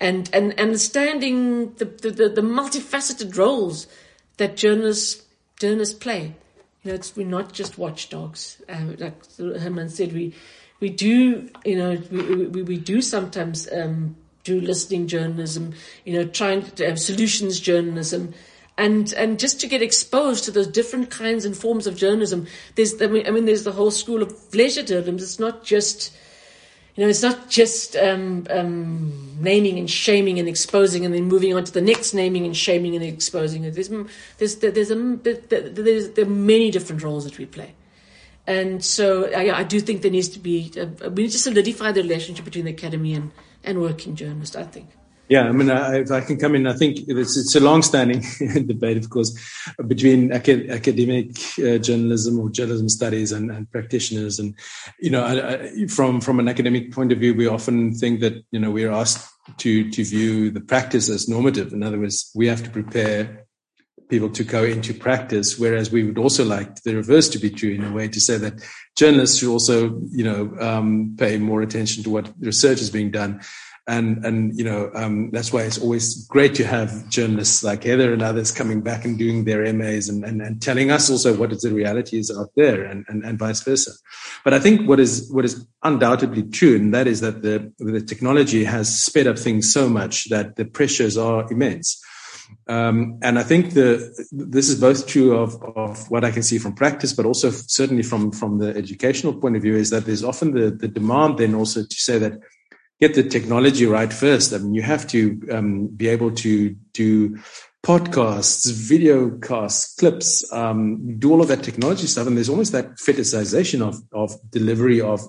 and, 0.00 0.30
and 0.32 0.58
understanding 0.58 1.74
the, 1.74 1.84
the, 1.84 2.28
the 2.28 2.40
multifaceted 2.40 3.36
roles 3.36 3.86
that 4.38 4.56
journalists, 4.56 5.22
journalists 5.58 5.94
play. 5.94 6.34
You 6.82 6.90
know, 6.90 6.94
it's, 6.94 7.14
we're 7.14 7.26
not 7.26 7.52
just 7.52 7.76
watchdogs. 7.76 8.62
Uh, 8.68 8.94
like 8.98 9.36
Herman 9.36 9.90
said, 9.90 10.14
we, 10.14 10.34
we 10.80 10.88
do, 10.88 11.48
you 11.64 11.76
know, 11.76 12.02
we, 12.10 12.46
we, 12.46 12.62
we 12.62 12.78
do 12.78 13.02
sometimes 13.02 13.70
um, 13.70 14.16
do 14.44 14.60
listening 14.60 15.06
journalism, 15.06 15.74
you 16.04 16.14
know, 16.14 16.26
trying 16.26 16.62
to 16.62 16.86
have 16.86 16.98
solutions 16.98 17.60
journalism. 17.60 18.34
And, 18.78 19.12
and 19.12 19.38
just 19.38 19.60
to 19.60 19.66
get 19.66 19.82
exposed 19.82 20.44
to 20.44 20.50
those 20.50 20.66
different 20.66 21.10
kinds 21.10 21.44
and 21.44 21.54
forms 21.54 21.86
of 21.86 21.96
journalism, 21.96 22.46
there's, 22.76 23.00
I 23.02 23.08
mean, 23.08 23.26
I 23.26 23.30
mean 23.30 23.44
there's 23.44 23.64
the 23.64 23.72
whole 23.72 23.90
school 23.90 24.22
of 24.22 24.54
leisure 24.54 24.82
journalism. 24.82 25.16
It's 25.16 25.38
not 25.38 25.64
just, 25.64 26.16
you 26.96 27.04
know, 27.04 27.10
it's 27.10 27.22
not 27.22 27.50
just 27.50 27.94
um, 27.96 28.46
um, 28.48 29.36
naming 29.38 29.78
and 29.78 29.90
shaming 29.90 30.38
and 30.38 30.48
exposing 30.48 31.04
and 31.04 31.14
then 31.14 31.24
moving 31.24 31.54
on 31.54 31.64
to 31.64 31.72
the 31.72 31.82
next 31.82 32.14
naming 32.14 32.46
and 32.46 32.56
shaming 32.56 32.96
and 32.96 33.04
exposing. 33.04 33.62
There's, 33.70 33.90
there's, 34.38 34.56
there's, 34.56 34.90
a, 34.90 34.94
there's, 34.94 36.10
there 36.10 36.24
are 36.24 36.28
many 36.28 36.70
different 36.70 37.02
roles 37.02 37.24
that 37.24 37.36
we 37.36 37.44
play. 37.44 37.74
And 38.50 38.84
so 38.84 39.30
I, 39.32 39.60
I 39.60 39.62
do 39.62 39.78
think 39.78 40.02
there 40.02 40.10
needs 40.10 40.28
to 40.30 40.40
be, 40.40 40.72
uh, 40.76 41.08
we 41.10 41.22
need 41.22 41.30
to 41.30 41.38
solidify 41.38 41.92
the 41.92 42.02
relationship 42.02 42.44
between 42.44 42.64
the 42.64 42.72
academy 42.72 43.14
and, 43.14 43.30
and 43.62 43.80
working 43.80 44.16
journalists, 44.16 44.56
I 44.56 44.64
think. 44.64 44.88
Yeah, 45.28 45.42
I 45.42 45.52
mean, 45.52 45.70
I, 45.70 46.00
I 46.00 46.20
can 46.22 46.36
come 46.36 46.56
in, 46.56 46.66
I 46.66 46.72
think 46.72 46.98
it's, 47.06 47.36
it's 47.36 47.54
a 47.54 47.60
long-standing 47.60 48.24
debate, 48.66 48.96
of 48.96 49.08
course, 49.08 49.38
between 49.86 50.32
acad- 50.32 50.68
academic 50.68 51.30
uh, 51.60 51.78
journalism 51.78 52.40
or 52.40 52.50
journalism 52.50 52.88
studies 52.88 53.30
and, 53.30 53.52
and 53.52 53.70
practitioners. 53.70 54.40
And 54.40 54.56
you 54.98 55.10
know, 55.10 55.22
I, 55.22 55.52
I, 55.52 55.86
from 55.86 56.20
from 56.20 56.40
an 56.40 56.48
academic 56.48 56.90
point 56.90 57.12
of 57.12 57.20
view, 57.20 57.32
we 57.32 57.46
often 57.46 57.94
think 57.94 58.18
that 58.22 58.44
you 58.50 58.58
know 58.58 58.72
we're 58.72 58.90
asked 58.90 59.32
to 59.58 59.88
to 59.92 60.04
view 60.04 60.50
the 60.50 60.60
practice 60.60 61.08
as 61.08 61.28
normative. 61.28 61.72
In 61.72 61.84
other 61.84 62.00
words, 62.00 62.32
we 62.34 62.48
have 62.48 62.64
to 62.64 62.70
prepare 62.70 63.46
people 64.10 64.28
to 64.30 64.44
go 64.44 64.64
into 64.64 64.92
practice, 64.92 65.58
whereas 65.58 65.90
we 65.90 66.04
would 66.04 66.18
also 66.18 66.44
like 66.44 66.82
the 66.82 66.94
reverse 66.94 67.28
to 67.30 67.38
be 67.38 67.50
true 67.50 67.70
in 67.70 67.84
a 67.84 67.92
way 67.92 68.08
to 68.08 68.20
say 68.20 68.36
that 68.36 68.54
journalists 68.96 69.38
should 69.38 69.50
also, 69.50 70.00
you 70.10 70.24
know, 70.24 70.54
um, 70.60 71.16
pay 71.18 71.38
more 71.38 71.62
attention 71.62 72.02
to 72.04 72.10
what 72.10 72.30
research 72.40 72.80
is 72.80 72.90
being 72.90 73.10
done 73.10 73.40
and 73.90 74.24
and 74.24 74.56
you 74.56 74.64
know 74.64 74.90
um, 74.94 75.30
that's 75.32 75.52
why 75.52 75.62
it's 75.62 75.78
always 75.78 76.24
great 76.26 76.54
to 76.54 76.64
have 76.64 77.08
journalists 77.08 77.64
like 77.64 77.82
Heather 77.82 78.12
and 78.12 78.22
others 78.22 78.52
coming 78.52 78.82
back 78.82 79.04
and 79.04 79.18
doing 79.18 79.44
their 79.44 79.70
MAs 79.72 80.08
and, 80.08 80.24
and, 80.24 80.40
and 80.40 80.62
telling 80.62 80.90
us 80.90 81.10
also 81.10 81.36
what 81.36 81.52
is 81.52 81.62
the 81.62 81.72
reality 81.72 82.18
is 82.18 82.30
out 82.30 82.50
there 82.56 82.84
and, 82.84 83.04
and, 83.08 83.24
and 83.24 83.38
vice 83.38 83.62
versa. 83.62 83.90
But 84.44 84.54
I 84.54 84.60
think 84.60 84.88
what 84.88 85.00
is 85.00 85.28
what 85.32 85.44
is 85.44 85.66
undoubtedly 85.82 86.44
true, 86.44 86.76
and 86.76 86.94
that 86.94 87.06
is 87.08 87.20
that 87.20 87.42
the 87.42 87.72
the 87.78 88.00
technology 88.00 88.64
has 88.64 89.02
sped 89.02 89.26
up 89.26 89.38
things 89.38 89.72
so 89.72 89.88
much 89.88 90.28
that 90.28 90.56
the 90.56 90.64
pressures 90.64 91.18
are 91.18 91.50
immense. 91.50 92.00
Um, 92.68 93.18
and 93.22 93.38
I 93.38 93.42
think 93.42 93.74
the 93.74 94.12
this 94.30 94.68
is 94.68 94.80
both 94.80 95.06
true 95.06 95.36
of, 95.36 95.60
of 95.76 96.10
what 96.10 96.24
I 96.24 96.30
can 96.30 96.42
see 96.42 96.58
from 96.58 96.74
practice, 96.74 97.12
but 97.12 97.26
also 97.26 97.50
certainly 97.50 98.02
from 98.02 98.30
from 98.30 98.58
the 98.58 98.76
educational 98.76 99.34
point 99.34 99.56
of 99.56 99.62
view, 99.62 99.76
is 99.76 99.90
that 99.90 100.04
there's 100.04 100.24
often 100.24 100.52
the, 100.52 100.70
the 100.70 100.88
demand 100.88 101.38
then 101.38 101.54
also 101.54 101.82
to 101.82 101.96
say 101.96 102.18
that 102.18 102.34
get 103.00 103.14
the 103.14 103.22
technology 103.22 103.86
right 103.86 104.12
first. 104.12 104.52
I 104.52 104.58
mean, 104.58 104.74
you 104.74 104.82
have 104.82 105.06
to 105.08 105.40
um, 105.50 105.86
be 105.88 106.08
able 106.08 106.32
to 106.32 106.70
do 106.92 107.38
podcasts, 107.82 108.70
video 108.70 109.38
casts, 109.38 109.94
clips, 109.94 110.50
um, 110.52 111.18
do 111.18 111.32
all 111.32 111.40
of 111.40 111.48
that 111.48 111.62
technology 111.62 112.06
stuff. 112.06 112.26
And 112.26 112.36
there's 112.36 112.48
almost 112.48 112.72
that 112.72 112.96
fetishization 112.96 113.80
of, 113.80 114.02
of 114.12 114.38
delivery 114.50 115.00
of 115.00 115.20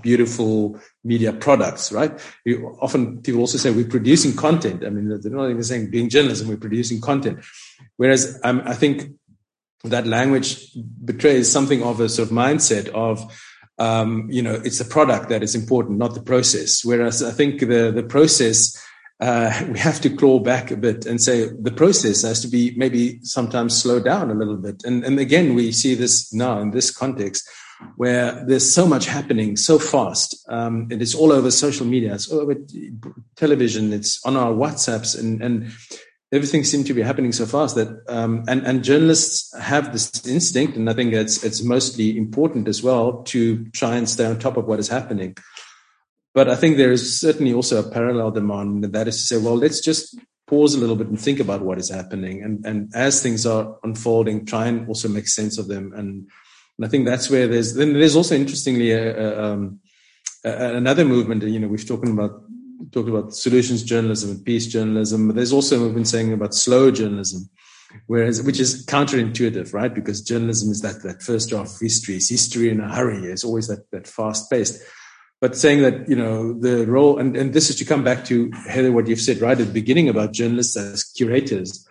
beautiful 0.00 0.80
media 1.04 1.32
products, 1.32 1.92
right? 1.92 2.18
You, 2.44 2.76
often 2.80 3.22
people 3.22 3.40
also 3.40 3.58
say 3.58 3.70
we're 3.70 3.84
producing 3.86 4.34
content. 4.34 4.84
I 4.84 4.90
mean, 4.90 5.08
they're 5.20 5.32
not 5.32 5.50
even 5.50 5.62
saying 5.62 5.90
doing 5.90 6.08
journalism, 6.08 6.48
we're 6.48 6.56
producing 6.56 7.00
content. 7.00 7.44
Whereas 7.98 8.40
um, 8.42 8.62
I 8.64 8.74
think 8.74 9.12
that 9.84 10.06
language 10.06 10.76
betrays 11.04 11.50
something 11.50 11.82
of 11.82 12.00
a 12.00 12.08
sort 12.08 12.30
of 12.30 12.36
mindset 12.36 12.88
of, 12.88 13.32
um, 13.78 14.28
you 14.30 14.42
know, 14.42 14.54
it's 14.54 14.78
the 14.78 14.84
product 14.84 15.28
that 15.28 15.42
is 15.42 15.54
important, 15.54 15.98
not 15.98 16.14
the 16.14 16.22
process. 16.22 16.84
Whereas 16.84 17.22
I 17.22 17.30
think 17.30 17.60
the 17.60 17.90
the 17.92 18.02
process 18.02 18.80
uh, 19.22 19.50
we 19.72 19.78
have 19.78 20.00
to 20.00 20.10
claw 20.10 20.38
back 20.40 20.70
a 20.70 20.76
bit 20.76 21.06
and 21.06 21.22
say 21.22 21.48
the 21.68 21.70
process 21.70 22.22
has 22.22 22.40
to 22.40 22.48
be 22.48 22.74
maybe 22.76 23.20
sometimes 23.22 23.80
slow 23.80 24.00
down 24.00 24.30
a 24.30 24.34
little 24.34 24.56
bit. 24.56 24.82
And 24.84 25.04
and 25.04 25.18
again, 25.18 25.54
we 25.54 25.72
see 25.72 25.94
this 25.94 26.32
now 26.32 26.60
in 26.60 26.72
this 26.72 26.90
context 26.90 27.48
where 27.96 28.44
there's 28.46 28.72
so 28.72 28.86
much 28.86 29.06
happening 29.06 29.56
so 29.56 29.78
fast. 29.78 30.44
Um, 30.48 30.88
and 30.90 31.02
it's 31.02 31.14
all 31.14 31.32
over 31.32 31.50
social 31.50 31.86
media, 31.86 32.14
it's 32.14 32.30
all 32.30 32.40
over 32.40 32.56
television, 33.36 33.92
it's 33.92 34.24
on 34.24 34.36
our 34.36 34.52
WhatsApps, 34.52 35.18
and, 35.18 35.42
and 35.42 35.72
everything 36.32 36.64
seems 36.64 36.86
to 36.86 36.94
be 36.94 37.02
happening 37.02 37.32
so 37.32 37.46
fast 37.46 37.74
that, 37.76 38.02
um, 38.08 38.44
and, 38.48 38.66
and 38.66 38.84
journalists 38.84 39.56
have 39.58 39.92
this 39.92 40.26
instinct, 40.26 40.76
and 40.76 40.88
I 40.88 40.94
think 40.94 41.12
it's, 41.12 41.44
it's 41.44 41.62
mostly 41.62 42.16
important 42.16 42.68
as 42.68 42.82
well 42.82 43.22
to 43.24 43.64
try 43.70 43.96
and 43.96 44.08
stay 44.08 44.26
on 44.26 44.38
top 44.38 44.56
of 44.56 44.66
what 44.66 44.78
is 44.78 44.88
happening. 44.88 45.36
But 46.34 46.48
I 46.48 46.56
think 46.56 46.76
there 46.76 46.92
is 46.92 47.20
certainly 47.20 47.52
also 47.52 47.78
a 47.78 47.90
parallel 47.90 48.30
demand, 48.30 48.84
and 48.84 48.94
that 48.94 49.08
is 49.08 49.16
to 49.16 49.22
say, 49.22 49.36
well, 49.36 49.56
let's 49.56 49.80
just 49.80 50.18
pause 50.46 50.74
a 50.74 50.78
little 50.78 50.96
bit 50.96 51.08
and 51.08 51.20
think 51.20 51.40
about 51.40 51.62
what 51.62 51.78
is 51.78 51.90
happening. 51.90 52.42
And, 52.42 52.64
and 52.64 52.90
as 52.94 53.22
things 53.22 53.46
are 53.46 53.76
unfolding, 53.82 54.46
try 54.46 54.66
and 54.66 54.88
also 54.88 55.08
make 55.08 55.28
sense 55.28 55.58
of 55.58 55.68
them. 55.68 55.92
And, 55.94 56.28
and 56.78 56.86
I 56.86 56.88
think 56.88 57.06
that's 57.06 57.30
where 57.30 57.46
there's, 57.46 57.74
then 57.74 57.92
there's 57.92 58.16
also 58.16 58.34
interestingly 58.34 58.92
a, 58.92 59.16
a, 59.16 59.44
um, 59.44 59.80
a, 60.44 60.74
another 60.74 61.04
movement, 61.04 61.42
you 61.42 61.58
know, 61.58 61.68
we've 61.68 61.86
talked 61.86 62.08
about, 62.08 62.42
talked 62.90 63.08
about 63.08 63.34
solutions 63.34 63.82
journalism 63.82 64.30
and 64.30 64.44
peace 64.44 64.66
journalism. 64.66 65.28
But 65.28 65.36
there's 65.36 65.52
also 65.52 65.76
a 65.76 65.80
movement 65.80 66.08
saying 66.08 66.32
about 66.32 66.54
slow 66.54 66.90
journalism. 66.90 67.48
Whereas, 68.06 68.42
which 68.42 68.58
is 68.58 68.86
counterintuitive, 68.86 69.74
right? 69.74 69.94
Because 69.94 70.22
journalism 70.22 70.70
is 70.70 70.80
that, 70.80 71.02
that 71.02 71.22
first 71.22 71.50
draft 71.50 71.74
of 71.74 71.80
history. 71.80 72.16
It's 72.16 72.30
history 72.30 72.70
in 72.70 72.80
a 72.80 72.88
hurry. 72.88 73.26
It's 73.26 73.44
always 73.44 73.68
that, 73.68 73.90
that 73.90 74.06
fast 74.06 74.50
paced 74.50 74.82
but 75.42 75.56
saying 75.56 75.82
that 75.82 76.08
you 76.08 76.16
know 76.16 76.54
the 76.54 76.86
role 76.86 77.18
and, 77.18 77.36
and 77.36 77.52
this 77.52 77.68
is 77.68 77.76
to 77.76 77.84
come 77.84 78.02
back 78.02 78.24
to 78.24 78.50
heather 78.66 78.92
what 78.92 79.08
you've 79.08 79.20
said 79.20 79.40
right 79.40 79.60
at 79.60 79.66
the 79.66 79.72
beginning 79.80 80.08
about 80.08 80.32
journalists 80.32 80.76
as 80.76 81.02
curators 81.02 81.86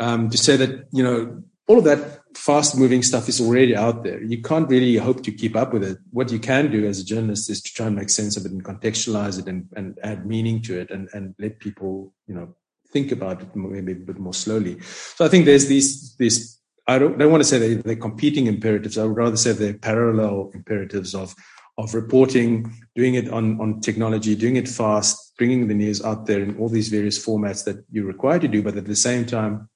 um, 0.00 0.30
to 0.30 0.38
say 0.38 0.56
that 0.56 0.88
you 0.90 1.04
know 1.04 1.42
all 1.68 1.78
of 1.78 1.84
that 1.84 2.20
fast 2.36 2.76
moving 2.76 3.02
stuff 3.02 3.28
is 3.28 3.40
already 3.40 3.74
out 3.74 4.04
there. 4.04 4.22
You 4.22 4.42
can't 4.42 4.68
really 4.68 4.96
hope 4.96 5.22
to 5.22 5.32
keep 5.32 5.56
up 5.56 5.72
with 5.72 5.82
it. 5.82 5.98
What 6.10 6.30
you 6.30 6.38
can 6.38 6.70
do 6.70 6.86
as 6.86 7.00
a 7.00 7.04
journalist 7.04 7.48
is 7.48 7.62
to 7.62 7.72
try 7.72 7.86
and 7.86 7.96
make 7.96 8.10
sense 8.10 8.36
of 8.36 8.44
it 8.44 8.52
and 8.52 8.62
contextualize 8.62 9.38
it 9.38 9.46
and, 9.46 9.66
and 9.74 9.98
add 10.02 10.26
meaning 10.26 10.60
to 10.62 10.78
it 10.78 10.90
and, 10.90 11.08
and 11.14 11.34
let 11.38 11.60
people 11.60 12.12
you 12.26 12.34
know 12.34 12.54
think 12.90 13.12
about 13.12 13.40
it 13.40 13.56
maybe 13.56 13.92
a 13.92 13.96
bit 13.96 14.18
more 14.18 14.34
slowly. 14.34 14.78
So 14.80 15.24
i 15.24 15.28
think 15.28 15.46
there's 15.46 15.66
these 15.66 16.16
these 16.16 16.60
i 16.86 16.98
don't, 16.98 17.18
don't 17.18 17.30
want 17.30 17.42
to 17.42 17.48
say 17.48 17.58
they, 17.58 17.74
they're 17.74 17.96
competing 17.96 18.46
imperatives. 18.46 18.98
I 18.98 19.04
would 19.04 19.16
rather 19.16 19.36
say 19.36 19.52
they're 19.52 19.74
parallel 19.74 20.50
imperatives 20.54 21.14
of 21.14 21.34
of 21.76 21.94
reporting, 21.94 22.72
doing 22.94 23.14
it 23.14 23.28
on, 23.30 23.60
on 23.60 23.80
technology, 23.80 24.34
doing 24.36 24.56
it 24.56 24.68
fast, 24.68 25.36
bringing 25.36 25.66
the 25.66 25.74
news 25.74 26.02
out 26.04 26.26
there 26.26 26.40
in 26.40 26.56
all 26.58 26.68
these 26.68 26.88
various 26.88 27.24
formats 27.24 27.64
that 27.64 27.84
you're 27.90 28.06
required 28.06 28.42
to 28.42 28.48
do, 28.48 28.62
but 28.62 28.76
at 28.76 28.86
the 28.86 28.96
same 28.96 29.26
time, 29.26 29.68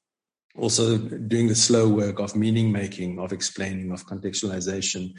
also 0.56 0.98
doing 0.98 1.48
the 1.48 1.54
slow 1.54 1.88
work 1.88 2.18
of 2.18 2.36
meaning 2.36 2.72
making, 2.72 3.18
of 3.18 3.32
explaining, 3.32 3.92
of 3.92 4.06
contextualization. 4.06 5.18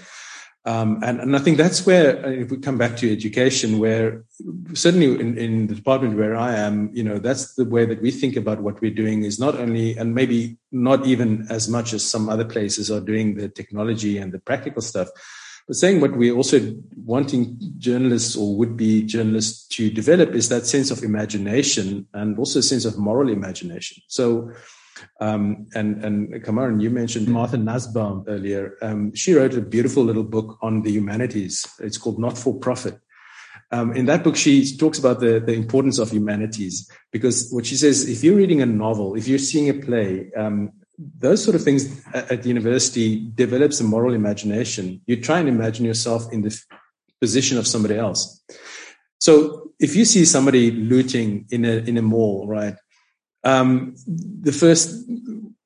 Um, 0.65 0.99
and, 1.03 1.21
and 1.21 1.35
I 1.35 1.39
think 1.39 1.57
that's 1.57 1.85
where, 1.85 2.25
uh, 2.25 2.29
if 2.29 2.51
we 2.51 2.57
come 2.57 2.77
back 2.77 2.97
to 2.97 3.11
education, 3.11 3.79
where 3.79 4.25
certainly 4.73 5.19
in, 5.19 5.37
in 5.37 5.67
the 5.67 5.75
department 5.75 6.17
where 6.17 6.35
I 6.35 6.55
am, 6.55 6.91
you 6.93 7.03
know, 7.03 7.17
that's 7.17 7.55
the 7.55 7.63
way 7.63 7.85
that 7.85 8.01
we 8.01 8.11
think 8.11 8.35
about 8.35 8.61
what 8.61 8.81
we're 8.81 8.93
doing 8.93 9.23
is 9.23 9.39
not 9.39 9.55
only, 9.55 9.97
and 9.97 10.13
maybe 10.13 10.57
not 10.71 11.05
even 11.05 11.47
as 11.49 11.69
much 11.69 11.93
as 11.93 12.03
some 12.03 12.27
other 12.27 12.43
places 12.43 12.91
are 12.91 12.99
doing 12.99 13.35
the 13.35 13.47
technology 13.47 14.17
and 14.17 14.33
the 14.33 14.39
practical 14.39 14.81
stuff, 14.81 15.07
but 15.69 15.75
saying 15.75 16.01
what 16.01 16.17
we're 16.17 16.33
also 16.33 16.75
wanting 17.05 17.55
journalists 17.77 18.35
or 18.35 18.57
would 18.57 18.75
be 18.75 19.03
journalists 19.03 19.67
to 19.67 19.91
develop 19.91 20.31
is 20.31 20.49
that 20.49 20.65
sense 20.65 20.89
of 20.89 21.03
imagination 21.03 22.07
and 22.15 22.39
also 22.39 22.57
a 22.57 22.63
sense 22.63 22.85
of 22.85 22.97
moral 22.97 23.29
imagination. 23.29 24.01
So, 24.07 24.51
um, 25.21 25.67
and 25.75 26.03
and 26.03 26.33
Camaren, 26.43 26.81
you 26.81 26.89
mentioned 26.89 27.27
Martha 27.27 27.55
Nussbaum 27.55 28.25
earlier. 28.27 28.77
Um, 28.81 29.13
she 29.13 29.35
wrote 29.35 29.53
a 29.53 29.61
beautiful 29.61 30.03
little 30.03 30.23
book 30.23 30.57
on 30.63 30.81
the 30.81 30.89
humanities. 30.91 31.63
It's 31.79 31.99
called 31.99 32.17
Not 32.17 32.35
for 32.35 32.57
Profit. 32.57 32.99
Um, 33.71 33.93
in 33.93 34.07
that 34.07 34.23
book, 34.23 34.37
she 34.37 34.75
talks 34.75 34.97
about 34.97 35.19
the, 35.19 35.39
the 35.39 35.53
importance 35.53 35.99
of 35.99 36.09
humanities 36.09 36.89
because 37.11 37.47
what 37.51 37.67
she 37.67 37.75
says, 37.75 38.09
if 38.09 38.23
you're 38.23 38.37
reading 38.37 38.63
a 38.63 38.65
novel, 38.65 39.13
if 39.13 39.27
you're 39.27 39.37
seeing 39.37 39.69
a 39.69 39.75
play, 39.75 40.31
um, 40.35 40.71
those 41.17 41.43
sort 41.43 41.55
of 41.55 41.63
things 41.63 42.03
at 42.13 42.45
university 42.45 43.29
develops 43.35 43.79
a 43.79 43.83
moral 43.83 44.13
imagination. 44.13 45.01
You 45.05 45.21
try 45.21 45.39
and 45.39 45.47
imagine 45.47 45.85
yourself 45.85 46.31
in 46.33 46.41
the 46.41 46.59
position 47.21 47.57
of 47.57 47.67
somebody 47.67 47.95
else. 47.95 48.43
So 49.19 49.71
if 49.79 49.95
you 49.95 50.05
see 50.05 50.25
somebody 50.25 50.71
looting 50.71 51.45
in 51.51 51.65
a 51.65 51.77
in 51.77 51.97
a 51.97 52.01
mall, 52.01 52.47
right? 52.47 52.75
Um, 53.43 53.95
the 54.05 54.51
first 54.51 55.05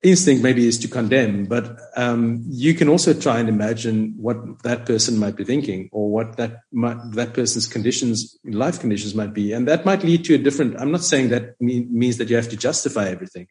instinct 0.04 0.42
maybe 0.44 0.68
is 0.68 0.78
to 0.78 0.88
condemn, 0.88 1.46
but 1.46 1.76
um, 1.96 2.44
you 2.46 2.74
can 2.74 2.88
also 2.88 3.12
try 3.14 3.40
and 3.40 3.48
imagine 3.48 4.14
what 4.16 4.62
that 4.62 4.86
person 4.86 5.18
might 5.18 5.34
be 5.34 5.44
thinking, 5.44 5.88
or 5.90 6.08
what 6.10 6.36
that 6.36 6.60
might, 6.70 6.98
that 7.12 7.34
person's 7.34 7.66
conditions, 7.66 8.38
life 8.44 8.78
conditions, 8.78 9.14
might 9.14 9.34
be, 9.34 9.52
and 9.52 9.66
that 9.66 9.84
might 9.84 10.04
lead 10.04 10.24
to 10.26 10.34
a 10.34 10.38
different. 10.38 10.80
I'm 10.80 10.92
not 10.92 11.02
saying 11.02 11.30
that 11.30 11.60
means 11.60 12.18
that 12.18 12.30
you 12.30 12.36
have 12.36 12.50
to 12.50 12.56
justify 12.56 13.08
everything, 13.08 13.48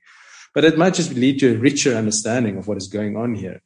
but 0.54 0.64
it 0.64 0.78
might 0.78 0.94
just 0.94 1.14
lead 1.14 1.40
to 1.40 1.54
a 1.54 1.58
richer 1.58 1.96
understanding 1.96 2.58
of 2.58 2.68
what 2.68 2.78
is 2.78 2.88
going 2.88 3.18
on 3.18 3.36
here. 3.36 3.62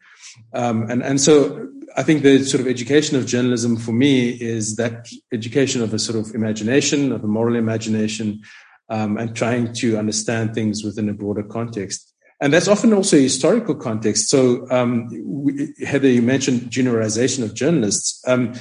Um, 0.53 0.89
and, 0.89 1.03
and 1.03 1.19
so 1.19 1.67
I 1.95 2.03
think 2.03 2.23
the 2.23 2.43
sort 2.43 2.61
of 2.61 2.67
education 2.67 3.17
of 3.17 3.25
journalism 3.25 3.77
for 3.77 3.91
me 3.91 4.29
is 4.29 4.75
that 4.75 5.07
education 5.33 5.81
of 5.81 5.93
a 5.93 5.99
sort 5.99 6.17
of 6.17 6.35
imagination, 6.35 7.11
of 7.11 7.23
a 7.23 7.27
moral 7.27 7.55
imagination, 7.55 8.41
um, 8.89 9.17
and 9.17 9.35
trying 9.35 9.73
to 9.73 9.97
understand 9.97 10.53
things 10.53 10.83
within 10.83 11.09
a 11.09 11.13
broader 11.13 11.43
context. 11.43 12.13
And 12.39 12.53
that's 12.53 12.67
often 12.67 12.93
also 12.93 13.17
a 13.17 13.21
historical 13.21 13.75
context. 13.75 14.29
So, 14.29 14.69
um, 14.69 15.09
we, 15.25 15.73
Heather, 15.83 16.07
you 16.07 16.21
mentioned 16.21 16.61
juniorization 16.69 17.43
of 17.43 17.55
journalists. 17.55 18.23
Um, 18.27 18.53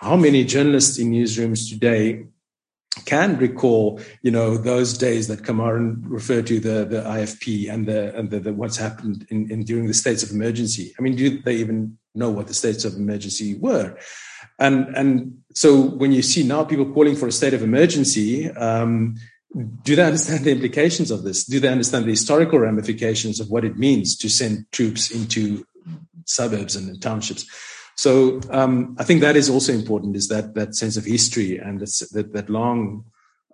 how 0.00 0.16
many 0.16 0.44
journalists 0.44 0.98
in 0.98 1.12
newsrooms 1.12 1.68
today 1.68 2.24
can 3.04 3.38
recall, 3.38 4.00
you 4.22 4.30
know, 4.30 4.56
those 4.56 4.98
days 4.98 5.28
that 5.28 5.42
Camaren 5.42 6.02
referred 6.04 6.46
to 6.48 6.58
the 6.58 6.84
the 6.84 7.02
IFP 7.02 7.72
and 7.72 7.86
the 7.86 8.14
and 8.16 8.30
the, 8.30 8.40
the 8.40 8.52
what's 8.52 8.76
happened 8.76 9.26
in, 9.30 9.50
in 9.50 9.64
during 9.64 9.86
the 9.86 9.94
states 9.94 10.22
of 10.22 10.30
emergency. 10.30 10.92
I 10.98 11.02
mean, 11.02 11.16
do 11.16 11.40
they 11.40 11.56
even 11.56 11.98
know 12.14 12.30
what 12.30 12.48
the 12.48 12.54
states 12.54 12.84
of 12.84 12.94
emergency 12.94 13.54
were? 13.54 13.96
And 14.58 14.94
and 14.96 15.38
so 15.54 15.80
when 15.80 16.12
you 16.12 16.22
see 16.22 16.42
now 16.42 16.64
people 16.64 16.92
calling 16.92 17.16
for 17.16 17.28
a 17.28 17.32
state 17.32 17.54
of 17.54 17.62
emergency, 17.62 18.50
um, 18.50 19.16
do 19.82 19.96
they 19.96 20.04
understand 20.04 20.44
the 20.44 20.52
implications 20.52 21.10
of 21.10 21.22
this? 21.22 21.44
Do 21.44 21.60
they 21.60 21.68
understand 21.68 22.04
the 22.04 22.10
historical 22.10 22.58
ramifications 22.58 23.40
of 23.40 23.50
what 23.50 23.64
it 23.64 23.76
means 23.76 24.16
to 24.18 24.28
send 24.28 24.70
troops 24.72 25.10
into 25.10 25.64
suburbs 26.26 26.76
and 26.76 27.00
townships? 27.00 27.46
So 27.96 28.40
um, 28.50 28.96
I 28.98 29.04
think 29.04 29.20
that 29.20 29.36
is 29.36 29.50
also 29.50 29.72
important 29.72 30.16
is 30.16 30.28
that 30.28 30.54
that 30.54 30.74
sense 30.74 30.96
of 30.96 31.04
history 31.04 31.58
and 31.58 31.80
that 31.80 32.30
that 32.32 32.50
long 32.50 33.04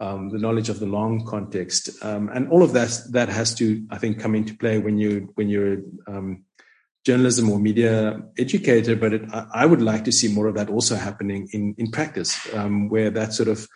um, 0.01 0.28
the 0.28 0.39
knowledge 0.39 0.68
of 0.68 0.78
the 0.78 0.87
long 0.87 1.24
context 1.24 1.91
um, 2.05 2.28
and 2.28 2.51
all 2.51 2.62
of 2.62 2.72
that 2.74 3.01
that 3.12 3.28
has 3.28 3.55
to 3.55 3.84
I 3.91 3.99
think 3.99 4.20
come 4.20 4.34
into 4.34 4.55
play 4.55 4.78
when 4.78 4.99
you 4.99 5.32
when 5.34 5.49
you're 5.49 5.78
um, 6.07 6.45
journalism 7.05 7.51
or 7.51 7.59
media 7.59 8.20
educator. 8.37 8.97
But 8.97 9.12
it, 9.14 9.22
I 9.32 9.64
would 9.64 9.82
like 9.82 10.05
to 10.05 10.12
see 10.12 10.28
more 10.28 10.49
of 10.49 10.55
that 10.57 10.70
also 10.70 10.97
happening 10.97 11.49
in 11.53 11.74
in 11.78 11.91
practice 11.91 12.39
um, 12.55 12.89
where 12.89 13.11
that 13.11 13.32
sort 13.32 13.49
of 13.49 13.66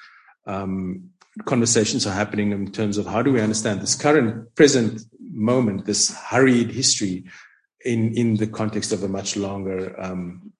um, 0.47 1.11
conversations 1.45 2.07
are 2.07 2.15
happening 2.15 2.53
in 2.53 2.71
terms 2.73 2.99
of 2.99 3.07
how 3.07 3.23
do 3.23 3.33
we 3.33 3.41
understand 3.41 3.81
this 3.81 3.95
current 3.95 4.55
present 4.55 5.03
moment, 5.33 5.87
this 5.87 6.15
hurried 6.15 6.71
history 6.71 7.25
in 7.85 8.15
in 8.15 8.37
the 8.37 8.47
context 8.47 8.93
of 8.93 9.03
a 9.03 9.09
much 9.09 9.37
longer 9.37 9.95
um, 10.01 10.53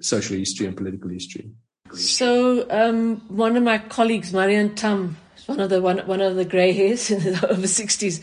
social 0.00 0.36
history 0.36 0.66
and 0.66 0.76
political 0.76 1.10
history. 1.10 1.50
So 1.92 2.66
um, 2.70 3.16
one 3.28 3.56
of 3.56 3.62
my 3.62 3.78
colleagues, 3.78 4.32
Marianne 4.32 4.74
Thamm, 4.74 5.16
one 5.46 5.60
of 5.60 5.70
the 5.70 5.80
one, 5.80 5.98
one 6.06 6.20
of 6.20 6.36
the 6.36 6.44
grey 6.44 6.72
hairs 6.72 7.10
in 7.14 7.20
the 7.20 7.48
over 7.48 7.66
sixties, 7.66 8.20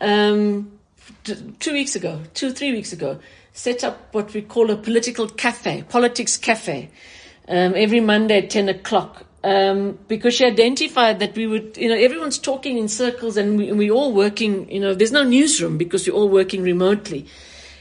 um, 0.00 0.72
two 1.60 1.72
weeks 1.72 1.94
ago, 1.94 2.22
two 2.34 2.52
three 2.52 2.72
weeks 2.72 2.92
ago, 2.92 3.18
set 3.52 3.84
up 3.84 4.12
what 4.12 4.32
we 4.34 4.42
call 4.42 4.70
a 4.70 4.76
political 4.76 5.28
cafe, 5.28 5.84
politics 5.88 6.36
cafe, 6.36 6.90
um, 7.48 7.74
every 7.76 8.00
Monday 8.00 8.38
at 8.38 8.50
ten 8.50 8.68
o'clock. 8.68 9.24
Um, 9.44 9.96
because 10.08 10.34
she 10.34 10.44
identified 10.44 11.20
that 11.20 11.36
we 11.36 11.46
would, 11.46 11.76
you 11.76 11.88
know, 11.88 11.94
everyone's 11.94 12.38
talking 12.38 12.76
in 12.76 12.88
circles 12.88 13.36
and 13.36 13.56
we, 13.56 13.70
we 13.70 13.88
all 13.88 14.12
working, 14.12 14.68
you 14.68 14.80
know, 14.80 14.94
there's 14.94 15.12
no 15.12 15.22
newsroom 15.22 15.78
because 15.78 16.08
we're 16.08 16.12
all 16.12 16.28
working 16.28 16.62
remotely. 16.62 17.24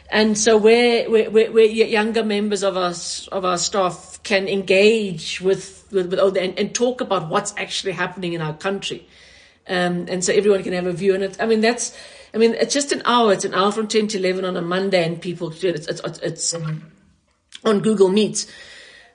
And 0.10 0.38
so 0.38 0.58
where, 0.58 1.10
where, 1.10 1.30
where, 1.30 1.66
younger 1.66 2.24
members 2.24 2.64
of 2.64 2.78
our, 2.78 2.94
of 3.32 3.46
our 3.46 3.58
staff 3.58 4.22
can 4.24 4.48
engage 4.48 5.42
with, 5.42 5.86
with, 5.92 6.12
with 6.12 6.38
and, 6.38 6.58
and 6.58 6.74
talk 6.74 7.02
about 7.02 7.30
what's 7.30 7.54
actually 7.58 7.92
happening 7.92 8.34
in 8.34 8.42
our 8.42 8.54
country. 8.54 9.08
Um, 9.68 10.06
and 10.08 10.24
so 10.24 10.32
everyone 10.32 10.64
can 10.64 10.72
have 10.74 10.86
a 10.86 10.94
view 10.94 11.14
on 11.14 11.24
it. 11.24 11.38
I 11.42 11.46
mean, 11.46 11.60
that's, 11.60 11.98
I 12.34 12.38
mean, 12.38 12.54
it's 12.54 12.74
just 12.74 12.94
an 12.94 13.02
hour. 13.04 13.34
It's 13.34 13.44
an 13.44 13.54
hour 13.54 13.72
from 13.74 13.90
10 13.90 14.08
to 14.10 14.18
11 14.18 14.46
on 14.46 14.56
a 14.56 14.62
Monday 14.62 15.06
and 15.06 15.22
people, 15.22 15.52
it's, 15.52 15.64
it's, 15.64 16.02
it's 16.20 16.54
um, 16.54 16.90
on 17.66 17.82
Google 17.82 18.08
Meets. 18.08 18.48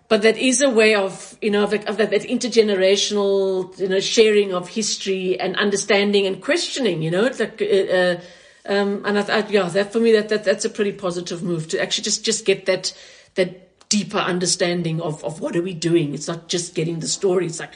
But 0.09 0.21
that 0.23 0.37
is 0.37 0.61
a 0.61 0.69
way 0.69 0.95
of, 0.95 1.39
you 1.41 1.51
know, 1.51 1.65
of, 1.65 1.73
of 1.73 1.97
that, 1.97 2.11
that 2.11 2.21
intergenerational, 2.23 3.79
you 3.79 3.89
know, 3.89 4.01
sharing 4.01 4.53
of 4.53 4.69
history 4.69 5.41
and 5.41 5.57
understanding 5.57 6.27
and 6.27 6.43
questioning, 6.43 7.01
you 7.01 7.11
know, 7.11 7.25
it's 7.25 7.41
like, 7.41 7.63
uh, 7.63 7.65
uh 7.65 8.21
um, 8.67 9.05
and 9.05 9.19
I, 9.19 9.39
I, 9.39 9.47
yeah, 9.49 9.69
that 9.69 9.93
for 9.93 10.01
me, 10.01 10.13
that, 10.13 10.29
that, 10.29 10.45
that's 10.45 10.65
a 10.65 10.71
pretty 10.71 10.93
positive 10.93 11.43
move 11.43 11.69
to 11.69 11.81
actually 11.81 12.05
just, 12.05 12.25
just 12.25 12.45
get 12.45 12.67
that, 12.67 12.97
that 13.35 13.89
deeper 13.89 14.19
understanding 14.19 15.01
of, 15.01 15.23
of 15.25 15.41
what 15.41 15.57
are 15.57 15.63
we 15.63 15.75
doing. 15.75 16.15
It's 16.15 16.29
not 16.29 16.49
just 16.49 16.75
getting 16.75 17.01
the 17.01 17.09
story. 17.09 17.47
It's 17.47 17.61
like, 17.61 17.73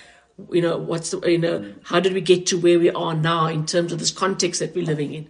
you 0.50 0.62
know, 0.62 0.76
what's 0.76 1.10
the, 1.10 1.20
you 1.28 1.38
know, 1.38 1.74
how 1.84 2.00
did 2.00 2.12
we 2.12 2.20
get 2.20 2.46
to 2.46 2.58
where 2.58 2.78
we 2.78 2.90
are 2.90 3.14
now 3.14 3.46
in 3.46 3.66
terms 3.66 3.92
of 3.92 3.98
this 3.98 4.10
context 4.10 4.60
that 4.60 4.74
we're 4.74 4.84
living 4.84 5.12
in? 5.12 5.28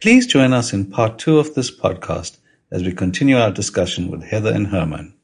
Please 0.00 0.26
join 0.26 0.52
us 0.52 0.72
in 0.72 0.90
part 0.90 1.18
two 1.18 1.38
of 1.38 1.54
this 1.54 1.76
podcast 1.76 2.38
as 2.70 2.82
we 2.84 2.92
continue 2.92 3.36
our 3.36 3.50
discussion 3.50 4.10
with 4.10 4.22
Heather 4.24 4.52
and 4.52 4.66
Herman. 4.66 5.14